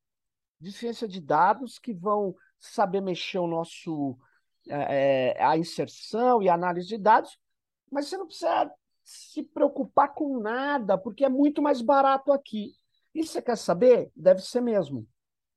de 0.61 0.73
ciência 0.73 1.07
de 1.07 1.21
dados 1.21 1.79
que 1.79 1.93
vão 1.93 2.35
saber 2.67 3.01
mexer 3.01 3.39
o 3.39 3.47
nosso 3.47 4.19
é, 4.69 5.35
é, 5.37 5.45
a 5.45 5.57
inserção 5.57 6.43
e 6.43 6.49
análise 6.49 6.89
de 6.89 6.99
dados, 6.99 7.39
mas 7.91 8.09
você 8.09 8.17
não 8.17 8.27
precisa 8.27 8.73
se 9.03 9.43
preocupar 9.43 10.15
com 10.15 10.41
nada, 10.41 10.97
porque 10.97 11.25
é 11.25 11.29
muito 11.29 11.61
mais 11.61 11.83
barato 11.83 12.33
aqui. 12.33 12.75
E 13.15 13.25
você 13.25 13.43
quer 13.43 13.57
saber? 13.57 14.11
Deve 14.17 14.41
ser 14.41 14.61
mesmo. 14.63 15.07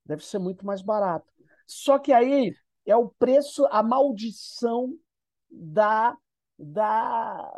Deve 0.05 0.23
ser 0.23 0.39
muito 0.39 0.65
mais 0.65 0.81
barato. 0.81 1.25
Só 1.65 1.97
que 1.97 2.11
aí 2.11 2.53
é 2.85 2.95
o 2.95 3.09
preço, 3.09 3.65
a 3.71 3.81
maldição 3.81 4.93
da, 5.49 6.15
da 6.59 7.51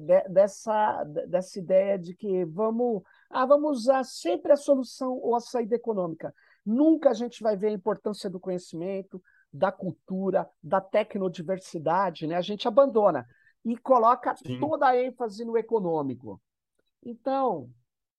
de, 0.00 0.28
dessa, 0.28 1.04
dessa 1.04 1.58
ideia 1.58 1.98
de 1.98 2.14
que 2.14 2.44
vamos, 2.46 3.02
ah, 3.30 3.46
vamos 3.46 3.80
usar 3.80 4.04
sempre 4.04 4.52
a 4.52 4.56
solução 4.56 5.18
ou 5.18 5.34
a 5.34 5.40
saída 5.40 5.76
econômica. 5.76 6.34
Nunca 6.66 7.10
a 7.10 7.14
gente 7.14 7.40
vai 7.40 7.56
ver 7.56 7.68
a 7.68 7.72
importância 7.72 8.28
do 8.28 8.40
conhecimento, 8.40 9.22
da 9.52 9.70
cultura, 9.70 10.50
da 10.60 10.80
tecnodiversidade, 10.80 12.26
né? 12.26 12.34
A 12.34 12.40
gente 12.40 12.66
abandona 12.66 13.24
e 13.64 13.76
coloca 13.76 14.34
Sim. 14.34 14.58
toda 14.58 14.88
a 14.88 15.00
ênfase 15.00 15.44
no 15.44 15.56
econômico. 15.56 16.42
Então, 17.04 17.70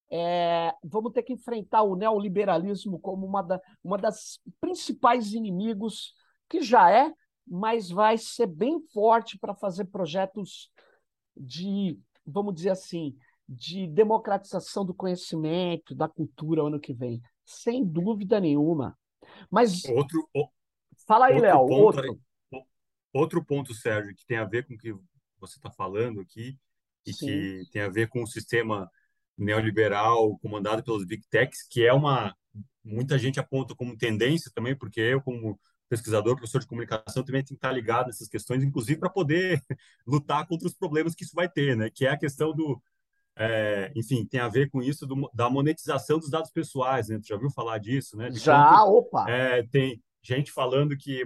é, 0.09 0.73
vamos 0.81 1.11
ter 1.11 1.23
que 1.23 1.33
enfrentar 1.33 1.83
o 1.83 1.97
neoliberalismo 1.97 2.97
como 2.99 3.25
uma, 3.27 3.41
da, 3.41 3.61
uma 3.83 3.97
das 3.97 4.39
principais 4.61 5.33
inimigos, 5.33 6.13
que 6.49 6.61
já 6.61 6.89
é, 6.89 7.13
mas 7.45 7.89
vai 7.89 8.17
ser 8.17 8.47
bem 8.47 8.79
forte 8.93 9.37
para 9.37 9.53
fazer 9.53 9.85
projetos 9.85 10.71
de, 11.35 11.99
vamos 12.25 12.55
dizer 12.55 12.69
assim, 12.69 13.13
de 13.47 13.87
democratização 13.87 14.85
do 14.85 14.93
conhecimento, 14.93 15.93
da 15.93 16.07
cultura 16.07 16.63
ano 16.63 16.79
que 16.79 16.93
vem 16.93 17.21
sem 17.47 17.83
dúvida 17.83 18.39
nenhuma. 18.39 18.97
Mas. 19.49 19.85
Outro, 19.85 20.27
Fala 21.07 21.27
aí, 21.27 21.39
Léo. 21.39 21.59
Outro. 21.59 22.19
outro 23.13 23.43
ponto, 23.43 23.73
Sérgio, 23.73 24.13
que 24.13 24.25
tem 24.25 24.37
a 24.37 24.45
ver 24.45 24.67
com 24.67 24.73
o 24.73 24.77
que 24.77 24.93
você 25.39 25.57
está 25.57 25.71
falando 25.71 26.19
aqui, 26.19 26.59
e 27.05 27.13
Sim. 27.13 27.25
que 27.25 27.69
tem 27.71 27.81
a 27.81 27.89
ver 27.89 28.09
com 28.09 28.21
o 28.21 28.27
sistema 28.27 28.91
neoliberal 29.37 30.37
comandado 30.39 30.83
pelos 30.83 31.05
big 31.05 31.25
techs, 31.29 31.65
que 31.67 31.85
é 31.85 31.93
uma. 31.93 32.35
Muita 32.83 33.17
gente 33.17 33.39
aponta 33.39 33.73
como 33.75 33.97
tendência 33.97 34.51
também, 34.53 34.75
porque 34.75 34.99
eu, 34.99 35.21
como 35.21 35.59
pesquisador, 35.89 36.35
professor 36.35 36.59
de 36.59 36.67
comunicação, 36.67 37.23
também 37.23 37.41
tem 37.41 37.47
que 37.47 37.53
estar 37.53 37.71
ligado 37.71 38.07
nessas 38.07 38.27
questões, 38.27 38.63
inclusive 38.63 38.99
para 38.99 39.09
poder 39.09 39.61
lutar 40.05 40.45
contra 40.45 40.67
os 40.67 40.73
problemas 40.73 41.15
que 41.15 41.23
isso 41.23 41.35
vai 41.35 41.47
ter, 41.47 41.77
né? 41.77 41.89
Que 41.89 42.05
é 42.05 42.09
a 42.09 42.17
questão 42.17 42.53
do, 42.53 42.81
é, 43.37 43.91
enfim, 43.95 44.25
tem 44.25 44.39
a 44.39 44.47
ver 44.47 44.69
com 44.69 44.81
isso 44.81 45.05
do, 45.05 45.29
da 45.33 45.49
monetização 45.49 46.17
dos 46.19 46.29
dados 46.29 46.51
pessoais, 46.51 47.07
né? 47.07 47.19
Tu 47.19 47.27
já 47.27 47.35
ouviu 47.35 47.51
falar 47.51 47.77
disso, 47.77 48.17
né? 48.17 48.29
De 48.29 48.39
já, 48.39 48.69
quanto, 48.69 48.97
opa! 48.97 49.29
É, 49.29 49.63
tem, 49.67 50.01
gente 50.27 50.51
falando 50.51 50.97
que 50.97 51.23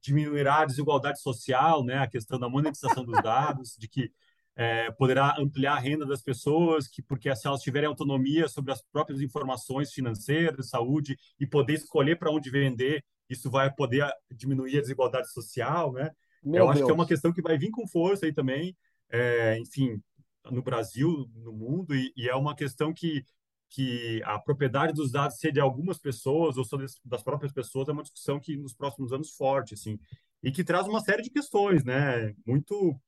diminuirá 0.00 0.60
a 0.60 0.64
desigualdade 0.64 1.20
social, 1.20 1.84
né, 1.84 1.98
a 1.98 2.06
questão 2.06 2.38
da 2.38 2.48
monetização 2.48 3.04
dos 3.04 3.22
dados, 3.22 3.76
de 3.78 3.86
que 3.86 4.10
é, 4.56 4.90
poderá 4.92 5.36
ampliar 5.38 5.74
a 5.74 5.78
renda 5.78 6.06
das 6.06 6.22
pessoas, 6.22 6.88
que 6.88 7.02
porque 7.02 7.34
se 7.36 7.46
elas 7.46 7.60
tiverem 7.60 7.88
autonomia 7.88 8.48
sobre 8.48 8.72
as 8.72 8.82
próprias 8.90 9.20
informações 9.20 9.92
financeiras, 9.92 10.70
saúde 10.70 11.18
e 11.38 11.46
poder 11.46 11.74
escolher 11.74 12.16
para 12.16 12.30
onde 12.30 12.50
vender, 12.50 13.04
isso 13.28 13.50
vai 13.50 13.72
poder 13.72 14.10
diminuir 14.30 14.78
a 14.78 14.80
desigualdade 14.80 15.30
social, 15.30 15.92
né? 15.92 16.10
Meu 16.42 16.62
Eu 16.62 16.64
Deus. 16.64 16.76
acho 16.76 16.84
que 16.84 16.90
é 16.90 16.94
uma 16.94 17.06
questão 17.06 17.32
que 17.32 17.42
vai 17.42 17.56
vir 17.58 17.70
com 17.70 17.86
força 17.86 18.26
aí 18.26 18.32
também, 18.32 18.76
é, 19.10 19.58
enfim, 19.58 20.00
no 20.50 20.62
Brasil, 20.62 21.28
no 21.34 21.52
mundo, 21.52 21.94
e, 21.94 22.12
e, 22.16 22.28
é 22.28 22.34
uma 22.34 22.54
questão 22.54 22.92
que 22.92 23.24
que 23.72 24.20
a 24.24 24.36
propriedade 24.36 24.92
dos 24.92 25.12
dados 25.12 25.38
ser 25.38 25.52
de 25.52 25.60
algumas 25.60 25.96
pessoas 25.96 26.56
ou 26.56 26.64
só 26.64 26.76
das 27.04 27.22
próprias 27.22 27.52
pessoas 27.52 27.88
é 27.88 27.92
uma 27.92 28.02
discussão 28.02 28.40
que 28.40 28.56
nos 28.56 28.74
próximos 28.74 29.12
anos 29.12 29.30
forte, 29.36 29.74
assim, 29.74 29.96
e 30.42 30.50
que 30.50 30.64
traz 30.64 30.88
uma 30.88 31.00
série 31.00 31.22
de 31.22 31.30
questões, 31.30 31.84
né? 31.84 32.34
Muito 32.44 33.00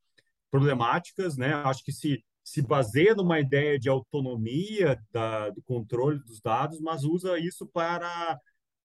problemáticas, 0.50 1.36
né? 1.36 1.52
Acho 1.54 1.84
que 1.84 1.92
se 1.92 2.24
se 2.44 2.60
baseia 2.60 3.14
numa 3.14 3.38
ideia 3.38 3.78
de 3.78 3.88
autonomia 3.88 5.00
da, 5.12 5.50
do 5.50 5.62
controle 5.62 6.18
dos 6.20 6.40
dados, 6.40 6.80
mas 6.80 7.04
usa 7.04 7.38
isso 7.38 7.66
para 7.68 8.38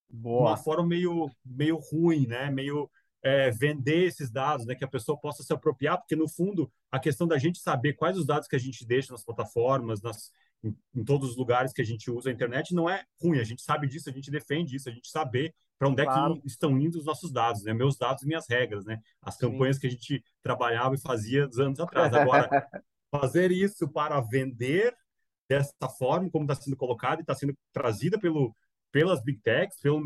Boa. 0.10 0.50
uma 0.50 0.58
forma 0.58 0.86
meio 0.88 1.30
meio 1.46 1.78
ruim, 1.78 2.28
né? 2.28 2.52
Meio 2.52 2.90
é, 3.24 3.50
vender 3.52 4.06
esses 4.06 4.32
dados, 4.32 4.66
né? 4.66 4.76
Que 4.76 4.86
a 4.86 4.88
pessoa 4.88 5.20
possa 5.20 5.44
se 5.44 5.54
apropriar, 5.54 5.98
porque 5.98 6.16
no 6.16 6.30
fundo 6.30 6.72
a 6.92 7.00
questão 7.00 7.28
da 7.28 7.38
gente 7.38 7.60
saber 7.60 7.94
quais 7.94 8.18
os 8.18 8.26
dados 8.26 8.48
que 8.48 8.56
a 8.56 8.60
gente 8.60 8.86
deixa 8.86 9.12
nas 9.12 9.24
plataformas, 9.24 10.02
nas 10.02 10.32
em, 10.64 10.76
em 10.96 11.04
todos 11.04 11.32
os 11.32 11.38
lugares 11.38 11.74
que 11.74 11.82
a 11.82 11.86
gente 11.86 12.10
usa 12.10 12.30
a 12.30 12.34
internet 12.34 12.74
não 12.74 12.90
é 12.90 13.04
ruim. 13.22 13.40
A 13.40 13.44
gente 13.44 13.62
sabe 13.62 13.88
disso, 13.88 14.10
a 14.10 14.14
gente 14.14 14.32
defende 14.32 14.76
isso, 14.76 14.90
a 14.90 14.92
gente 14.92 15.10
saber 15.10 15.54
para 15.78 15.90
onde 15.90 16.04
claro. 16.04 16.36
é 16.36 16.40
que 16.40 16.48
estão 16.48 16.80
indo 16.80 16.98
os 16.98 17.06
nossos 17.06 17.32
dados, 17.32 17.64
né? 17.64 17.74
Meus 17.74 17.98
dados 17.98 18.24
e 18.24 18.28
minhas 18.28 18.48
regras, 18.50 18.84
né? 18.84 19.00
As 19.22 19.38
campanhas 19.38 19.76
Sim. 19.76 19.82
que 19.82 19.88
a 19.88 19.90
gente 19.92 20.24
trabalhava 20.42 20.96
e 20.96 21.00
fazia 21.00 21.48
anos 21.60 21.80
atrás. 21.80 22.14
Agora, 22.14 22.50
fazer 23.12 23.52
isso 23.52 23.88
para 23.88 24.20
vender 24.22 24.96
dessa 25.48 25.88
forma, 25.98 26.30
como 26.30 26.46
está 26.46 26.56
sendo 26.56 26.76
colocado 26.76 27.20
e 27.20 27.22
está 27.22 27.36
sendo 27.36 27.56
trazida 27.72 28.20
pelo, 28.20 28.56
pelas 28.92 29.24
big 29.24 29.40
techs, 29.40 29.80
pelo 29.80 30.04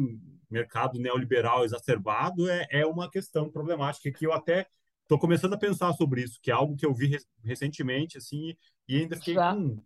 mercado 0.50 1.00
neoliberal 1.00 1.64
exacerbado, 1.64 2.50
é, 2.50 2.68
é 2.70 2.86
uma 2.86 3.10
questão 3.10 3.50
problemática 3.50 4.12
que 4.12 4.28
eu 4.28 4.34
até 4.34 4.68
estou 5.12 5.20
começando 5.20 5.54
a 5.54 5.58
pensar 5.58 5.92
sobre 5.94 6.24
isso, 6.24 6.40
que 6.42 6.50
é 6.50 6.54
algo 6.54 6.78
que 6.78 6.86
eu 6.86 6.94
vi 6.94 7.18
recentemente, 7.44 8.18
assim, 8.18 8.56
e 8.88 9.02
ainda 9.02 9.18
fiquei 9.18 9.34
já, 9.34 9.54
com... 9.54 9.78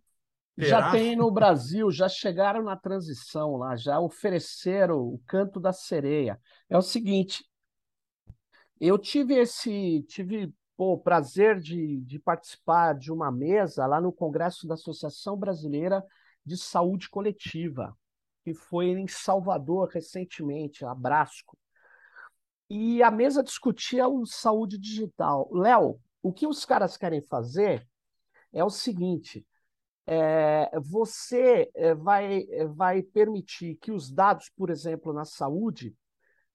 Já 0.56 0.90
tem 0.92 1.16
no 1.16 1.30
Brasil, 1.32 1.90
já 1.90 2.08
chegaram 2.08 2.62
na 2.62 2.76
transição 2.76 3.56
lá, 3.56 3.76
já 3.76 3.98
ofereceram 3.98 5.00
o 5.00 5.20
canto 5.26 5.58
da 5.58 5.72
sereia. 5.72 6.40
É 6.70 6.78
o 6.78 6.82
seguinte, 6.82 7.44
eu 8.80 8.96
tive 8.96 9.34
esse, 9.34 10.02
tive 10.08 10.54
pô, 10.76 10.92
o 10.92 10.98
prazer 10.98 11.58
de, 11.58 12.00
de 12.02 12.20
participar 12.20 12.94
de 12.94 13.12
uma 13.12 13.30
mesa 13.30 13.84
lá 13.84 14.00
no 14.00 14.12
Congresso 14.12 14.66
da 14.66 14.74
Associação 14.74 15.36
Brasileira 15.36 16.04
de 16.44 16.56
Saúde 16.56 17.10
Coletiva, 17.10 17.94
que 18.44 18.54
foi 18.54 18.90
em 18.90 19.08
Salvador 19.08 19.88
recentemente, 19.88 20.84
a 20.84 20.94
Brasco. 20.94 21.58
E 22.68 23.02
a 23.02 23.10
mesa 23.10 23.42
discutia 23.42 24.08
o 24.08 24.26
saúde 24.26 24.78
digital. 24.78 25.48
Léo, 25.52 26.00
o 26.22 26.32
que 26.32 26.46
os 26.46 26.64
caras 26.64 26.96
querem 26.96 27.22
fazer 27.22 27.86
é 28.52 28.64
o 28.64 28.70
seguinte: 28.70 29.46
é, 30.06 30.70
você 30.80 31.70
é, 31.74 31.94
vai, 31.94 32.46
é, 32.50 32.64
vai 32.66 33.02
permitir 33.02 33.76
que 33.76 33.92
os 33.92 34.10
dados, 34.10 34.50
por 34.56 34.70
exemplo, 34.70 35.12
na 35.12 35.24
saúde, 35.24 35.96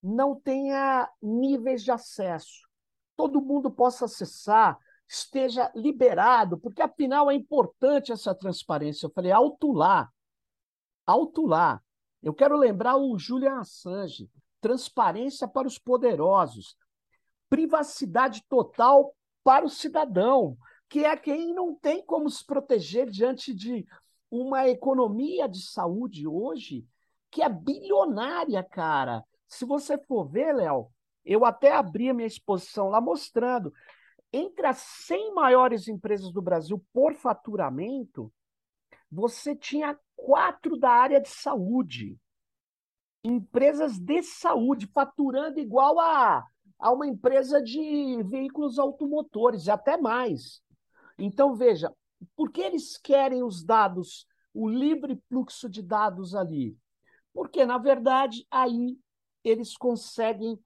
não 0.01 0.39
tenha 0.39 1.09
níveis 1.21 1.83
de 1.83 1.91
acesso. 1.91 2.67
Todo 3.15 3.41
mundo 3.41 3.69
possa 3.69 4.05
acessar, 4.05 4.77
esteja 5.07 5.71
liberado, 5.75 6.57
porque 6.57 6.81
afinal 6.81 7.29
é 7.29 7.35
importante 7.35 8.11
essa 8.11 8.33
transparência. 8.33 9.05
Eu 9.05 9.11
falei, 9.11 9.31
alto 9.31 9.71
lá, 9.71 10.09
alto 11.05 11.45
lá. 11.45 11.81
Eu 12.23 12.33
quero 12.33 12.57
lembrar 12.57 12.97
o 12.97 13.17
Julian 13.17 13.59
Assange, 13.59 14.29
transparência 14.61 15.47
para 15.47 15.67
os 15.67 15.77
poderosos, 15.77 16.77
privacidade 17.49 18.43
total 18.47 19.13
para 19.43 19.65
o 19.65 19.69
cidadão 19.69 20.57
que 20.91 21.05
é 21.05 21.15
quem 21.15 21.53
não 21.53 21.73
tem 21.73 22.05
como 22.05 22.29
se 22.29 22.45
proteger 22.45 23.09
diante 23.09 23.53
de 23.53 23.87
uma 24.29 24.67
economia 24.67 25.47
de 25.47 25.61
saúde 25.61 26.27
hoje 26.27 26.85
que 27.31 27.41
é 27.41 27.47
bilionária, 27.47 28.61
cara. 28.61 29.23
Se 29.47 29.63
você 29.63 29.97
for 29.97 30.25
ver, 30.25 30.53
Léo, 30.53 30.91
eu 31.23 31.45
até 31.45 31.71
abri 31.71 32.09
a 32.09 32.13
minha 32.13 32.27
exposição 32.27 32.89
lá 32.89 32.99
mostrando 32.99 33.73
entre 34.33 34.67
as 34.67 34.79
100 34.79 35.33
maiores 35.33 35.87
empresas 35.87 36.29
do 36.29 36.41
Brasil 36.41 36.83
por 36.91 37.13
faturamento, 37.13 38.29
você 39.09 39.55
tinha 39.55 39.97
quatro 40.13 40.77
da 40.77 40.89
área 40.89 41.21
de 41.21 41.29
saúde. 41.29 42.19
Empresas 43.23 43.99
de 43.99 44.23
saúde 44.23 44.87
faturando 44.87 45.59
igual 45.59 45.99
a, 45.99 46.43
a 46.79 46.91
uma 46.91 47.07
empresa 47.07 47.61
de 47.61 48.23
veículos 48.23 48.79
automotores, 48.79 49.69
até 49.69 49.95
mais. 49.97 50.61
Então, 51.17 51.55
veja, 51.55 51.93
por 52.35 52.51
que 52.51 52.61
eles 52.61 52.97
querem 52.97 53.43
os 53.43 53.63
dados, 53.63 54.25
o 54.53 54.67
livre 54.67 55.21
fluxo 55.29 55.69
de 55.69 55.81
dados 55.81 56.33
ali? 56.35 56.75
Porque, 57.33 57.65
na 57.65 57.77
verdade, 57.77 58.45
aí 58.49 58.97
eles 59.43 59.77
conseguem 59.77 60.59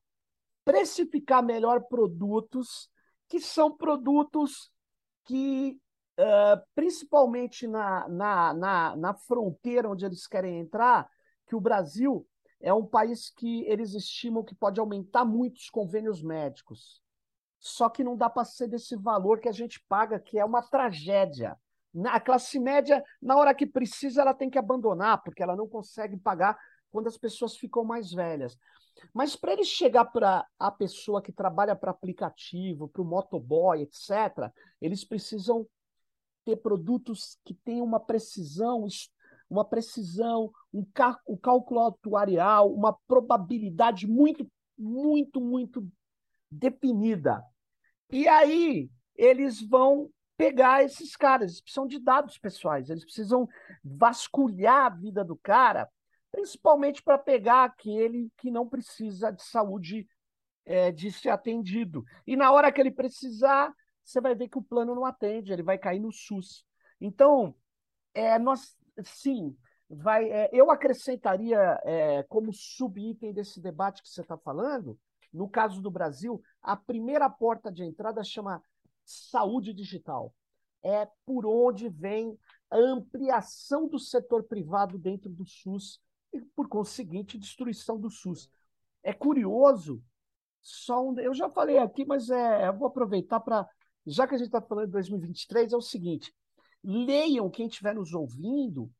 precificar 0.63 1.43
melhor 1.43 1.81
produtos, 1.83 2.89
que 3.27 3.39
são 3.39 3.75
produtos 3.75 4.71
que, 5.25 5.77
uh, 6.19 6.61
principalmente 6.73 7.67
na, 7.67 8.07
na, 8.07 8.53
na, 8.53 8.95
na 8.95 9.13
fronteira 9.13 9.89
onde 9.89 10.05
eles 10.05 10.25
querem 10.25 10.59
entrar, 10.59 11.09
que 11.45 11.55
o 11.55 11.61
Brasil 11.61 12.27
é 12.65 12.73
um 12.73 12.85
país 12.85 13.29
que 13.29 13.63
eles 13.65 13.93
estimam 13.93 14.43
que 14.43 14.53
pode 14.53 14.79
aumentar 14.79 15.23
muito 15.23 15.55
os 15.57 15.69
convênios 15.69 16.21
médicos 16.21 17.01
só 17.65 17.89
que 17.89 18.03
não 18.03 18.15
dá 18.15 18.29
para 18.29 18.45
ser 18.45 18.67
desse 18.67 18.95
valor 18.95 19.39
que 19.39 19.49
a 19.49 19.51
gente 19.51 19.83
paga, 19.89 20.19
que 20.19 20.37
é 20.37 20.45
uma 20.45 20.61
tragédia. 20.61 21.57
A 22.05 22.19
classe 22.19 22.59
média, 22.59 23.03
na 23.19 23.35
hora 23.37 23.55
que 23.55 23.65
precisa, 23.65 24.21
ela 24.21 24.35
tem 24.35 24.51
que 24.51 24.59
abandonar, 24.59 25.23
porque 25.23 25.41
ela 25.41 25.55
não 25.55 25.67
consegue 25.67 26.15
pagar 26.15 26.55
quando 26.91 27.07
as 27.07 27.17
pessoas 27.17 27.57
ficam 27.57 27.83
mais 27.83 28.11
velhas. 28.11 28.55
Mas 29.11 29.35
para 29.35 29.53
ele 29.53 29.63
chegar 29.63 30.05
para 30.05 30.45
a 30.59 30.69
pessoa 30.69 31.23
que 31.23 31.31
trabalha 31.31 31.75
para 31.75 31.89
aplicativo, 31.89 32.87
para 32.87 33.01
o 33.01 33.05
motoboy, 33.05 33.81
etc., 33.81 34.51
eles 34.79 35.03
precisam 35.03 35.67
ter 36.45 36.57
produtos 36.57 37.39
que 37.43 37.55
tenham 37.55 37.83
uma 37.83 37.99
precisão, 37.99 38.85
uma 39.49 39.65
precisão, 39.65 40.51
um, 40.73 40.85
um 41.27 41.37
cálculo 41.37 41.85
atuarial, 41.85 42.73
uma 42.73 42.97
probabilidade 43.07 44.07
muito, 44.07 44.49
muito, 44.77 45.39
muito 45.39 45.87
definida. 46.49 47.43
E 48.11 48.27
aí 48.27 48.89
eles 49.15 49.61
vão 49.61 50.09
pegar 50.37 50.83
esses 50.83 51.15
caras, 51.15 51.51
eles 51.51 51.61
precisam 51.61 51.87
de 51.87 51.99
dados 51.99 52.37
pessoais, 52.37 52.89
eles 52.89 53.05
precisam 53.05 53.47
vasculhar 53.83 54.85
a 54.85 54.89
vida 54.89 55.23
do 55.23 55.35
cara, 55.37 55.89
principalmente 56.31 57.01
para 57.01 57.17
pegar 57.17 57.63
aquele 57.63 58.29
que 58.37 58.51
não 58.51 58.67
precisa 58.67 59.31
de 59.31 59.43
saúde 59.43 60.07
é, 60.65 60.91
de 60.91 61.11
ser 61.11 61.29
atendido. 61.29 62.03
E 62.27 62.35
na 62.35 62.51
hora 62.51 62.71
que 62.71 62.81
ele 62.81 62.91
precisar, 62.91 63.73
você 64.03 64.19
vai 64.19 64.35
ver 64.35 64.49
que 64.49 64.57
o 64.57 64.63
plano 64.63 64.93
não 64.93 65.05
atende, 65.05 65.53
ele 65.53 65.63
vai 65.63 65.77
cair 65.77 65.99
no 65.99 66.11
SUS. 66.11 66.65
Então, 66.99 67.55
é, 68.13 68.37
nós, 68.37 68.75
sim, 69.03 69.55
vai, 69.89 70.29
é, 70.29 70.49
eu 70.53 70.71
acrescentaria 70.71 71.57
é, 71.83 72.23
como 72.23 72.53
subitem 72.53 73.33
desse 73.33 73.61
debate 73.61 74.01
que 74.01 74.09
você 74.09 74.21
está 74.21 74.37
falando, 74.37 74.97
no 75.33 75.49
caso 75.49 75.81
do 75.81 75.91
Brasil, 75.91 76.41
a 76.61 76.75
primeira 76.75 77.29
porta 77.29 77.71
de 77.71 77.83
entrada 77.83 78.23
chama 78.23 78.61
saúde 79.03 79.73
digital. 79.73 80.33
É 80.81 81.07
por 81.25 81.45
onde 81.45 81.89
vem 81.89 82.37
a 82.69 82.77
ampliação 82.77 83.87
do 83.87 83.99
setor 83.99 84.43
privado 84.43 84.97
dentro 84.97 85.29
do 85.29 85.45
SUS 85.45 85.99
e, 86.31 86.41
por 86.41 86.67
conseguinte, 86.67 87.37
destruição 87.37 87.99
do 87.99 88.09
SUS. 88.09 88.49
É 89.03 89.13
curioso, 89.13 90.01
só 90.61 91.07
um, 91.07 91.19
eu 91.19 91.33
já 91.33 91.49
falei 91.49 91.77
aqui, 91.77 92.05
mas 92.05 92.29
é, 92.29 92.67
eu 92.67 92.77
vou 92.77 92.87
aproveitar 92.87 93.39
para, 93.39 93.67
já 94.05 94.27
que 94.27 94.35
a 94.35 94.37
gente 94.37 94.47
está 94.47 94.61
falando 94.61 94.87
de 94.87 94.93
2023, 94.93 95.73
é 95.73 95.77
o 95.77 95.81
seguinte: 95.81 96.33
leiam 96.85 97.49
quem 97.49 97.67
estiver 97.67 97.95
nos 97.95 98.13
ouvindo 98.13 98.91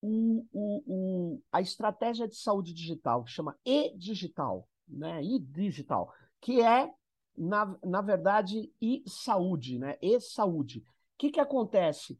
o, 0.00 0.46
o, 0.52 0.82
o, 0.86 1.42
a 1.50 1.60
estratégia 1.60 2.28
de 2.28 2.36
saúde 2.36 2.72
digital, 2.72 3.24
que 3.24 3.30
chama 3.30 3.58
e-digital 3.64 4.68
né, 4.86 5.22
e 5.22 5.38
digital, 5.38 6.12
que 6.40 6.62
é, 6.62 6.90
na, 7.36 7.76
na 7.82 8.00
verdade, 8.00 8.72
e 8.80 9.02
saúde, 9.06 9.78
né, 9.78 9.96
e 10.00 10.20
saúde. 10.20 10.78
O 10.78 10.84
que, 11.18 11.30
que 11.30 11.40
acontece? 11.40 12.18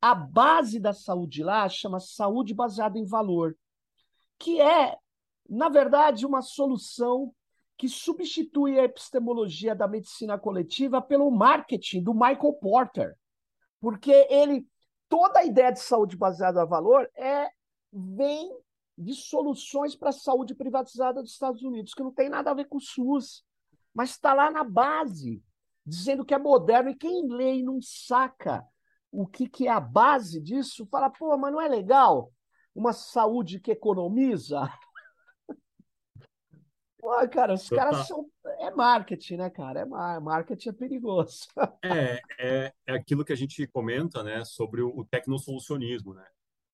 A 0.00 0.14
base 0.14 0.80
da 0.80 0.92
saúde 0.92 1.42
lá 1.42 1.68
chama 1.68 2.00
saúde 2.00 2.52
baseada 2.52 2.98
em 2.98 3.04
valor, 3.04 3.56
que 4.38 4.60
é 4.60 4.98
na 5.48 5.68
verdade, 5.68 6.24
uma 6.24 6.42
solução 6.42 7.32
que 7.76 7.88
substitui 7.88 8.78
a 8.78 8.84
epistemologia 8.84 9.74
da 9.74 9.88
medicina 9.88 10.38
coletiva 10.38 11.02
pelo 11.02 11.30
marketing 11.30 12.02
do 12.02 12.14
Michael 12.14 12.54
Porter. 12.54 13.16
Porque 13.84 14.26
ele 14.30 14.66
toda 15.10 15.40
a 15.40 15.44
ideia 15.44 15.70
de 15.70 15.78
saúde 15.78 16.16
baseada 16.16 16.62
a 16.62 16.64
valor 16.64 17.06
é 17.14 17.50
vem 17.92 18.50
de 18.96 19.12
soluções 19.12 19.94
para 19.94 20.08
a 20.08 20.12
saúde 20.12 20.54
privatizada 20.54 21.20
dos 21.20 21.32
Estados 21.32 21.62
Unidos, 21.62 21.92
que 21.92 22.02
não 22.02 22.10
tem 22.10 22.30
nada 22.30 22.50
a 22.50 22.54
ver 22.54 22.64
com 22.64 22.78
o 22.78 22.80
SUS, 22.80 23.44
mas 23.92 24.12
está 24.12 24.32
lá 24.32 24.50
na 24.50 24.64
base, 24.64 25.44
dizendo 25.84 26.24
que 26.24 26.32
é 26.32 26.38
moderno, 26.38 26.88
e 26.88 26.96
quem 26.96 27.28
lê 27.28 27.56
e 27.56 27.62
não 27.62 27.78
saca 27.82 28.66
o 29.12 29.26
que, 29.26 29.46
que 29.46 29.68
é 29.68 29.70
a 29.70 29.80
base 29.80 30.40
disso, 30.40 30.86
fala, 30.86 31.10
pô, 31.10 31.36
mas 31.36 31.52
não 31.52 31.60
é 31.60 31.68
legal 31.68 32.32
uma 32.74 32.94
saúde 32.94 33.60
que 33.60 33.70
economiza? 33.70 34.66
Pô, 37.04 37.28
cara, 37.28 37.52
os 37.52 37.68
Total. 37.68 37.90
caras 37.90 38.06
são. 38.06 38.26
É 38.60 38.70
marketing, 38.70 39.36
né, 39.36 39.50
cara? 39.50 39.80
É 39.80 39.84
marketing 39.84 40.70
é 40.70 40.72
perigoso. 40.72 41.48
É, 41.84 42.18
é, 42.38 42.72
é 42.86 42.94
aquilo 42.94 43.22
que 43.22 43.32
a 43.32 43.36
gente 43.36 43.66
comenta, 43.66 44.22
né, 44.22 44.42
sobre 44.42 44.80
o, 44.80 44.88
o 44.88 45.04
tecnosolucionismo, 45.04 46.14
né? 46.14 46.24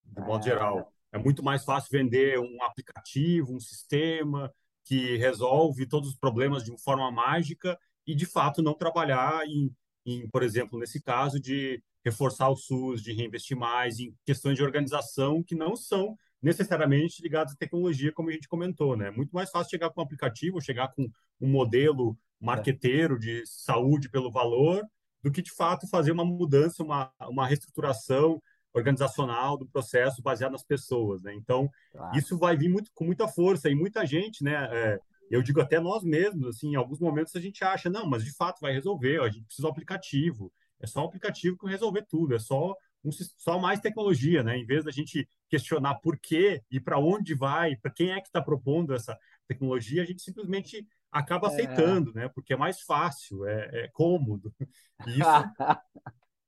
De 0.04 0.20
modo 0.20 0.46
é. 0.46 0.50
geral. 0.50 0.92
É 1.10 1.18
muito 1.18 1.42
mais 1.42 1.64
fácil 1.64 1.90
vender 1.90 2.38
um 2.38 2.62
aplicativo, 2.62 3.52
um 3.52 3.58
sistema 3.58 4.54
que 4.84 5.16
resolve 5.16 5.84
todos 5.84 6.10
os 6.10 6.16
problemas 6.16 6.62
de 6.62 6.70
uma 6.70 6.78
forma 6.78 7.10
mágica 7.10 7.76
e, 8.06 8.14
de 8.14 8.24
fato, 8.24 8.62
não 8.62 8.74
trabalhar 8.74 9.44
em, 9.48 9.74
em 10.06 10.28
por 10.28 10.44
exemplo, 10.44 10.78
nesse 10.78 11.02
caso, 11.02 11.40
de 11.40 11.82
reforçar 12.04 12.48
o 12.48 12.56
SUS, 12.56 13.02
de 13.02 13.12
reinvestir 13.12 13.56
mais 13.56 13.98
em 13.98 14.14
questões 14.24 14.54
de 14.54 14.62
organização 14.62 15.42
que 15.42 15.56
não 15.56 15.74
são 15.74 16.16
necessariamente 16.42 17.22
ligadas 17.22 17.52
à 17.52 17.56
tecnologia, 17.56 18.12
como 18.12 18.30
a 18.30 18.32
gente 18.32 18.48
comentou, 18.48 18.96
né? 18.96 19.10
Muito 19.10 19.32
mais 19.32 19.50
fácil 19.50 19.70
chegar 19.70 19.90
com 19.90 20.00
um 20.00 20.04
aplicativo, 20.04 20.60
chegar 20.60 20.88
com 20.88 21.06
um 21.40 21.48
modelo 21.48 22.16
marqueteiro 22.40 23.18
de 23.18 23.42
saúde 23.44 24.08
pelo 24.08 24.30
valor, 24.30 24.82
do 25.22 25.30
que 25.30 25.42
de 25.42 25.52
fato 25.52 25.88
fazer 25.88 26.12
uma 26.12 26.24
mudança, 26.24 26.82
uma, 26.82 27.12
uma 27.28 27.46
reestruturação 27.46 28.42
organizacional 28.72 29.58
do 29.58 29.66
processo 29.66 30.22
baseado 30.22 30.52
nas 30.52 30.62
pessoas, 30.62 31.22
né? 31.22 31.34
Então, 31.34 31.68
claro. 31.92 32.16
isso 32.16 32.38
vai 32.38 32.56
vir 32.56 32.68
muito 32.68 32.90
com 32.94 33.04
muita 33.04 33.28
força 33.28 33.68
e 33.68 33.74
muita 33.74 34.06
gente, 34.06 34.42
né? 34.42 34.68
É, 34.70 34.98
eu 35.30 35.42
digo 35.42 35.60
até 35.60 35.78
nós 35.78 36.02
mesmos, 36.02 36.48
assim, 36.48 36.72
em 36.72 36.76
alguns 36.76 37.00
momentos 37.00 37.34
a 37.36 37.40
gente 37.40 37.62
acha, 37.62 37.90
não, 37.90 38.06
mas 38.06 38.24
de 38.24 38.34
fato 38.34 38.60
vai 38.60 38.72
resolver, 38.72 39.20
a 39.20 39.28
gente 39.28 39.44
precisa 39.44 39.66
do 39.66 39.70
aplicativo, 39.70 40.52
é 40.80 40.86
só 40.86 41.02
um 41.02 41.06
aplicativo 41.06 41.56
que 41.56 41.64
vai 41.64 41.72
resolver 41.72 42.06
tudo, 42.08 42.34
é 42.34 42.38
só 42.38 42.74
um, 43.04 43.10
só 43.36 43.58
mais 43.58 43.80
tecnologia, 43.80 44.42
né? 44.42 44.56
Em 44.56 44.66
vez 44.66 44.84
da 44.84 44.90
gente 44.90 45.28
questionar 45.48 45.96
por 45.96 46.18
quê 46.18 46.62
e 46.70 46.78
para 46.78 46.98
onde 46.98 47.34
vai, 47.34 47.76
para 47.76 47.90
quem 47.90 48.12
é 48.12 48.20
que 48.20 48.26
está 48.28 48.40
propondo 48.40 48.94
essa 48.94 49.18
tecnologia, 49.48 50.02
a 50.02 50.06
gente 50.06 50.22
simplesmente 50.22 50.86
acaba 51.10 51.48
é. 51.48 51.50
aceitando, 51.50 52.12
né? 52.14 52.28
Porque 52.28 52.52
é 52.52 52.56
mais 52.56 52.80
fácil, 52.82 53.44
é, 53.46 53.84
é 53.84 53.88
cômodo. 53.88 54.54
E 55.06 55.12
isso 55.12 55.74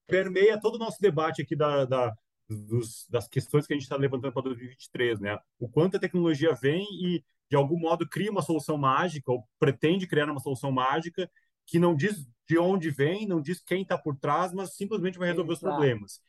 permeia 0.07 0.61
todo 0.61 0.74
o 0.74 0.78
nosso 0.78 1.00
debate 1.00 1.40
aqui 1.40 1.57
da, 1.57 1.86
da 1.86 2.14
dos, 2.46 3.07
das 3.09 3.26
questões 3.26 3.66
que 3.66 3.72
a 3.72 3.76
gente 3.76 3.84
está 3.84 3.96
levantando 3.96 4.32
para 4.32 4.42
2023, 4.42 5.20
né? 5.20 5.38
O 5.59 5.68
quanto 5.68 5.96
a 5.96 6.00
tecnologia 6.00 6.53
vem 6.53 6.86
e 7.03 7.24
de 7.48 7.57
algum 7.57 7.78
modo 7.78 8.09
cria 8.09 8.30
uma 8.30 8.42
solução 8.42 8.76
mágica 8.76 9.32
ou 9.32 9.48
pretende 9.59 10.07
criar 10.07 10.30
uma 10.30 10.40
solução 10.40 10.70
mágica 10.70 11.30
que 11.66 11.78
não 11.78 11.94
diz 11.94 12.26
de 12.46 12.59
onde 12.59 12.90
vem, 12.90 13.26
não 13.26 13.40
diz 13.40 13.62
quem 13.62 13.82
está 13.82 13.96
por 13.96 14.16
trás, 14.18 14.53
mas 14.53 14.74
simplesmente 14.74 15.18
vai 15.18 15.28
resolver 15.28 15.53
Exato. 15.53 15.66
os 15.66 15.72
problemas. 15.72 16.20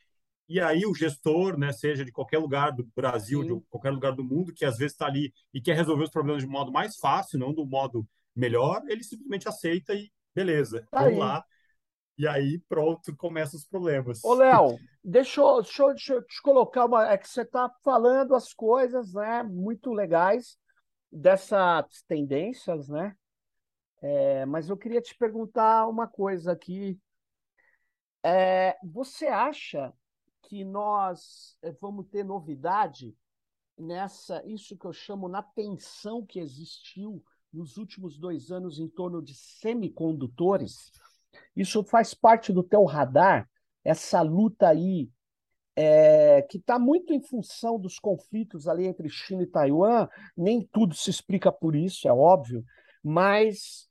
E 0.47 0.59
aí 0.59 0.85
o 0.85 0.93
gestor, 0.93 1.57
né, 1.57 1.71
seja 1.71 2.03
de 2.03 2.11
qualquer 2.11 2.37
lugar 2.37 2.71
do 2.71 2.83
Brasil, 2.95 3.41
Sim. 3.41 3.47
de 3.59 3.65
qualquer 3.69 3.91
lugar 3.91 4.13
do 4.13 4.23
mundo, 4.23 4.53
que 4.53 4.65
às 4.65 4.77
vezes 4.77 4.93
está 4.93 5.05
ali 5.05 5.33
e 5.53 5.61
quer 5.61 5.75
resolver 5.75 6.03
os 6.03 6.09
problemas 6.11 6.43
de 6.43 6.47
um 6.47 6.51
modo 6.51 6.71
mais 6.71 6.97
fácil, 6.97 7.39
não 7.39 7.53
do 7.53 7.65
modo 7.65 8.05
melhor, 8.35 8.83
ele 8.87 9.03
simplesmente 9.03 9.47
aceita 9.47 9.93
e 9.93 10.11
beleza, 10.35 10.85
tá 10.91 10.99
vamos 10.99 11.13
aí. 11.13 11.19
lá. 11.19 11.45
E 12.17 12.27
aí, 12.27 12.59
pronto, 12.69 13.15
começam 13.15 13.57
os 13.57 13.65
problemas. 13.65 14.23
Ô, 14.23 14.35
Léo, 14.35 14.77
deixa, 15.03 15.41
eu, 15.41 15.61
deixa, 15.61 15.83
eu, 15.83 15.89
deixa 15.89 16.13
eu 16.13 16.23
te 16.23 16.41
colocar 16.43 16.85
uma. 16.85 17.11
É 17.11 17.17
que 17.17 17.27
você 17.27 17.41
está 17.41 17.71
falando 17.83 18.35
as 18.35 18.53
coisas, 18.53 19.13
né? 19.13 19.41
Muito 19.41 19.91
legais 19.91 20.57
dessas 21.11 22.03
tendências, 22.07 22.87
né? 22.87 23.15
É, 24.01 24.45
mas 24.45 24.69
eu 24.69 24.77
queria 24.77 25.01
te 25.01 25.15
perguntar 25.17 25.87
uma 25.87 26.07
coisa 26.07 26.51
aqui. 26.51 26.99
É, 28.23 28.77
você 28.83 29.25
acha 29.25 29.91
que 30.43 30.63
nós 30.63 31.57
eh, 31.61 31.71
vamos 31.81 32.07
ter 32.07 32.23
novidade 32.23 33.15
nessa, 33.77 34.43
isso 34.45 34.77
que 34.77 34.85
eu 34.85 34.93
chamo 34.93 35.27
na 35.27 35.41
tensão 35.41 36.25
que 36.25 36.39
existiu 36.39 37.23
nos 37.51 37.77
últimos 37.77 38.17
dois 38.17 38.51
anos 38.51 38.79
em 38.79 38.87
torno 38.87 39.21
de 39.21 39.33
semicondutores? 39.35 40.91
Isso 41.55 41.83
faz 41.83 42.13
parte 42.13 42.51
do 42.51 42.63
teu 42.63 42.83
radar, 42.83 43.49
essa 43.83 44.21
luta 44.21 44.67
aí, 44.67 45.09
é, 45.75 46.41
que 46.43 46.57
está 46.57 46.77
muito 46.77 47.13
em 47.13 47.21
função 47.21 47.79
dos 47.79 47.97
conflitos 47.97 48.67
ali 48.67 48.85
entre 48.85 49.09
China 49.09 49.43
e 49.43 49.47
Taiwan. 49.47 50.07
Nem 50.37 50.61
tudo 50.61 50.93
se 50.93 51.09
explica 51.09 51.51
por 51.51 51.75
isso, 51.75 52.07
é 52.07 52.13
óbvio, 52.13 52.63
mas 53.03 53.89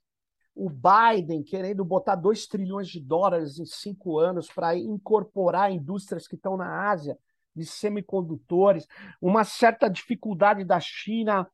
o 0.55 0.69
Biden 0.69 1.43
querendo 1.43 1.83
botar 1.83 2.15
2 2.15 2.47
trilhões 2.47 2.87
de 2.87 2.99
dólares 2.99 3.59
em 3.59 3.65
cinco 3.65 4.19
anos 4.19 4.47
para 4.47 4.77
incorporar 4.77 5.71
indústrias 5.71 6.27
que 6.27 6.35
estão 6.35 6.55
na 6.55 6.89
Ásia 6.89 7.17
de 7.55 7.65
semicondutores, 7.65 8.87
uma 9.21 9.43
certa 9.43 9.87
dificuldade 9.87 10.63
da 10.63 10.79
China 10.79 11.47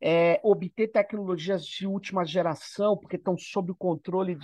é, 0.00 0.40
obter 0.42 0.88
tecnologias 0.88 1.64
de 1.64 1.86
última 1.86 2.24
geração, 2.24 2.96
porque 2.96 3.16
estão 3.16 3.36
sob 3.36 3.72
o 3.72 3.76
controle 3.76 4.38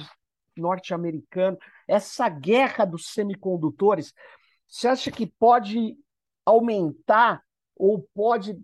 norte-americano. 0.57 1.59
Essa 1.87 2.29
guerra 2.29 2.85
dos 2.85 3.09
semicondutores, 3.09 4.15
você 4.67 4.89
acha 4.89 5.11
que 5.11 5.27
pode 5.27 5.97
aumentar 6.45 7.43
ou 7.77 8.07
pode 8.15 8.59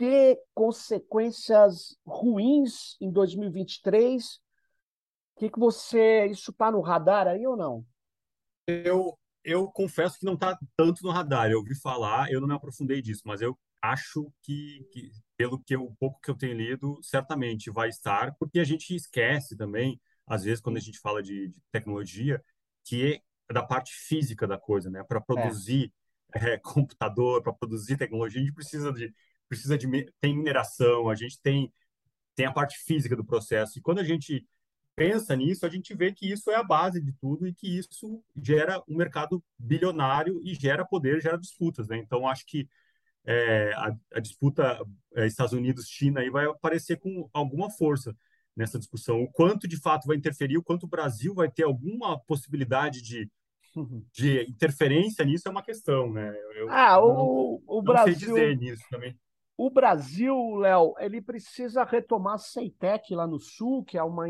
ter 0.00 0.38
consequências 0.54 1.94
ruins 2.06 2.96
em 3.02 3.12
2023? 3.12 4.24
O 5.36 5.40
que, 5.40 5.50
que 5.50 5.58
você. 5.58 6.24
Isso 6.24 6.52
está 6.52 6.72
no 6.72 6.80
radar 6.80 7.26
aí 7.28 7.46
ou 7.46 7.54
não? 7.54 7.84
Eu, 8.66 9.18
eu 9.44 9.70
confesso 9.70 10.18
que 10.18 10.24
não 10.24 10.34
está 10.34 10.58
tanto 10.74 11.04
no 11.04 11.10
radar. 11.10 11.50
Eu 11.50 11.58
ouvi 11.58 11.78
falar, 11.78 12.32
eu 12.32 12.40
não 12.40 12.48
me 12.48 12.54
aprofundei 12.54 13.02
disso, 13.02 13.20
mas 13.26 13.42
eu 13.42 13.58
acho 13.82 14.32
que, 14.42 14.88
que 14.90 15.10
pelo 15.36 15.62
que 15.62 15.76
eu, 15.76 15.94
pouco 16.00 16.18
que 16.18 16.30
eu 16.30 16.36
tenho 16.36 16.56
lido, 16.56 16.98
certamente 17.02 17.70
vai 17.70 17.90
estar, 17.90 18.34
porque 18.38 18.58
a 18.58 18.64
gente 18.64 18.94
esquece 18.94 19.54
também, 19.54 20.00
às 20.26 20.44
vezes, 20.44 20.62
quando 20.62 20.78
a 20.78 20.80
gente 20.80 20.98
fala 20.98 21.22
de, 21.22 21.48
de 21.48 21.60
tecnologia, 21.70 22.42
que 22.86 23.22
é 23.50 23.52
da 23.52 23.62
parte 23.62 23.92
física 23.92 24.46
da 24.46 24.56
coisa, 24.56 24.88
né? 24.88 25.04
Para 25.04 25.20
produzir 25.20 25.92
é. 26.34 26.54
É, 26.54 26.58
computador, 26.58 27.42
para 27.42 27.52
produzir 27.52 27.98
tecnologia, 27.98 28.40
a 28.40 28.44
gente 28.44 28.54
precisa 28.54 28.90
de 28.92 29.12
precisa 29.50 29.76
de 29.76 29.86
tem 30.20 30.34
mineração, 30.34 31.10
a 31.10 31.14
gente 31.14 31.38
tem 31.42 31.70
tem 32.34 32.46
a 32.46 32.52
parte 32.52 32.78
física 32.78 33.14
do 33.14 33.24
processo. 33.24 33.78
E 33.78 33.82
quando 33.82 33.98
a 33.98 34.04
gente 34.04 34.46
pensa 34.96 35.36
nisso, 35.36 35.66
a 35.66 35.68
gente 35.68 35.94
vê 35.94 36.12
que 36.12 36.30
isso 36.30 36.50
é 36.50 36.54
a 36.54 36.62
base 36.62 37.02
de 37.02 37.12
tudo 37.20 37.46
e 37.46 37.52
que 37.52 37.78
isso 37.78 38.22
gera 38.40 38.82
um 38.88 38.96
mercado 38.96 39.42
bilionário 39.58 40.40
e 40.42 40.54
gera 40.54 40.86
poder, 40.86 41.20
gera 41.20 41.36
disputas, 41.36 41.88
né? 41.88 41.98
Então 41.98 42.26
acho 42.26 42.46
que 42.46 42.68
é, 43.26 43.72
a, 43.74 43.94
a, 44.14 44.20
disputa 44.20 44.78
é, 45.14 45.26
Estados 45.26 45.52
Unidos-China 45.52 46.20
aí 46.20 46.30
vai 46.30 46.46
aparecer 46.46 46.98
com 46.98 47.28
alguma 47.32 47.68
força 47.70 48.16
nessa 48.56 48.78
discussão. 48.78 49.22
O 49.22 49.30
quanto 49.30 49.68
de 49.68 49.78
fato 49.78 50.06
vai 50.06 50.16
interferir, 50.16 50.56
o 50.56 50.62
quanto 50.62 50.84
o 50.84 50.88
Brasil 50.88 51.34
vai 51.34 51.50
ter 51.50 51.64
alguma 51.64 52.18
possibilidade 52.20 53.02
de, 53.02 53.30
de 54.12 54.42
interferência 54.44 55.24
nisso 55.24 55.46
é 55.46 55.50
uma 55.50 55.62
questão, 55.62 56.12
né? 56.12 56.34
Eu, 56.56 56.70
ah, 56.70 56.98
o, 56.98 57.08
não, 57.08 57.62
o 57.66 57.82
Brasil. 57.82 58.14
Dizer 58.14 58.56
nisso 58.56 58.84
também. 58.90 59.14
O 59.62 59.68
Brasil, 59.68 60.54
Léo, 60.54 60.94
ele 60.98 61.20
precisa 61.20 61.84
retomar 61.84 62.36
a 62.36 62.38
Ceitec 62.38 63.14
lá 63.14 63.26
no 63.26 63.38
sul, 63.38 63.84
que 63.84 63.98
é 63.98 64.02
uma 64.02 64.24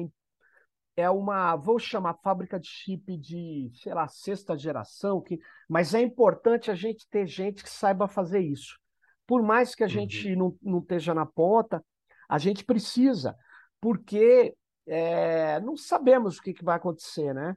é 0.96 1.08
uma, 1.08 1.54
vou 1.54 1.78
chamar 1.78 2.14
fábrica 2.14 2.58
de 2.58 2.66
chip 2.66 3.16
de, 3.16 3.70
sei 3.74 3.94
lá, 3.94 4.08
sexta 4.08 4.58
geração, 4.58 5.20
que, 5.20 5.38
mas 5.68 5.94
é 5.94 6.00
importante 6.00 6.68
a 6.68 6.74
gente 6.74 7.08
ter 7.08 7.28
gente 7.28 7.62
que 7.62 7.70
saiba 7.70 8.08
fazer 8.08 8.40
isso. 8.40 8.76
Por 9.24 9.40
mais 9.40 9.72
que 9.72 9.84
a 9.84 9.86
uhum. 9.86 9.92
gente 9.92 10.34
não, 10.34 10.58
não 10.60 10.80
esteja 10.80 11.14
na 11.14 11.24
ponta, 11.24 11.80
a 12.28 12.36
gente 12.36 12.64
precisa, 12.64 13.36
porque 13.80 14.52
é, 14.84 15.60
não 15.60 15.76
sabemos 15.76 16.38
o 16.38 16.42
que, 16.42 16.52
que 16.52 16.64
vai 16.64 16.74
acontecer, 16.74 17.32
né? 17.32 17.56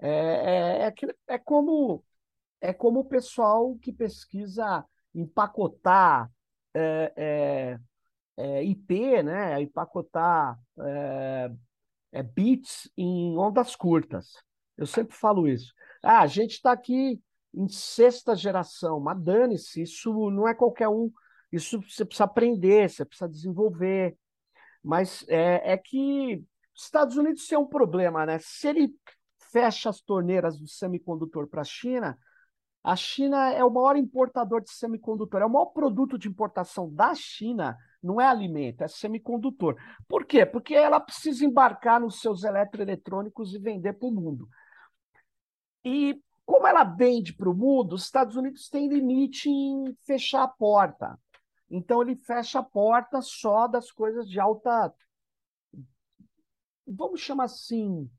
É, 0.00 0.10
é, 0.10 0.88
é, 0.88 0.94
é, 1.28 1.38
como, 1.38 2.02
é 2.60 2.72
como 2.72 2.98
o 2.98 3.08
pessoal 3.08 3.76
que 3.76 3.92
pesquisa 3.92 4.84
empacotar 5.14 6.28
é, 6.74 7.12
é, 7.16 7.78
é, 8.36 8.64
IP, 8.64 9.22
né? 9.22 9.60
Empacotar 9.60 10.58
é, 10.80 11.50
é, 12.12 12.22
bits 12.22 12.90
em 12.96 13.36
ondas 13.36 13.76
curtas. 13.76 14.32
Eu 14.76 14.86
sempre 14.86 15.14
falo 15.16 15.48
isso. 15.48 15.72
Ah, 16.02 16.20
a 16.20 16.26
gente 16.26 16.52
está 16.52 16.72
aqui 16.72 17.20
em 17.54 17.68
sexta 17.68 18.34
geração, 18.34 18.98
mas 18.98 19.22
dane-se, 19.22 19.82
isso 19.82 20.30
não 20.30 20.48
é 20.48 20.54
qualquer 20.54 20.88
um. 20.88 21.10
Isso 21.50 21.80
você 21.82 22.04
precisa 22.04 22.24
aprender, 22.24 22.88
você 22.88 23.04
precisa 23.04 23.28
desenvolver. 23.28 24.16
Mas 24.82 25.24
é, 25.28 25.72
é 25.72 25.76
que 25.76 26.42
os 26.74 26.84
Estados 26.84 27.16
Unidos 27.16 27.46
têm 27.46 27.58
um 27.58 27.66
problema, 27.66 28.24
né? 28.26 28.38
Se 28.40 28.68
ele 28.68 28.94
fecha 29.52 29.90
as 29.90 30.00
torneiras 30.00 30.58
do 30.58 30.66
semicondutor 30.66 31.46
para 31.46 31.60
a 31.60 31.64
China, 31.64 32.18
a 32.84 32.96
China 32.96 33.52
é 33.52 33.64
o 33.64 33.70
maior 33.70 33.96
importador 33.96 34.60
de 34.60 34.72
semicondutor, 34.72 35.40
é 35.40 35.46
o 35.46 35.50
maior 35.50 35.66
produto 35.66 36.18
de 36.18 36.28
importação 36.28 36.92
da 36.92 37.14
China, 37.14 37.78
não 38.02 38.20
é 38.20 38.26
alimento, 38.26 38.82
é 38.82 38.88
semicondutor. 38.88 39.76
Por 40.08 40.24
quê? 40.24 40.44
Porque 40.44 40.74
ela 40.74 40.98
precisa 40.98 41.44
embarcar 41.44 42.00
nos 42.00 42.20
seus 42.20 42.42
eletroeletrônicos 42.42 43.54
e 43.54 43.58
vender 43.58 43.92
para 43.92 44.08
o 44.08 44.12
mundo. 44.12 44.48
E 45.84 46.20
como 46.44 46.66
ela 46.66 46.82
vende 46.82 47.32
para 47.32 47.48
o 47.48 47.54
mundo, 47.54 47.94
os 47.94 48.04
Estados 48.04 48.34
Unidos 48.34 48.68
têm 48.68 48.88
limite 48.88 49.48
em 49.48 49.94
fechar 50.04 50.42
a 50.42 50.48
porta. 50.48 51.16
Então 51.70 52.02
ele 52.02 52.16
fecha 52.16 52.58
a 52.58 52.64
porta 52.64 53.22
só 53.22 53.68
das 53.68 53.92
coisas 53.92 54.28
de 54.28 54.40
alta, 54.40 54.92
vamos 56.86 57.20
chamar 57.20 57.44
assim, 57.44 58.10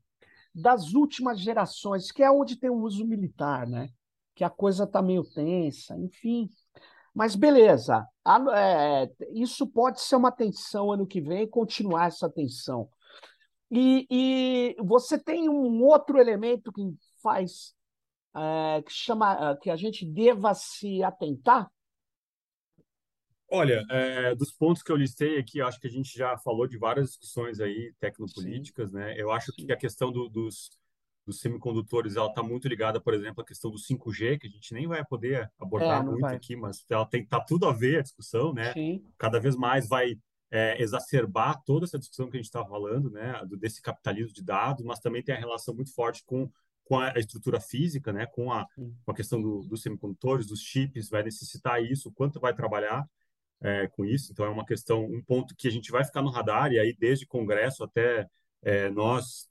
das 0.54 0.94
últimas 0.94 1.38
gerações, 1.38 2.10
que 2.10 2.22
é 2.22 2.30
onde 2.30 2.56
tem 2.56 2.70
o 2.70 2.80
uso 2.80 3.06
militar, 3.06 3.66
né? 3.66 3.90
Que 4.34 4.44
a 4.44 4.50
coisa 4.50 4.84
está 4.84 5.00
meio 5.00 5.24
tensa, 5.24 5.96
enfim. 5.98 6.48
Mas 7.14 7.36
beleza, 7.36 8.06
é, 8.52 9.10
isso 9.32 9.66
pode 9.66 10.00
ser 10.00 10.16
uma 10.16 10.32
tensão 10.32 10.90
ano 10.90 11.06
que 11.06 11.20
vem, 11.20 11.46
continuar 11.48 12.08
essa 12.08 12.28
tensão. 12.28 12.88
E, 13.70 14.06
e 14.10 14.76
você 14.82 15.18
tem 15.18 15.48
um 15.48 15.82
outro 15.82 16.18
elemento 16.18 16.72
que 16.72 16.82
faz 17.22 17.74
é, 18.36 18.82
que 18.82 18.92
chama 18.92 19.52
é, 19.52 19.56
que 19.56 19.70
a 19.70 19.76
gente 19.76 20.04
deva 20.04 20.52
se 20.54 21.02
atentar? 21.02 21.70
Olha, 23.48 23.84
é, 23.90 24.34
dos 24.34 24.50
pontos 24.50 24.82
que 24.82 24.90
eu 24.90 24.96
listei 24.96 25.38
aqui, 25.38 25.60
acho 25.60 25.78
que 25.78 25.86
a 25.86 25.90
gente 25.90 26.16
já 26.16 26.36
falou 26.38 26.66
de 26.66 26.76
várias 26.76 27.10
discussões 27.10 27.60
aí 27.60 27.94
tecnopolíticas, 28.00 28.90
Sim. 28.90 28.96
né? 28.96 29.14
Eu 29.16 29.30
acho 29.30 29.52
que 29.52 29.70
a 29.70 29.76
questão 29.76 30.10
do, 30.10 30.28
dos 30.28 30.70
dos 31.26 31.40
semicondutores, 31.40 32.16
ela 32.16 32.28
está 32.28 32.42
muito 32.42 32.68
ligada, 32.68 33.00
por 33.00 33.14
exemplo, 33.14 33.42
à 33.42 33.44
questão 33.44 33.70
do 33.70 33.78
5G, 33.78 34.38
que 34.38 34.46
a 34.46 34.50
gente 34.50 34.74
nem 34.74 34.86
vai 34.86 35.04
poder 35.04 35.50
abordar 35.58 36.00
é, 36.00 36.04
muito 36.04 36.20
vai. 36.20 36.36
aqui, 36.36 36.54
mas 36.54 36.84
ela 36.90 37.06
tem 37.06 37.24
tá 37.24 37.40
tudo 37.40 37.66
a 37.66 37.72
ver 37.72 37.98
a 37.98 38.02
discussão, 38.02 38.52
né? 38.52 38.72
Sim. 38.72 39.04
Cada 39.16 39.40
vez 39.40 39.56
mais 39.56 39.88
vai 39.88 40.16
é, 40.50 40.80
exacerbar 40.82 41.62
toda 41.64 41.86
essa 41.86 41.98
discussão 41.98 42.28
que 42.28 42.36
a 42.36 42.40
gente 42.40 42.46
está 42.46 42.64
falando, 42.64 43.10
né? 43.10 43.40
Desse 43.58 43.80
capitalismo 43.80 44.32
de 44.32 44.42
dados, 44.42 44.84
mas 44.84 45.00
também 45.00 45.22
tem 45.22 45.34
a 45.34 45.38
relação 45.38 45.74
muito 45.74 45.94
forte 45.94 46.22
com 46.24 46.50
com 46.84 46.98
a 46.98 47.14
estrutura 47.16 47.58
física, 47.58 48.12
né? 48.12 48.26
Com 48.26 48.52
a, 48.52 48.66
com 48.76 49.10
a 49.10 49.14
questão 49.14 49.40
do, 49.40 49.62
dos 49.64 49.82
semicondutores, 49.82 50.46
dos 50.46 50.60
chips, 50.60 51.08
vai 51.08 51.22
necessitar 51.22 51.82
isso, 51.82 52.12
quanto 52.12 52.38
vai 52.38 52.54
trabalhar 52.54 53.08
é, 53.62 53.88
com 53.88 54.04
isso. 54.04 54.30
Então 54.30 54.44
é 54.44 54.50
uma 54.50 54.66
questão, 54.66 55.04
um 55.04 55.22
ponto 55.22 55.54
que 55.56 55.66
a 55.66 55.70
gente 55.70 55.90
vai 55.90 56.04
ficar 56.04 56.22
no 56.22 56.30
radar 56.30 56.72
e 56.72 56.78
aí 56.78 56.94
desde 56.94 57.26
congresso 57.26 57.82
até 57.82 58.28
é, 58.62 58.90
nós 58.90 59.48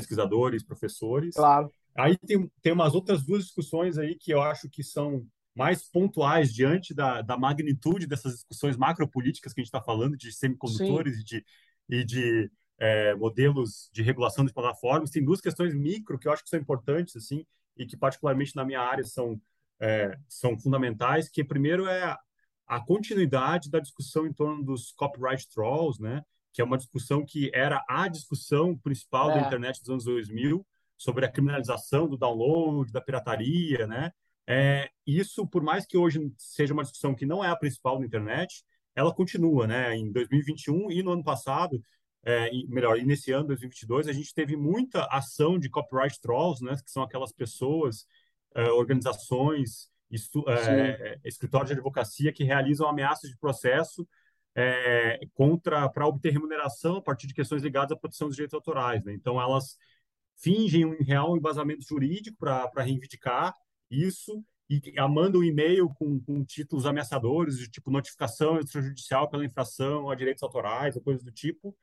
pesquisadores, 0.00 0.62
professores. 0.62 1.34
Claro. 1.34 1.70
Aí 1.96 2.16
tem, 2.18 2.50
tem 2.60 2.72
umas 2.72 2.94
outras 2.94 3.24
duas 3.24 3.44
discussões 3.44 3.98
aí 3.98 4.14
que 4.14 4.32
eu 4.32 4.42
acho 4.42 4.68
que 4.68 4.82
são 4.82 5.26
mais 5.54 5.88
pontuais 5.88 6.52
diante 6.52 6.92
da, 6.92 7.22
da 7.22 7.38
magnitude 7.38 8.06
dessas 8.06 8.34
discussões 8.34 8.76
macropolíticas 8.76 9.54
que 9.54 9.60
a 9.60 9.62
gente 9.62 9.68
está 9.68 9.80
falando, 9.80 10.16
de 10.16 10.30
semicondutores 10.30 11.14
Sim. 11.14 11.20
e 11.20 11.24
de, 11.24 11.44
e 11.88 12.04
de 12.04 12.50
é, 12.78 13.14
modelos 13.14 13.88
de 13.90 14.02
regulação 14.02 14.44
de 14.44 14.52
plataformas. 14.52 15.10
Tem 15.10 15.24
duas 15.24 15.40
questões 15.40 15.74
micro 15.74 16.18
que 16.18 16.28
eu 16.28 16.32
acho 16.32 16.42
que 16.42 16.50
são 16.50 16.60
importantes, 16.60 17.16
assim, 17.16 17.46
e 17.74 17.86
que 17.86 17.96
particularmente 17.96 18.54
na 18.54 18.66
minha 18.66 18.80
área 18.80 19.04
são, 19.04 19.40
é, 19.80 20.18
são 20.28 20.58
fundamentais, 20.58 21.30
que 21.30 21.42
primeiro 21.42 21.86
é 21.86 22.04
a, 22.04 22.18
a 22.66 22.80
continuidade 22.80 23.70
da 23.70 23.80
discussão 23.80 24.26
em 24.26 24.32
torno 24.34 24.62
dos 24.62 24.92
copyright 24.92 25.48
trolls, 25.48 26.02
né? 26.02 26.22
Que 26.56 26.62
é 26.62 26.64
uma 26.64 26.78
discussão 26.78 27.22
que 27.22 27.50
era 27.52 27.84
a 27.86 28.08
discussão 28.08 28.74
principal 28.78 29.30
é. 29.30 29.34
da 29.34 29.46
internet 29.46 29.78
dos 29.78 29.90
anos 29.90 30.04
2000, 30.04 30.66
sobre 30.96 31.26
a 31.26 31.30
criminalização 31.30 32.08
do 32.08 32.16
download, 32.16 32.90
da 32.90 32.98
pirataria, 32.98 33.86
né? 33.86 34.10
É, 34.46 34.88
isso, 35.06 35.46
por 35.46 35.62
mais 35.62 35.84
que 35.84 35.98
hoje 35.98 36.32
seja 36.38 36.72
uma 36.72 36.82
discussão 36.82 37.14
que 37.14 37.26
não 37.26 37.44
é 37.44 37.50
a 37.50 37.56
principal 37.56 38.00
na 38.00 38.06
internet, 38.06 38.64
ela 38.94 39.12
continua, 39.14 39.66
né? 39.66 39.94
Em 39.94 40.10
2021 40.10 40.90
e 40.90 41.02
no 41.02 41.12
ano 41.12 41.22
passado, 41.22 41.78
é, 42.24 42.50
melhor, 42.68 42.98
e 42.98 43.04
nesse 43.04 43.30
ano, 43.32 43.48
2022, 43.48 44.08
a 44.08 44.12
gente 44.14 44.32
teve 44.32 44.56
muita 44.56 45.04
ação 45.10 45.58
de 45.58 45.68
copyright 45.68 46.18
trolls, 46.22 46.64
né? 46.64 46.74
Que 46.82 46.90
são 46.90 47.02
aquelas 47.02 47.32
pessoas, 47.32 48.06
é, 48.54 48.62
organizações, 48.70 49.90
estu, 50.10 50.42
é, 50.48 51.20
escritórios 51.22 51.68
de 51.68 51.74
advocacia 51.74 52.32
que 52.32 52.44
realizam 52.44 52.88
ameaças 52.88 53.28
de 53.28 53.36
processo 53.36 54.08
é, 54.56 55.20
contra 55.34 55.86
para 55.90 56.06
obter 56.06 56.32
remuneração 56.32 56.96
a 56.96 57.02
partir 57.02 57.26
de 57.26 57.34
questões 57.34 57.62
ligadas 57.62 57.92
à 57.92 57.96
proteção 57.96 58.26
dos 58.26 58.36
direitos 58.36 58.54
autorais. 58.54 59.04
Né? 59.04 59.12
Então, 59.12 59.40
elas 59.40 59.76
fingem 60.36 60.84
um 60.86 60.96
real 61.02 61.36
embasamento 61.36 61.82
jurídico 61.86 62.38
para 62.38 62.82
reivindicar 62.82 63.54
isso 63.90 64.42
e 64.68 64.80
mandam 65.08 65.42
um 65.42 65.44
e-mail 65.44 65.88
com, 65.90 66.18
com, 66.20 66.44
títulos 66.44 66.86
ameaçadores, 66.86 67.58
de 67.58 67.70
tipo 67.70 67.90
notificação 67.90 68.58
extrajudicial 68.58 69.28
pela 69.28 69.44
infração 69.44 70.10
a 70.10 70.14
direitos 70.14 70.42
autorais 70.42 70.96
ou 70.96 71.02
coisas 71.02 71.22
do 71.22 71.30
tipo, 71.30 71.76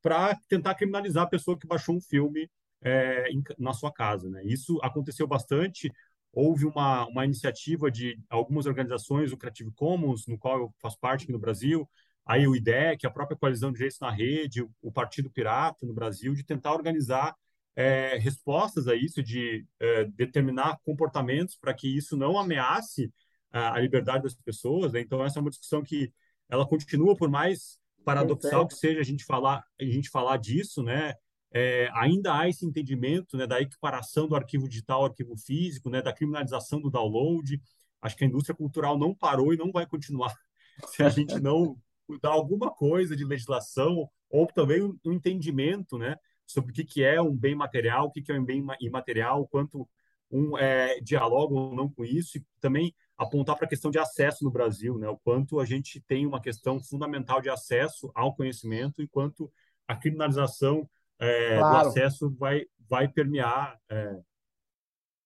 para 0.00 0.36
tentar 0.48 0.74
criminalizar 0.74 1.24
a 1.24 1.28
pessoa 1.28 1.58
que 1.58 1.66
baixou 1.66 1.96
um 1.96 2.00
filme 2.00 2.48
é, 2.82 3.28
em, 3.30 3.42
na 3.58 3.72
sua 3.72 3.92
casa. 3.92 4.28
Né? 4.30 4.42
Isso 4.44 4.78
aconteceu 4.82 5.26
bastante. 5.26 5.90
Houve 6.32 6.66
uma, 6.66 7.06
uma 7.08 7.24
iniciativa 7.24 7.90
de 7.90 8.20
algumas 8.28 8.66
organizações, 8.66 9.32
o 9.32 9.36
Creative 9.36 9.72
Commons, 9.72 10.26
no 10.26 10.38
qual 10.38 10.58
eu 10.60 10.74
faço 10.80 10.98
parte 11.00 11.24
aqui 11.24 11.32
no 11.32 11.38
Brasil, 11.40 11.88
aí 12.28 12.46
o 12.46 12.54
IDEC, 12.54 13.06
a 13.06 13.10
própria 13.10 13.38
Coalizão 13.38 13.70
de 13.70 13.78
Direitos 13.78 13.98
na 14.00 14.10
Rede, 14.10 14.62
o 14.82 14.92
Partido 14.92 15.30
Pirata 15.30 15.86
no 15.86 15.94
Brasil, 15.94 16.34
de 16.34 16.44
tentar 16.44 16.74
organizar 16.74 17.34
é, 17.74 18.18
respostas 18.18 18.86
a 18.86 18.94
isso, 18.94 19.22
de 19.22 19.66
é, 19.80 20.04
determinar 20.04 20.78
comportamentos 20.84 21.56
para 21.56 21.72
que 21.72 21.88
isso 21.88 22.18
não 22.18 22.38
ameace 22.38 23.10
a, 23.50 23.76
a 23.76 23.80
liberdade 23.80 24.24
das 24.24 24.34
pessoas. 24.34 24.92
Né? 24.92 25.00
Então, 25.00 25.24
essa 25.24 25.38
é 25.38 25.40
uma 25.40 25.48
discussão 25.48 25.82
que 25.82 26.12
ela 26.50 26.68
continua, 26.68 27.16
por 27.16 27.30
mais 27.30 27.78
paradoxal 28.04 28.66
que 28.66 28.74
seja 28.74 29.00
a 29.00 29.04
gente 29.04 29.24
falar, 29.24 29.64
a 29.80 29.84
gente 29.84 30.10
falar 30.10 30.36
disso, 30.36 30.82
né? 30.82 31.14
É, 31.50 31.88
ainda 31.94 32.38
há 32.38 32.46
esse 32.46 32.66
entendimento 32.66 33.36
né, 33.38 33.46
da 33.46 33.58
equiparação 33.58 34.28
do 34.28 34.36
arquivo 34.36 34.68
digital 34.68 35.00
ao 35.00 35.06
arquivo 35.06 35.34
físico, 35.34 35.88
né, 35.88 36.02
da 36.02 36.12
criminalização 36.12 36.78
do 36.78 36.90
download. 36.90 37.58
Acho 38.02 38.16
que 38.16 38.24
a 38.24 38.26
indústria 38.26 38.54
cultural 38.54 38.98
não 38.98 39.14
parou 39.14 39.54
e 39.54 39.56
não 39.56 39.72
vai 39.72 39.86
continuar 39.86 40.34
se 40.88 41.02
a 41.02 41.08
gente 41.08 41.40
não 41.40 41.74
dar 42.22 42.30
alguma 42.30 42.70
coisa 42.70 43.16
de 43.16 43.24
legislação 43.24 44.08
ou 44.30 44.46
também 44.46 44.82
um, 44.82 45.12
entendimento, 45.12 45.98
né, 45.98 46.16
sobre 46.46 46.70
o 46.70 46.74
que, 46.74 46.84
que 46.84 47.02
é 47.02 47.20
um 47.20 47.34
bem 47.34 47.54
material, 47.54 48.06
o 48.06 48.10
que, 48.10 48.22
que 48.22 48.32
é 48.32 48.38
um 48.38 48.44
bem 48.44 48.64
imaterial, 48.80 49.46
quanto 49.48 49.88
um 50.30 50.56
é, 50.58 51.00
dialoga 51.00 51.54
ou 51.54 51.74
não 51.74 51.88
com 51.88 52.04
isso, 52.04 52.38
e 52.38 52.44
também 52.60 52.94
apontar 53.16 53.56
para 53.56 53.66
a 53.66 53.68
questão 53.68 53.90
de 53.90 53.98
acesso 53.98 54.44
no 54.44 54.50
Brasil, 54.50 54.98
né, 54.98 55.08
o 55.08 55.18
quanto 55.18 55.58
a 55.60 55.64
gente 55.64 56.00
tem 56.06 56.26
uma 56.26 56.40
questão 56.40 56.80
fundamental 56.80 57.40
de 57.40 57.50
acesso 57.50 58.10
ao 58.14 58.34
conhecimento 58.34 59.02
e 59.02 59.08
quanto 59.08 59.50
a 59.86 59.96
criminalização 59.96 60.88
é, 61.18 61.58
claro. 61.58 61.84
do 61.84 61.88
acesso 61.88 62.30
vai, 62.30 62.64
vai 62.88 63.08
permear 63.08 63.78
é, 63.90 64.18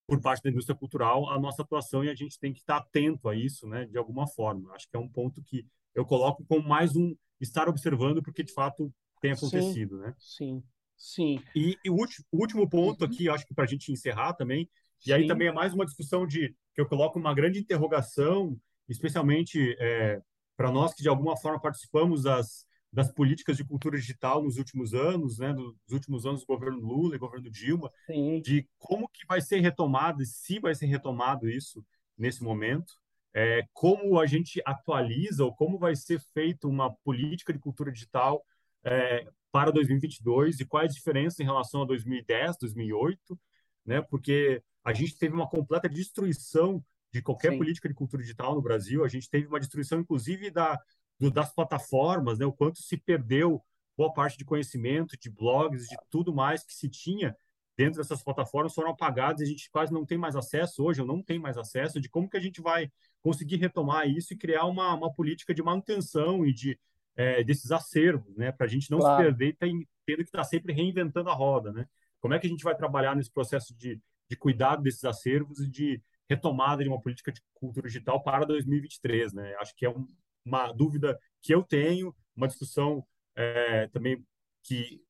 por 0.07 0.19
parte 0.21 0.43
da 0.43 0.49
indústria 0.49 0.75
cultural 0.75 1.29
a 1.29 1.39
nossa 1.39 1.61
atuação 1.61 2.03
e 2.03 2.09
a 2.09 2.15
gente 2.15 2.39
tem 2.39 2.51
que 2.51 2.59
estar 2.59 2.77
atento 2.77 3.29
a 3.29 3.35
isso, 3.35 3.67
né, 3.67 3.85
de 3.85 3.97
alguma 3.97 4.27
forma. 4.27 4.73
Acho 4.73 4.89
que 4.89 4.95
é 4.95 4.99
um 4.99 5.09
ponto 5.09 5.41
que 5.43 5.65
eu 5.95 6.05
coloco 6.05 6.45
como 6.45 6.67
mais 6.67 6.95
um 6.95 7.15
estar 7.39 7.67
observando, 7.67 8.21
porque 8.21 8.43
de 8.43 8.53
fato 8.53 8.93
tem 9.21 9.31
acontecido, 9.31 9.95
sim, 9.95 10.01
né? 10.01 10.15
Sim, 10.17 10.63
sim. 10.97 11.39
E, 11.55 11.77
e 11.83 11.89
o, 11.89 11.93
último, 11.93 12.25
último 12.31 12.69
ponto 12.69 13.01
uhum. 13.01 13.07
aqui, 13.07 13.29
acho 13.29 13.45
que 13.45 13.53
para 13.53 13.65
a 13.65 13.67
gente 13.67 13.91
encerrar 13.91 14.33
também, 14.33 14.69
e 15.01 15.05
sim. 15.05 15.13
aí 15.13 15.27
também 15.27 15.47
é 15.47 15.51
mais 15.51 15.73
uma 15.73 15.85
discussão 15.85 16.25
de 16.25 16.55
que 16.73 16.81
eu 16.81 16.87
coloco 16.87 17.19
uma 17.19 17.33
grande 17.33 17.59
interrogação, 17.59 18.57
especialmente 18.87 19.75
é, 19.79 20.21
para 20.57 20.71
nós 20.71 20.93
que 20.93 21.03
de 21.03 21.09
alguma 21.09 21.37
forma 21.37 21.59
participamos 21.59 22.23
das, 22.23 22.65
das 22.91 23.11
políticas 23.11 23.57
de 23.57 23.65
cultura 23.65 23.97
digital 23.97 24.43
nos 24.43 24.57
últimos 24.57 24.93
anos, 24.93 25.39
né, 25.39 25.53
dos 25.53 25.75
últimos 25.91 26.25
anos 26.25 26.41
do 26.41 26.47
governo 26.47 26.79
Lula 26.79 27.15
e 27.15 27.19
governo 27.19 27.49
Dilma, 27.49 27.89
Sim. 28.05 28.41
de 28.41 28.67
como 28.77 29.07
que 29.09 29.25
vai 29.27 29.41
ser 29.41 29.59
retomado 29.59 30.21
e 30.21 30.25
se 30.25 30.59
vai 30.59 30.75
ser 30.75 30.85
retomado 30.85 31.49
isso 31.49 31.83
nesse 32.17 32.43
momento 32.43 32.93
é, 33.33 33.65
como 33.73 34.19
a 34.19 34.25
gente 34.25 34.61
atualiza 34.65 35.43
ou 35.43 35.53
como 35.53 35.77
vai 35.77 35.95
ser 35.95 36.19
feita 36.33 36.67
uma 36.67 36.93
política 37.03 37.51
de 37.51 37.59
cultura 37.59 37.91
digital 37.91 38.45
é, 38.83 39.27
para 39.51 39.71
2022 39.71 40.59
e 40.59 40.65
quais 40.65 40.89
as 40.89 40.95
diferenças 40.95 41.39
em 41.39 41.43
relação 41.43 41.81
a 41.81 41.85
2010, 41.85 42.57
2008, 42.57 43.39
né? 43.85 44.01
Porque 44.01 44.61
a 44.83 44.93
gente 44.93 45.17
teve 45.17 45.33
uma 45.33 45.47
completa 45.47 45.89
destruição 45.89 46.83
de 47.11 47.21
qualquer 47.21 47.51
Sim. 47.51 47.57
política 47.57 47.87
de 47.87 47.95
cultura 47.95 48.21
digital 48.21 48.55
no 48.55 48.61
Brasil. 48.61 49.03
A 49.03 49.07
gente 49.07 49.29
teve 49.29 49.47
uma 49.47 49.59
destruição, 49.59 49.99
inclusive, 49.99 50.49
da, 50.49 50.79
do, 51.19 51.31
das 51.31 51.53
plataformas, 51.53 52.39
né? 52.39 52.45
O 52.45 52.53
quanto 52.53 52.79
se 52.81 52.97
perdeu 52.97 53.63
boa 53.95 54.11
parte 54.11 54.37
de 54.37 54.45
conhecimento, 54.45 55.17
de 55.19 55.29
blogs, 55.29 55.87
de 55.87 55.95
tudo 56.09 56.33
mais 56.33 56.63
que 56.63 56.73
se 56.73 56.89
tinha 56.89 57.35
dentro 57.77 58.01
dessas 58.01 58.23
plataformas 58.23 58.73
foram 58.73 58.91
apagadas 58.91 59.41
e 59.41 59.43
a 59.43 59.47
gente 59.47 59.69
quase 59.69 59.91
não 59.91 60.05
tem 60.05 60.17
mais 60.17 60.35
acesso 60.35 60.83
hoje, 60.83 61.01
eu 61.01 61.05
não 61.05 61.21
tenho 61.23 61.41
mais 61.41 61.57
acesso 61.57 61.99
de 61.99 62.09
como 62.09 62.29
que 62.29 62.37
a 62.37 62.39
gente 62.39 62.61
vai 62.61 62.91
conseguir 63.23 63.55
retomar 63.55 64.07
isso 64.07 64.33
e 64.33 64.37
criar 64.37 64.65
uma, 64.65 64.93
uma 64.93 65.11
política 65.11 65.53
de 65.53 65.63
manutenção 65.63 66.45
e 66.45 66.53
de 66.53 66.77
é, 67.15 67.43
desses 67.43 67.71
acervos, 67.71 68.35
né, 68.35 68.51
para 68.51 68.65
a 68.65 68.69
gente 68.69 68.91
não 68.91 68.99
claro. 68.99 69.17
se 69.17 69.23
perder 69.23 69.47
e 69.47 69.53
tá 69.53 69.67
tendo 70.05 70.17
que 70.17 70.23
estar 70.23 70.39
tá 70.39 70.43
sempre 70.43 70.73
reinventando 70.73 71.29
a 71.29 71.33
roda, 71.33 71.71
né? 71.71 71.87
Como 72.19 72.33
é 72.33 72.39
que 72.39 72.47
a 72.47 72.49
gente 72.49 72.63
vai 72.63 72.75
trabalhar 72.75 73.15
nesse 73.15 73.31
processo 73.31 73.75
de, 73.75 74.01
de 74.29 74.35
cuidado 74.35 74.81
desses 74.81 75.03
acervos 75.05 75.59
e 75.59 75.69
de 75.69 76.01
retomada 76.29 76.83
de 76.83 76.89
uma 76.89 76.99
política 76.99 77.31
de 77.31 77.41
cultura 77.53 77.87
digital 77.87 78.21
para 78.21 78.45
2023, 78.45 79.33
né? 79.33 79.55
Acho 79.55 79.75
que 79.75 79.85
é 79.85 79.89
um, 79.89 80.05
uma 80.43 80.71
dúvida 80.71 81.17
que 81.41 81.53
eu 81.53 81.63
tenho, 81.63 82.13
uma 82.35 82.47
discussão 82.47 83.05
é, 83.35 83.87
também 83.87 84.25
que 84.63 85.01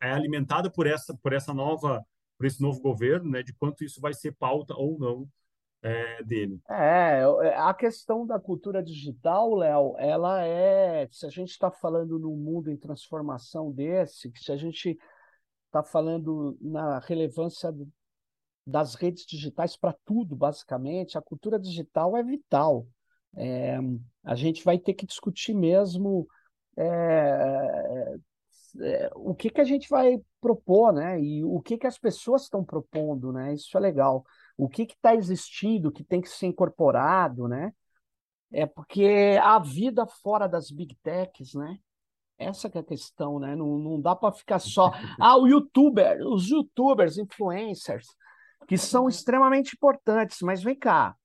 é 0.00 0.10
alimentada 0.10 0.70
por 0.70 0.86
essa 0.86 1.16
por 1.16 1.32
essa 1.32 1.54
nova 1.54 2.04
por 2.36 2.46
esse 2.46 2.60
novo 2.60 2.80
governo, 2.80 3.30
né? 3.30 3.42
De 3.42 3.54
quanto 3.54 3.84
isso 3.84 4.00
vai 4.00 4.12
ser 4.12 4.32
pauta 4.32 4.74
ou 4.74 4.98
não 4.98 5.28
é, 5.84 6.22
dele. 6.22 6.58
É, 6.68 7.20
é 7.42 7.58
a 7.58 7.74
questão 7.74 8.26
da 8.26 8.40
cultura 8.40 8.82
digital, 8.82 9.54
Léo, 9.54 9.94
ela 9.98 10.42
é, 10.42 11.06
se 11.10 11.26
a 11.26 11.28
gente 11.28 11.50
está 11.50 11.70
falando 11.70 12.18
num 12.18 12.36
mundo 12.36 12.70
em 12.70 12.76
transformação 12.76 13.70
desse, 13.70 14.32
se 14.34 14.50
a 14.50 14.56
gente 14.56 14.98
está 15.66 15.82
falando 15.82 16.56
na 16.58 16.98
relevância 17.00 17.70
das 18.66 18.94
redes 18.94 19.26
digitais 19.26 19.76
para 19.76 19.94
tudo, 20.06 20.34
basicamente, 20.34 21.18
a 21.18 21.22
cultura 21.22 21.58
digital 21.58 22.16
é 22.16 22.22
vital. 22.22 22.86
É, 23.36 23.76
a 24.22 24.34
gente 24.34 24.64
vai 24.64 24.78
ter 24.78 24.94
que 24.94 25.04
discutir 25.04 25.52
mesmo 25.52 26.26
é, 26.78 28.14
é, 28.80 29.10
o 29.14 29.34
que, 29.34 29.50
que 29.50 29.60
a 29.60 29.64
gente 29.64 29.86
vai 29.88 30.18
propor, 30.40 30.94
né? 30.94 31.20
E 31.20 31.44
o 31.44 31.60
que, 31.60 31.76
que 31.76 31.86
as 31.86 31.98
pessoas 31.98 32.44
estão 32.44 32.64
propondo, 32.64 33.32
né? 33.32 33.52
Isso 33.52 33.76
é 33.76 33.80
legal. 33.80 34.24
O 34.56 34.68
que 34.68 34.82
está 34.82 35.14
existindo, 35.14 35.90
que 35.90 36.04
tem 36.04 36.20
que 36.20 36.28
ser 36.28 36.46
incorporado, 36.46 37.48
né? 37.48 37.72
É 38.52 38.66
porque 38.66 39.38
a 39.42 39.58
vida 39.58 40.06
fora 40.06 40.46
das 40.46 40.70
big 40.70 40.96
techs, 41.02 41.54
né? 41.54 41.78
Essa 42.38 42.68
é 42.68 42.78
a 42.78 42.84
questão, 42.84 43.38
né? 43.38 43.54
Não, 43.56 43.78
não 43.78 44.00
dá 44.00 44.14
para 44.14 44.32
ficar 44.32 44.58
só. 44.58 44.92
Ah, 45.20 45.36
o 45.36 45.46
youtuber, 45.46 46.20
os 46.26 46.48
youtubers, 46.48 47.18
influencers, 47.18 48.06
que 48.68 48.76
são 48.76 49.08
extremamente 49.08 49.74
importantes, 49.74 50.38
mas 50.42 50.62
vem 50.62 50.76
cá. 50.76 51.16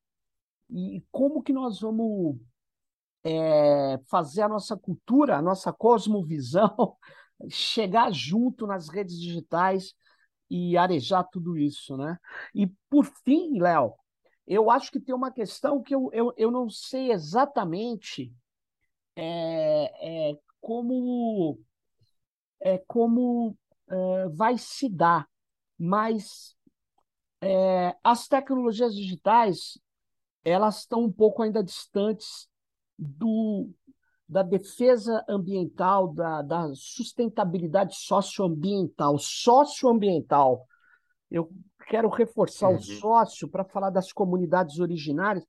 E 0.69 1.03
como 1.11 1.41
que 1.41 1.53
nós 1.53 1.79
vamos 1.79 2.37
é, 3.23 3.99
fazer 4.07 4.43
a 4.43 4.49
nossa 4.49 4.77
cultura, 4.77 5.37
a 5.37 5.41
nossa 5.41 5.73
cosmovisão 5.73 6.95
chegar 7.49 8.11
junto 8.11 8.67
nas 8.67 8.89
redes 8.89 9.19
digitais 9.19 9.93
e 10.49 10.77
arejar 10.77 11.23
tudo 11.25 11.57
isso, 11.57 11.95
né? 11.97 12.17
E 12.53 12.67
por 12.89 13.05
fim, 13.05 13.59
Léo, 13.59 13.93
eu 14.47 14.71
acho 14.71 14.91
que 14.91 14.99
tem 14.99 15.13
uma 15.13 15.31
questão 15.31 15.81
que 15.81 15.93
eu, 15.93 16.09
eu, 16.11 16.33
eu 16.37 16.49
não 16.51 16.69
sei 16.69 17.11
exatamente 17.11 18.33
é, 19.15 20.31
é, 20.31 20.37
como 20.59 21.59
é 22.59 22.77
como 22.79 23.55
é, 23.87 24.29
vai 24.29 24.57
se 24.57 24.89
dar, 24.89 25.27
mas 25.77 26.55
é, 27.41 27.95
as 28.03 28.27
tecnologias 28.27 28.93
digitais 28.95 29.79
elas 30.43 30.79
estão 30.79 31.03
um 31.03 31.11
pouco 31.11 31.43
ainda 31.43 31.63
distantes 31.63 32.49
do, 32.97 33.69
da 34.29 34.43
defesa 34.43 35.25
ambiental, 35.27 36.13
da, 36.13 36.43
da 36.43 36.71
sustentabilidade 36.75 37.95
socioambiental. 37.95 39.17
Socioambiental. 39.17 40.67
Eu 41.31 41.49
quero 41.87 42.07
reforçar 42.09 42.69
uhum. 42.69 42.75
o 42.75 42.81
sócio 42.81 43.49
para 43.49 43.65
falar 43.65 43.89
das 43.89 44.13
comunidades 44.13 44.79
originárias, 44.79 45.43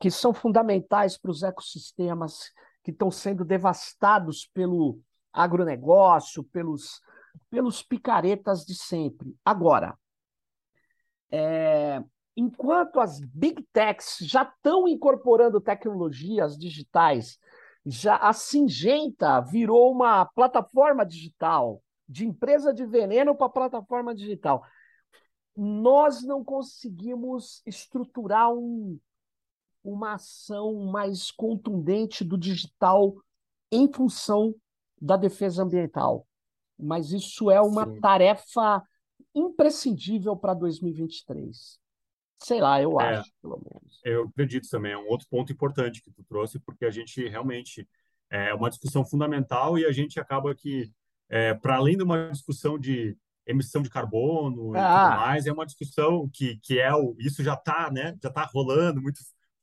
que 0.00 0.10
são 0.10 0.32
fundamentais 0.32 1.18
para 1.18 1.30
os 1.30 1.42
ecossistemas 1.42 2.50
que 2.82 2.90
estão 2.90 3.10
sendo 3.10 3.44
devastados 3.44 4.48
pelo 4.54 4.98
agronegócio, 5.30 6.42
pelos, 6.44 7.02
pelos 7.50 7.82
picaretas 7.82 8.64
de 8.64 8.74
sempre. 8.74 9.36
Agora, 9.44 9.98
é, 11.30 12.02
enquanto 12.34 13.00
as 13.00 13.20
big 13.20 13.62
techs 13.70 14.16
já 14.20 14.42
estão 14.42 14.88
incorporando 14.88 15.60
tecnologias 15.60 16.56
digitais, 16.56 17.38
já 17.84 18.16
a 18.16 18.32
Singenta 18.32 19.40
virou 19.40 19.92
uma 19.92 20.24
plataforma 20.24 21.04
digital, 21.04 21.82
de 22.08 22.26
empresa 22.26 22.72
de 22.72 22.86
veneno 22.86 23.34
para 23.34 23.48
plataforma 23.48 24.14
digital. 24.14 24.64
Nós 25.56 26.22
não 26.22 26.42
conseguimos 26.42 27.62
estruturar 27.66 28.52
um, 28.52 28.98
uma 29.82 30.14
ação 30.14 30.86
mais 30.86 31.30
contundente 31.30 32.24
do 32.24 32.38
digital 32.38 33.14
em 33.70 33.90
função 33.92 34.54
da 35.00 35.16
defesa 35.16 35.62
ambiental. 35.62 36.26
Mas 36.78 37.12
isso 37.12 37.50
é 37.50 37.60
uma 37.60 37.86
Sim. 37.86 38.00
tarefa 38.00 38.82
imprescindível 39.34 40.36
para 40.36 40.54
2023. 40.54 41.78
Sei 42.38 42.60
lá, 42.60 42.80
eu 42.80 43.00
é, 43.00 43.16
acho, 43.16 43.30
pelo 43.40 43.60
menos. 43.64 44.00
Eu 44.04 44.24
acredito 44.24 44.68
também, 44.68 44.92
é 44.92 44.98
um 44.98 45.08
outro 45.08 45.26
ponto 45.30 45.52
importante 45.52 46.02
que 46.02 46.10
tu 46.10 46.22
trouxe, 46.24 46.58
porque 46.58 46.84
a 46.84 46.90
gente 46.90 47.26
realmente 47.28 47.88
é 48.30 48.52
uma 48.52 48.68
discussão 48.68 49.04
fundamental 49.04 49.78
e 49.78 49.84
a 49.86 49.92
gente 49.92 50.18
acaba 50.18 50.54
que, 50.54 50.92
é, 51.28 51.54
para 51.54 51.76
além 51.76 51.96
de 51.96 52.02
uma 52.02 52.30
discussão 52.30 52.78
de 52.78 53.16
emissão 53.46 53.82
de 53.82 53.90
carbono 53.90 54.74
e 54.74 54.78
ah. 54.78 55.08
tudo 55.08 55.20
mais, 55.20 55.46
é 55.46 55.52
uma 55.52 55.66
discussão 55.66 56.28
que, 56.32 56.58
que 56.62 56.78
é 56.78 56.92
o, 56.94 57.14
isso 57.18 57.42
já 57.42 57.54
está, 57.54 57.90
né, 57.90 58.16
já 58.22 58.28
está 58.28 58.44
rolando 58.44 59.00
muito 59.00 59.20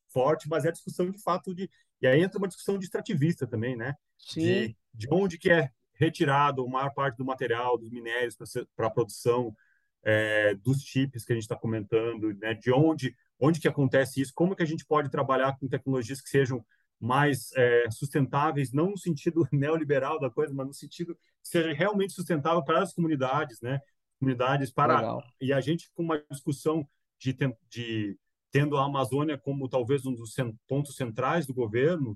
forte, 0.10 0.48
mas 0.48 0.66
é 0.66 0.72
discussão 0.72 1.10
de 1.10 1.22
fato 1.22 1.54
de, 1.54 1.70
e 2.02 2.08
aí 2.08 2.22
entra 2.22 2.38
uma 2.38 2.48
discussão 2.48 2.78
de 2.78 2.86
extrativista 2.86 3.48
também, 3.48 3.76
né, 3.76 3.96
Sim. 4.20 4.42
De, 4.42 4.78
de 4.94 5.08
onde 5.12 5.38
que 5.38 5.52
é 5.52 5.72
retirado 5.94 6.64
a 6.64 6.70
maior 6.70 6.94
parte 6.94 7.18
do 7.18 7.26
material, 7.26 7.78
dos 7.78 7.90
minérios 7.92 8.36
para 8.76 8.88
a 8.88 8.92
produção 8.92 9.56
é, 10.04 10.56
dos 10.56 10.82
chips 10.82 11.24
que 11.26 11.34
a 11.34 11.36
gente 11.36 11.44
está 11.44 11.56
comentando, 11.56 12.34
né? 12.36 12.54
de 12.54 12.72
onde, 12.72 13.16
onde 13.40 13.60
que 13.60 13.68
acontece 13.68 14.22
isso, 14.22 14.34
como 14.34 14.56
que 14.56 14.64
a 14.64 14.68
gente 14.68 14.86
pode 14.86 15.10
trabalhar 15.10 15.58
com 15.58 15.68
tecnologias 15.68 16.22
que 16.22 16.30
sejam 16.30 16.66
mais 17.00 17.52
é, 17.56 17.90
sustentáveis, 17.90 18.72
não 18.72 18.92
no 18.92 18.98
sentido 18.98 19.48
neoliberal 19.52 20.20
da 20.20 20.30
coisa, 20.30 20.54
mas 20.54 20.68
no 20.68 20.74
sentido 20.74 21.16
que 21.16 21.50
seja 21.50 21.74
realmente 21.74 22.14
sustentável 22.14 22.64
para 22.64 22.84
as 22.84 22.94
comunidades, 22.94 23.60
né? 23.62 23.80
Comunidades 24.20 24.72
para 24.72 24.98
Legal. 24.98 25.24
e 25.42 25.52
a 25.52 25.60
gente 25.60 25.90
com 25.96 26.04
uma 26.04 26.24
discussão 26.30 26.88
de, 27.18 27.36
de 27.68 28.18
tendo 28.52 28.78
a 28.78 28.86
Amazônia 28.86 29.36
como 29.36 29.68
talvez 29.68 30.06
um 30.06 30.14
dos 30.14 30.36
pontos 30.68 30.96
centrais 30.96 31.48
do 31.48 31.56
governo, 31.56 32.16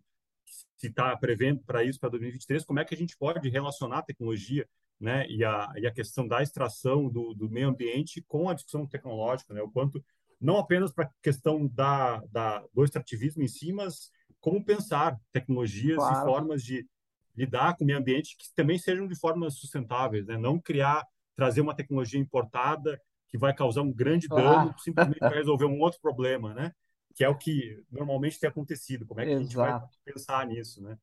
se 0.78 0.88
está 0.88 1.18
prevendo 1.18 1.64
para 1.64 1.84
isso 1.84 2.00
para 2.00 2.10
2023, 2.10 2.64
como 2.64 2.80
é 2.80 2.86
que 2.86 2.94
a 2.94 2.98
gente 2.98 3.18
pode 3.18 3.50
relacionar 3.50 4.00
a 4.00 4.04
tecnologia 4.04 4.68
né, 5.00 5.28
e, 5.28 5.44
a, 5.44 5.72
e 5.78 5.86
a 5.86 5.92
questão 5.92 6.28
da 6.28 6.42
extração 6.42 7.10
do, 7.10 7.34
do 7.34 7.50
meio 7.50 7.70
ambiente 7.70 8.24
com 8.28 8.50
a 8.50 8.54
discussão 8.54 8.88
tecnológica, 8.88 9.54
né, 9.54 9.62
o 9.62 9.70
quanto 9.70 10.04
não 10.40 10.58
apenas 10.58 10.92
para 10.92 11.06
a 11.06 11.10
questão 11.22 11.68
da, 11.68 12.22
da, 12.32 12.64
do 12.74 12.84
extrativismo 12.84 13.44
em 13.44 13.48
si, 13.48 13.72
mas 13.72 14.12
como 14.40 14.64
pensar 14.64 15.20
tecnologias 15.32 15.98
claro. 15.98 16.22
e 16.22 16.24
formas 16.24 16.64
de 16.64 16.88
lidar 17.36 17.76
com 17.76 17.84
o 17.84 17.88
meio 17.88 18.00
ambiente 18.00 18.38
que 18.38 18.54
também 18.56 18.78
sejam 18.78 19.08
de 19.08 19.16
formas 19.16 19.56
sustentáveis, 19.56 20.26
né? 20.26 20.38
não 20.38 20.60
criar, 20.60 21.06
trazer 21.36 21.62
uma 21.62 21.76
tecnologia 21.76 22.20
importada 22.20 23.00
que 23.28 23.38
vai 23.38 23.54
causar 23.54 23.82
um 23.82 23.92
grande 23.92 24.28
dano 24.28 24.42
claro. 24.42 24.80
simplesmente 24.80 25.20
para 25.20 25.36
resolver 25.36 25.66
um 25.66 25.80
outro 25.80 26.00
problema, 26.00 26.54
né? 26.54 26.72
que 27.16 27.24
é 27.24 27.30
o 27.30 27.38
que 27.38 27.82
normalmente 27.90 28.40
tem 28.40 28.50
acontecido. 28.50 29.06
Como 29.06 29.22
é 29.22 29.26
que 29.26 29.32
Exato. 29.32 29.42
a 29.42 29.46
gente 29.46 29.56
vai 29.56 29.82
pensar 30.04 30.46
nisso, 30.46 30.82
né? 30.82 30.98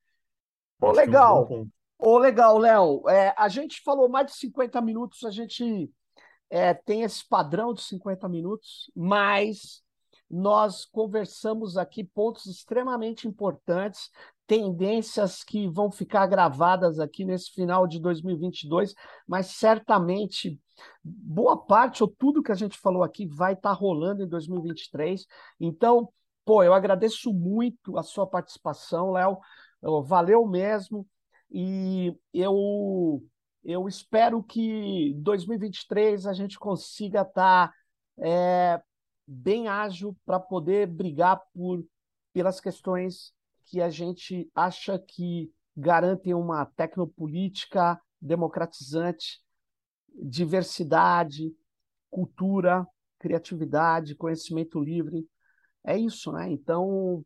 Pô, 0.78 0.93
legal. 0.93 1.49
É 1.51 1.55
um 1.55 1.70
Ô, 2.05 2.18
legal, 2.18 2.59
Léo. 2.59 3.09
É, 3.09 3.32
a 3.38 3.48
gente 3.48 3.80
falou 3.80 4.09
mais 4.09 4.26
de 4.26 4.32
50 4.32 4.80
minutos, 4.82 5.22
a 5.22 5.30
gente 5.30 5.88
é, 6.50 6.74
tem 6.74 7.03
esse 7.03 7.26
padrão 7.28 7.72
de 7.72 7.80
50 7.82 8.28
minutos, 8.28 8.90
mas 8.94 9.84
nós 10.28 10.84
conversamos 10.84 11.76
aqui 11.76 12.03
pontos 12.03 12.46
extremamente 12.46 13.28
importantes, 13.28 14.11
tendências 14.48 15.44
que 15.44 15.68
vão 15.68 15.92
ficar 15.92 16.26
gravadas 16.26 16.98
aqui 16.98 17.24
nesse 17.24 17.53
final 17.53 17.86
de 17.86 18.00
2022, 18.00 18.94
mas 19.24 19.46
certamente 19.46 20.61
boa 21.05 21.57
parte 21.57 22.03
ou 22.03 22.09
tudo 22.09 22.42
que 22.42 22.50
a 22.50 22.57
gente 22.57 22.76
falou 22.78 23.05
aqui 23.05 23.28
vai 23.28 23.53
estar 23.53 23.70
tá 23.70 23.76
rolando 23.76 24.24
em 24.24 24.28
2023. 24.28 25.24
Então, 25.61 26.12
pô, 26.44 26.64
eu 26.64 26.74
agradeço 26.74 27.32
muito 27.32 27.96
a 27.96 28.03
sua 28.03 28.26
participação, 28.26 29.12
Léo. 29.12 29.38
Valeu 30.05 30.44
mesmo. 30.48 31.07
E 31.53 32.16
eu, 32.32 33.22
eu 33.64 33.86
espero 33.86 34.42
que 34.42 35.14
2023 35.18 36.26
a 36.26 36.32
gente 36.32 36.59
consiga 36.59 37.22
estar 37.22 37.68
tá, 37.68 37.74
é, 38.18 38.80
bem 39.26 39.68
ágil 39.68 40.16
para 40.24 40.40
poder 40.40 40.86
brigar 40.86 41.40
por, 41.53 41.84
pelas 42.32 42.61
questões 42.61 43.32
que 43.66 43.80
a 43.80 43.90
gente 43.90 44.50
acha 44.55 44.98
que 44.98 45.53
garantem 45.76 46.34
uma 46.34 46.66
tecnopolítica 46.66 48.00
democratizante 48.20 49.42
diversidade, 50.14 51.55
cultura, 52.11 52.86
criatividade, 53.18 54.14
conhecimento 54.14 54.80
livre. 54.80 55.26
É 55.84 55.96
isso, 55.96 56.32
né? 56.32 56.50
Então, 56.50 57.24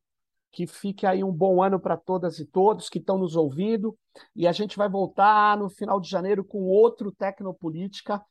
que 0.57 0.67
fique 0.67 1.05
aí 1.05 1.23
um 1.23 1.31
bom 1.31 1.63
ano 1.63 1.79
para 1.79 1.99
todas 1.99 2.39
e 2.39 2.47
todos 2.47 2.89
que 2.89 2.99
estão 2.99 3.19
nos 3.19 3.37
ouvindo. 3.37 3.95
E 4.35 4.47
a 4.47 4.53
gente 4.53 4.79
vai 4.79 4.89
voltar 4.89 5.55
no 5.59 5.69
final 5.69 6.01
de 6.01 6.09
janeiro 6.09 6.43
com 6.43 6.63
outro 6.63 7.13
Tecnopolítica. 7.13 8.25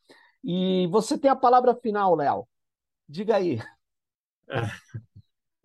E 0.43 0.88
você 0.88 1.19
tem 1.19 1.30
a 1.30 1.36
palavra 1.36 1.76
final, 1.76 2.15
Léo. 2.15 2.47
Diga 3.07 3.36
aí. 3.36 3.59
É. 4.49 4.55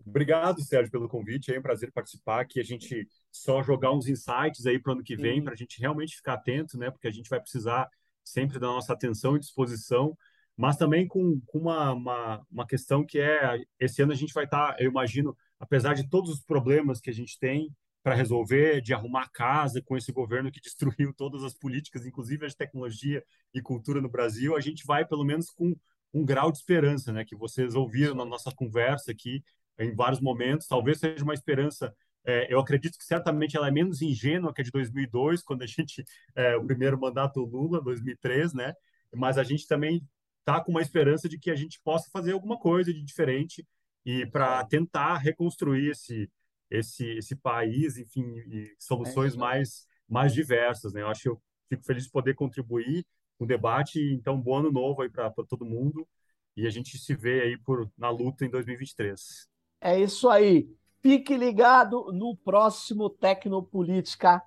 Obrigado, 0.05 0.61
Sérgio, 0.61 0.91
pelo 0.91 1.09
convite. 1.09 1.51
É 1.51 1.57
um 1.57 1.63
prazer 1.63 1.91
participar. 1.91 2.45
Que 2.45 2.59
a 2.59 2.63
gente 2.63 3.07
só 3.31 3.63
jogar 3.63 3.91
uns 3.91 4.07
insights 4.07 4.67
aí 4.67 4.77
para 4.77 4.91
o 4.91 4.93
ano 4.93 5.03
que 5.03 5.15
vem, 5.15 5.43
para 5.43 5.53
a 5.53 5.57
gente 5.57 5.79
realmente 5.79 6.15
ficar 6.15 6.33
atento, 6.33 6.77
né? 6.77 6.91
Porque 6.91 7.07
a 7.07 7.11
gente 7.11 7.27
vai 7.27 7.41
precisar 7.41 7.89
sempre 8.23 8.59
da 8.59 8.67
nossa 8.67 8.93
atenção 8.93 9.35
e 9.35 9.39
disposição, 9.39 10.15
mas 10.55 10.77
também 10.77 11.07
com, 11.07 11.41
com 11.47 11.57
uma, 11.57 11.91
uma, 11.91 12.45
uma 12.51 12.67
questão 12.67 13.03
que 13.03 13.19
é: 13.19 13.63
esse 13.79 14.03
ano 14.03 14.11
a 14.11 14.15
gente 14.15 14.31
vai 14.31 14.43
estar, 14.43 14.73
tá, 14.73 14.75
eu 14.79 14.91
imagino, 14.91 15.35
apesar 15.61 15.93
de 15.93 16.09
todos 16.09 16.31
os 16.31 16.41
problemas 16.41 16.99
que 16.99 17.09
a 17.09 17.13
gente 17.13 17.37
tem 17.39 17.71
para 18.03 18.15
resolver, 18.15 18.81
de 18.81 18.93
arrumar 18.95 19.29
casa 19.31 19.81
com 19.81 19.95
esse 19.95 20.11
governo 20.11 20.51
que 20.51 20.59
destruiu 20.59 21.13
todas 21.13 21.43
as 21.43 21.53
políticas, 21.53 22.05
inclusive 22.05 22.45
as 22.45 22.51
de 22.53 22.57
tecnologia 22.57 23.23
e 23.53 23.61
cultura 23.61 24.01
no 24.01 24.09
Brasil, 24.09 24.55
a 24.57 24.59
gente 24.59 24.83
vai 24.85 25.05
pelo 25.05 25.23
menos 25.23 25.51
com 25.51 25.75
um 26.13 26.25
grau 26.25 26.51
de 26.51 26.57
esperança, 26.57 27.13
né? 27.13 27.23
Que 27.23 27.35
vocês 27.35 27.75
ouviram 27.75 28.15
na 28.15 28.25
nossa 28.25 28.51
conversa 28.51 29.11
aqui 29.11 29.43
em 29.79 29.95
vários 29.95 30.19
momentos. 30.19 30.67
Talvez 30.67 30.99
seja 30.99 31.23
uma 31.23 31.33
esperança. 31.33 31.93
É, 32.25 32.51
eu 32.53 32.59
acredito 32.59 32.97
que 32.97 33.05
certamente 33.05 33.55
ela 33.55 33.67
é 33.67 33.71
menos 33.71 34.01
ingênua 34.01 34.53
que 34.53 34.61
a 34.61 34.63
de 34.63 34.71
2002, 34.71 35.41
quando 35.41 35.61
a 35.61 35.67
gente 35.67 36.03
é, 36.35 36.57
o 36.57 36.65
primeiro 36.65 36.99
mandato 36.99 37.39
Lula, 37.45 37.81
2003, 37.81 38.53
né? 38.53 38.73
Mas 39.15 39.37
a 39.37 39.43
gente 39.43 39.67
também 39.67 40.01
tá 40.43 40.59
com 40.59 40.71
uma 40.71 40.81
esperança 40.81 41.29
de 41.29 41.37
que 41.37 41.51
a 41.51 41.55
gente 41.55 41.79
possa 41.83 42.09
fazer 42.11 42.33
alguma 42.33 42.57
coisa 42.57 42.91
de 42.93 43.01
diferente 43.03 43.65
e 44.05 44.25
para 44.25 44.63
tentar 44.65 45.17
reconstruir 45.17 45.91
esse 45.91 46.29
esse 46.69 47.05
esse 47.17 47.35
país, 47.35 47.97
enfim, 47.97 48.23
e 48.47 48.73
soluções 48.79 49.35
é 49.35 49.37
mais 49.37 49.87
mais 50.07 50.33
diversas, 50.33 50.93
né? 50.93 51.01
Eu 51.01 51.07
acho 51.07 51.21
que 51.21 51.29
eu 51.29 51.41
fico 51.69 51.83
feliz 51.83 52.05
de 52.05 52.11
poder 52.11 52.35
contribuir 52.35 53.05
com 53.37 53.45
o 53.45 53.47
debate, 53.47 53.99
então 54.13 54.39
bom 54.39 54.57
ano 54.57 54.71
novo 54.71 55.01
aí 55.01 55.09
para 55.09 55.31
todo 55.47 55.65
mundo 55.65 56.07
e 56.55 56.67
a 56.67 56.69
gente 56.69 56.97
se 56.97 57.15
vê 57.15 57.41
aí 57.41 57.57
por 57.57 57.89
na 57.97 58.09
luta 58.09 58.45
em 58.45 58.49
2023. 58.49 59.49
É 59.79 59.99
isso 59.99 60.29
aí. 60.29 60.69
Fique 61.01 61.35
ligado 61.35 62.11
no 62.11 62.35
próximo 62.35 63.09
Tecnopolítica. 63.09 64.41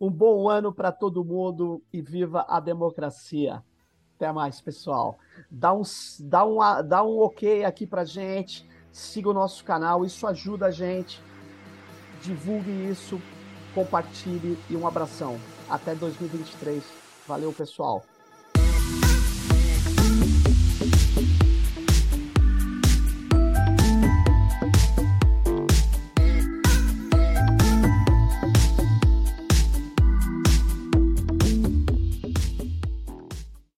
Um 0.00 0.10
bom 0.10 0.48
ano 0.48 0.72
para 0.72 0.90
todo 0.90 1.24
mundo 1.24 1.82
e 1.92 2.00
viva 2.00 2.46
a 2.48 2.58
democracia. 2.58 3.62
Até 4.16 4.32
mais, 4.32 4.60
pessoal. 4.60 5.18
Dá 5.50 5.74
um, 5.74 5.82
dá 6.20 6.46
um, 6.46 6.58
dá 6.88 7.02
um 7.04 7.18
ok 7.18 7.64
aqui 7.64 7.86
para 7.86 8.04
gente 8.04 8.66
siga 8.92 9.28
o 9.30 9.34
nosso 9.34 9.64
canal, 9.64 10.04
isso 10.04 10.26
ajuda 10.26 10.66
a 10.66 10.70
gente. 10.70 11.20
Divulgue 12.22 12.70
isso, 12.90 13.20
compartilhe 13.74 14.58
e 14.68 14.76
um 14.76 14.86
abração. 14.86 15.38
Até 15.68 15.94
2023. 15.94 16.82
Valeu, 17.26 17.52
pessoal. 17.52 18.04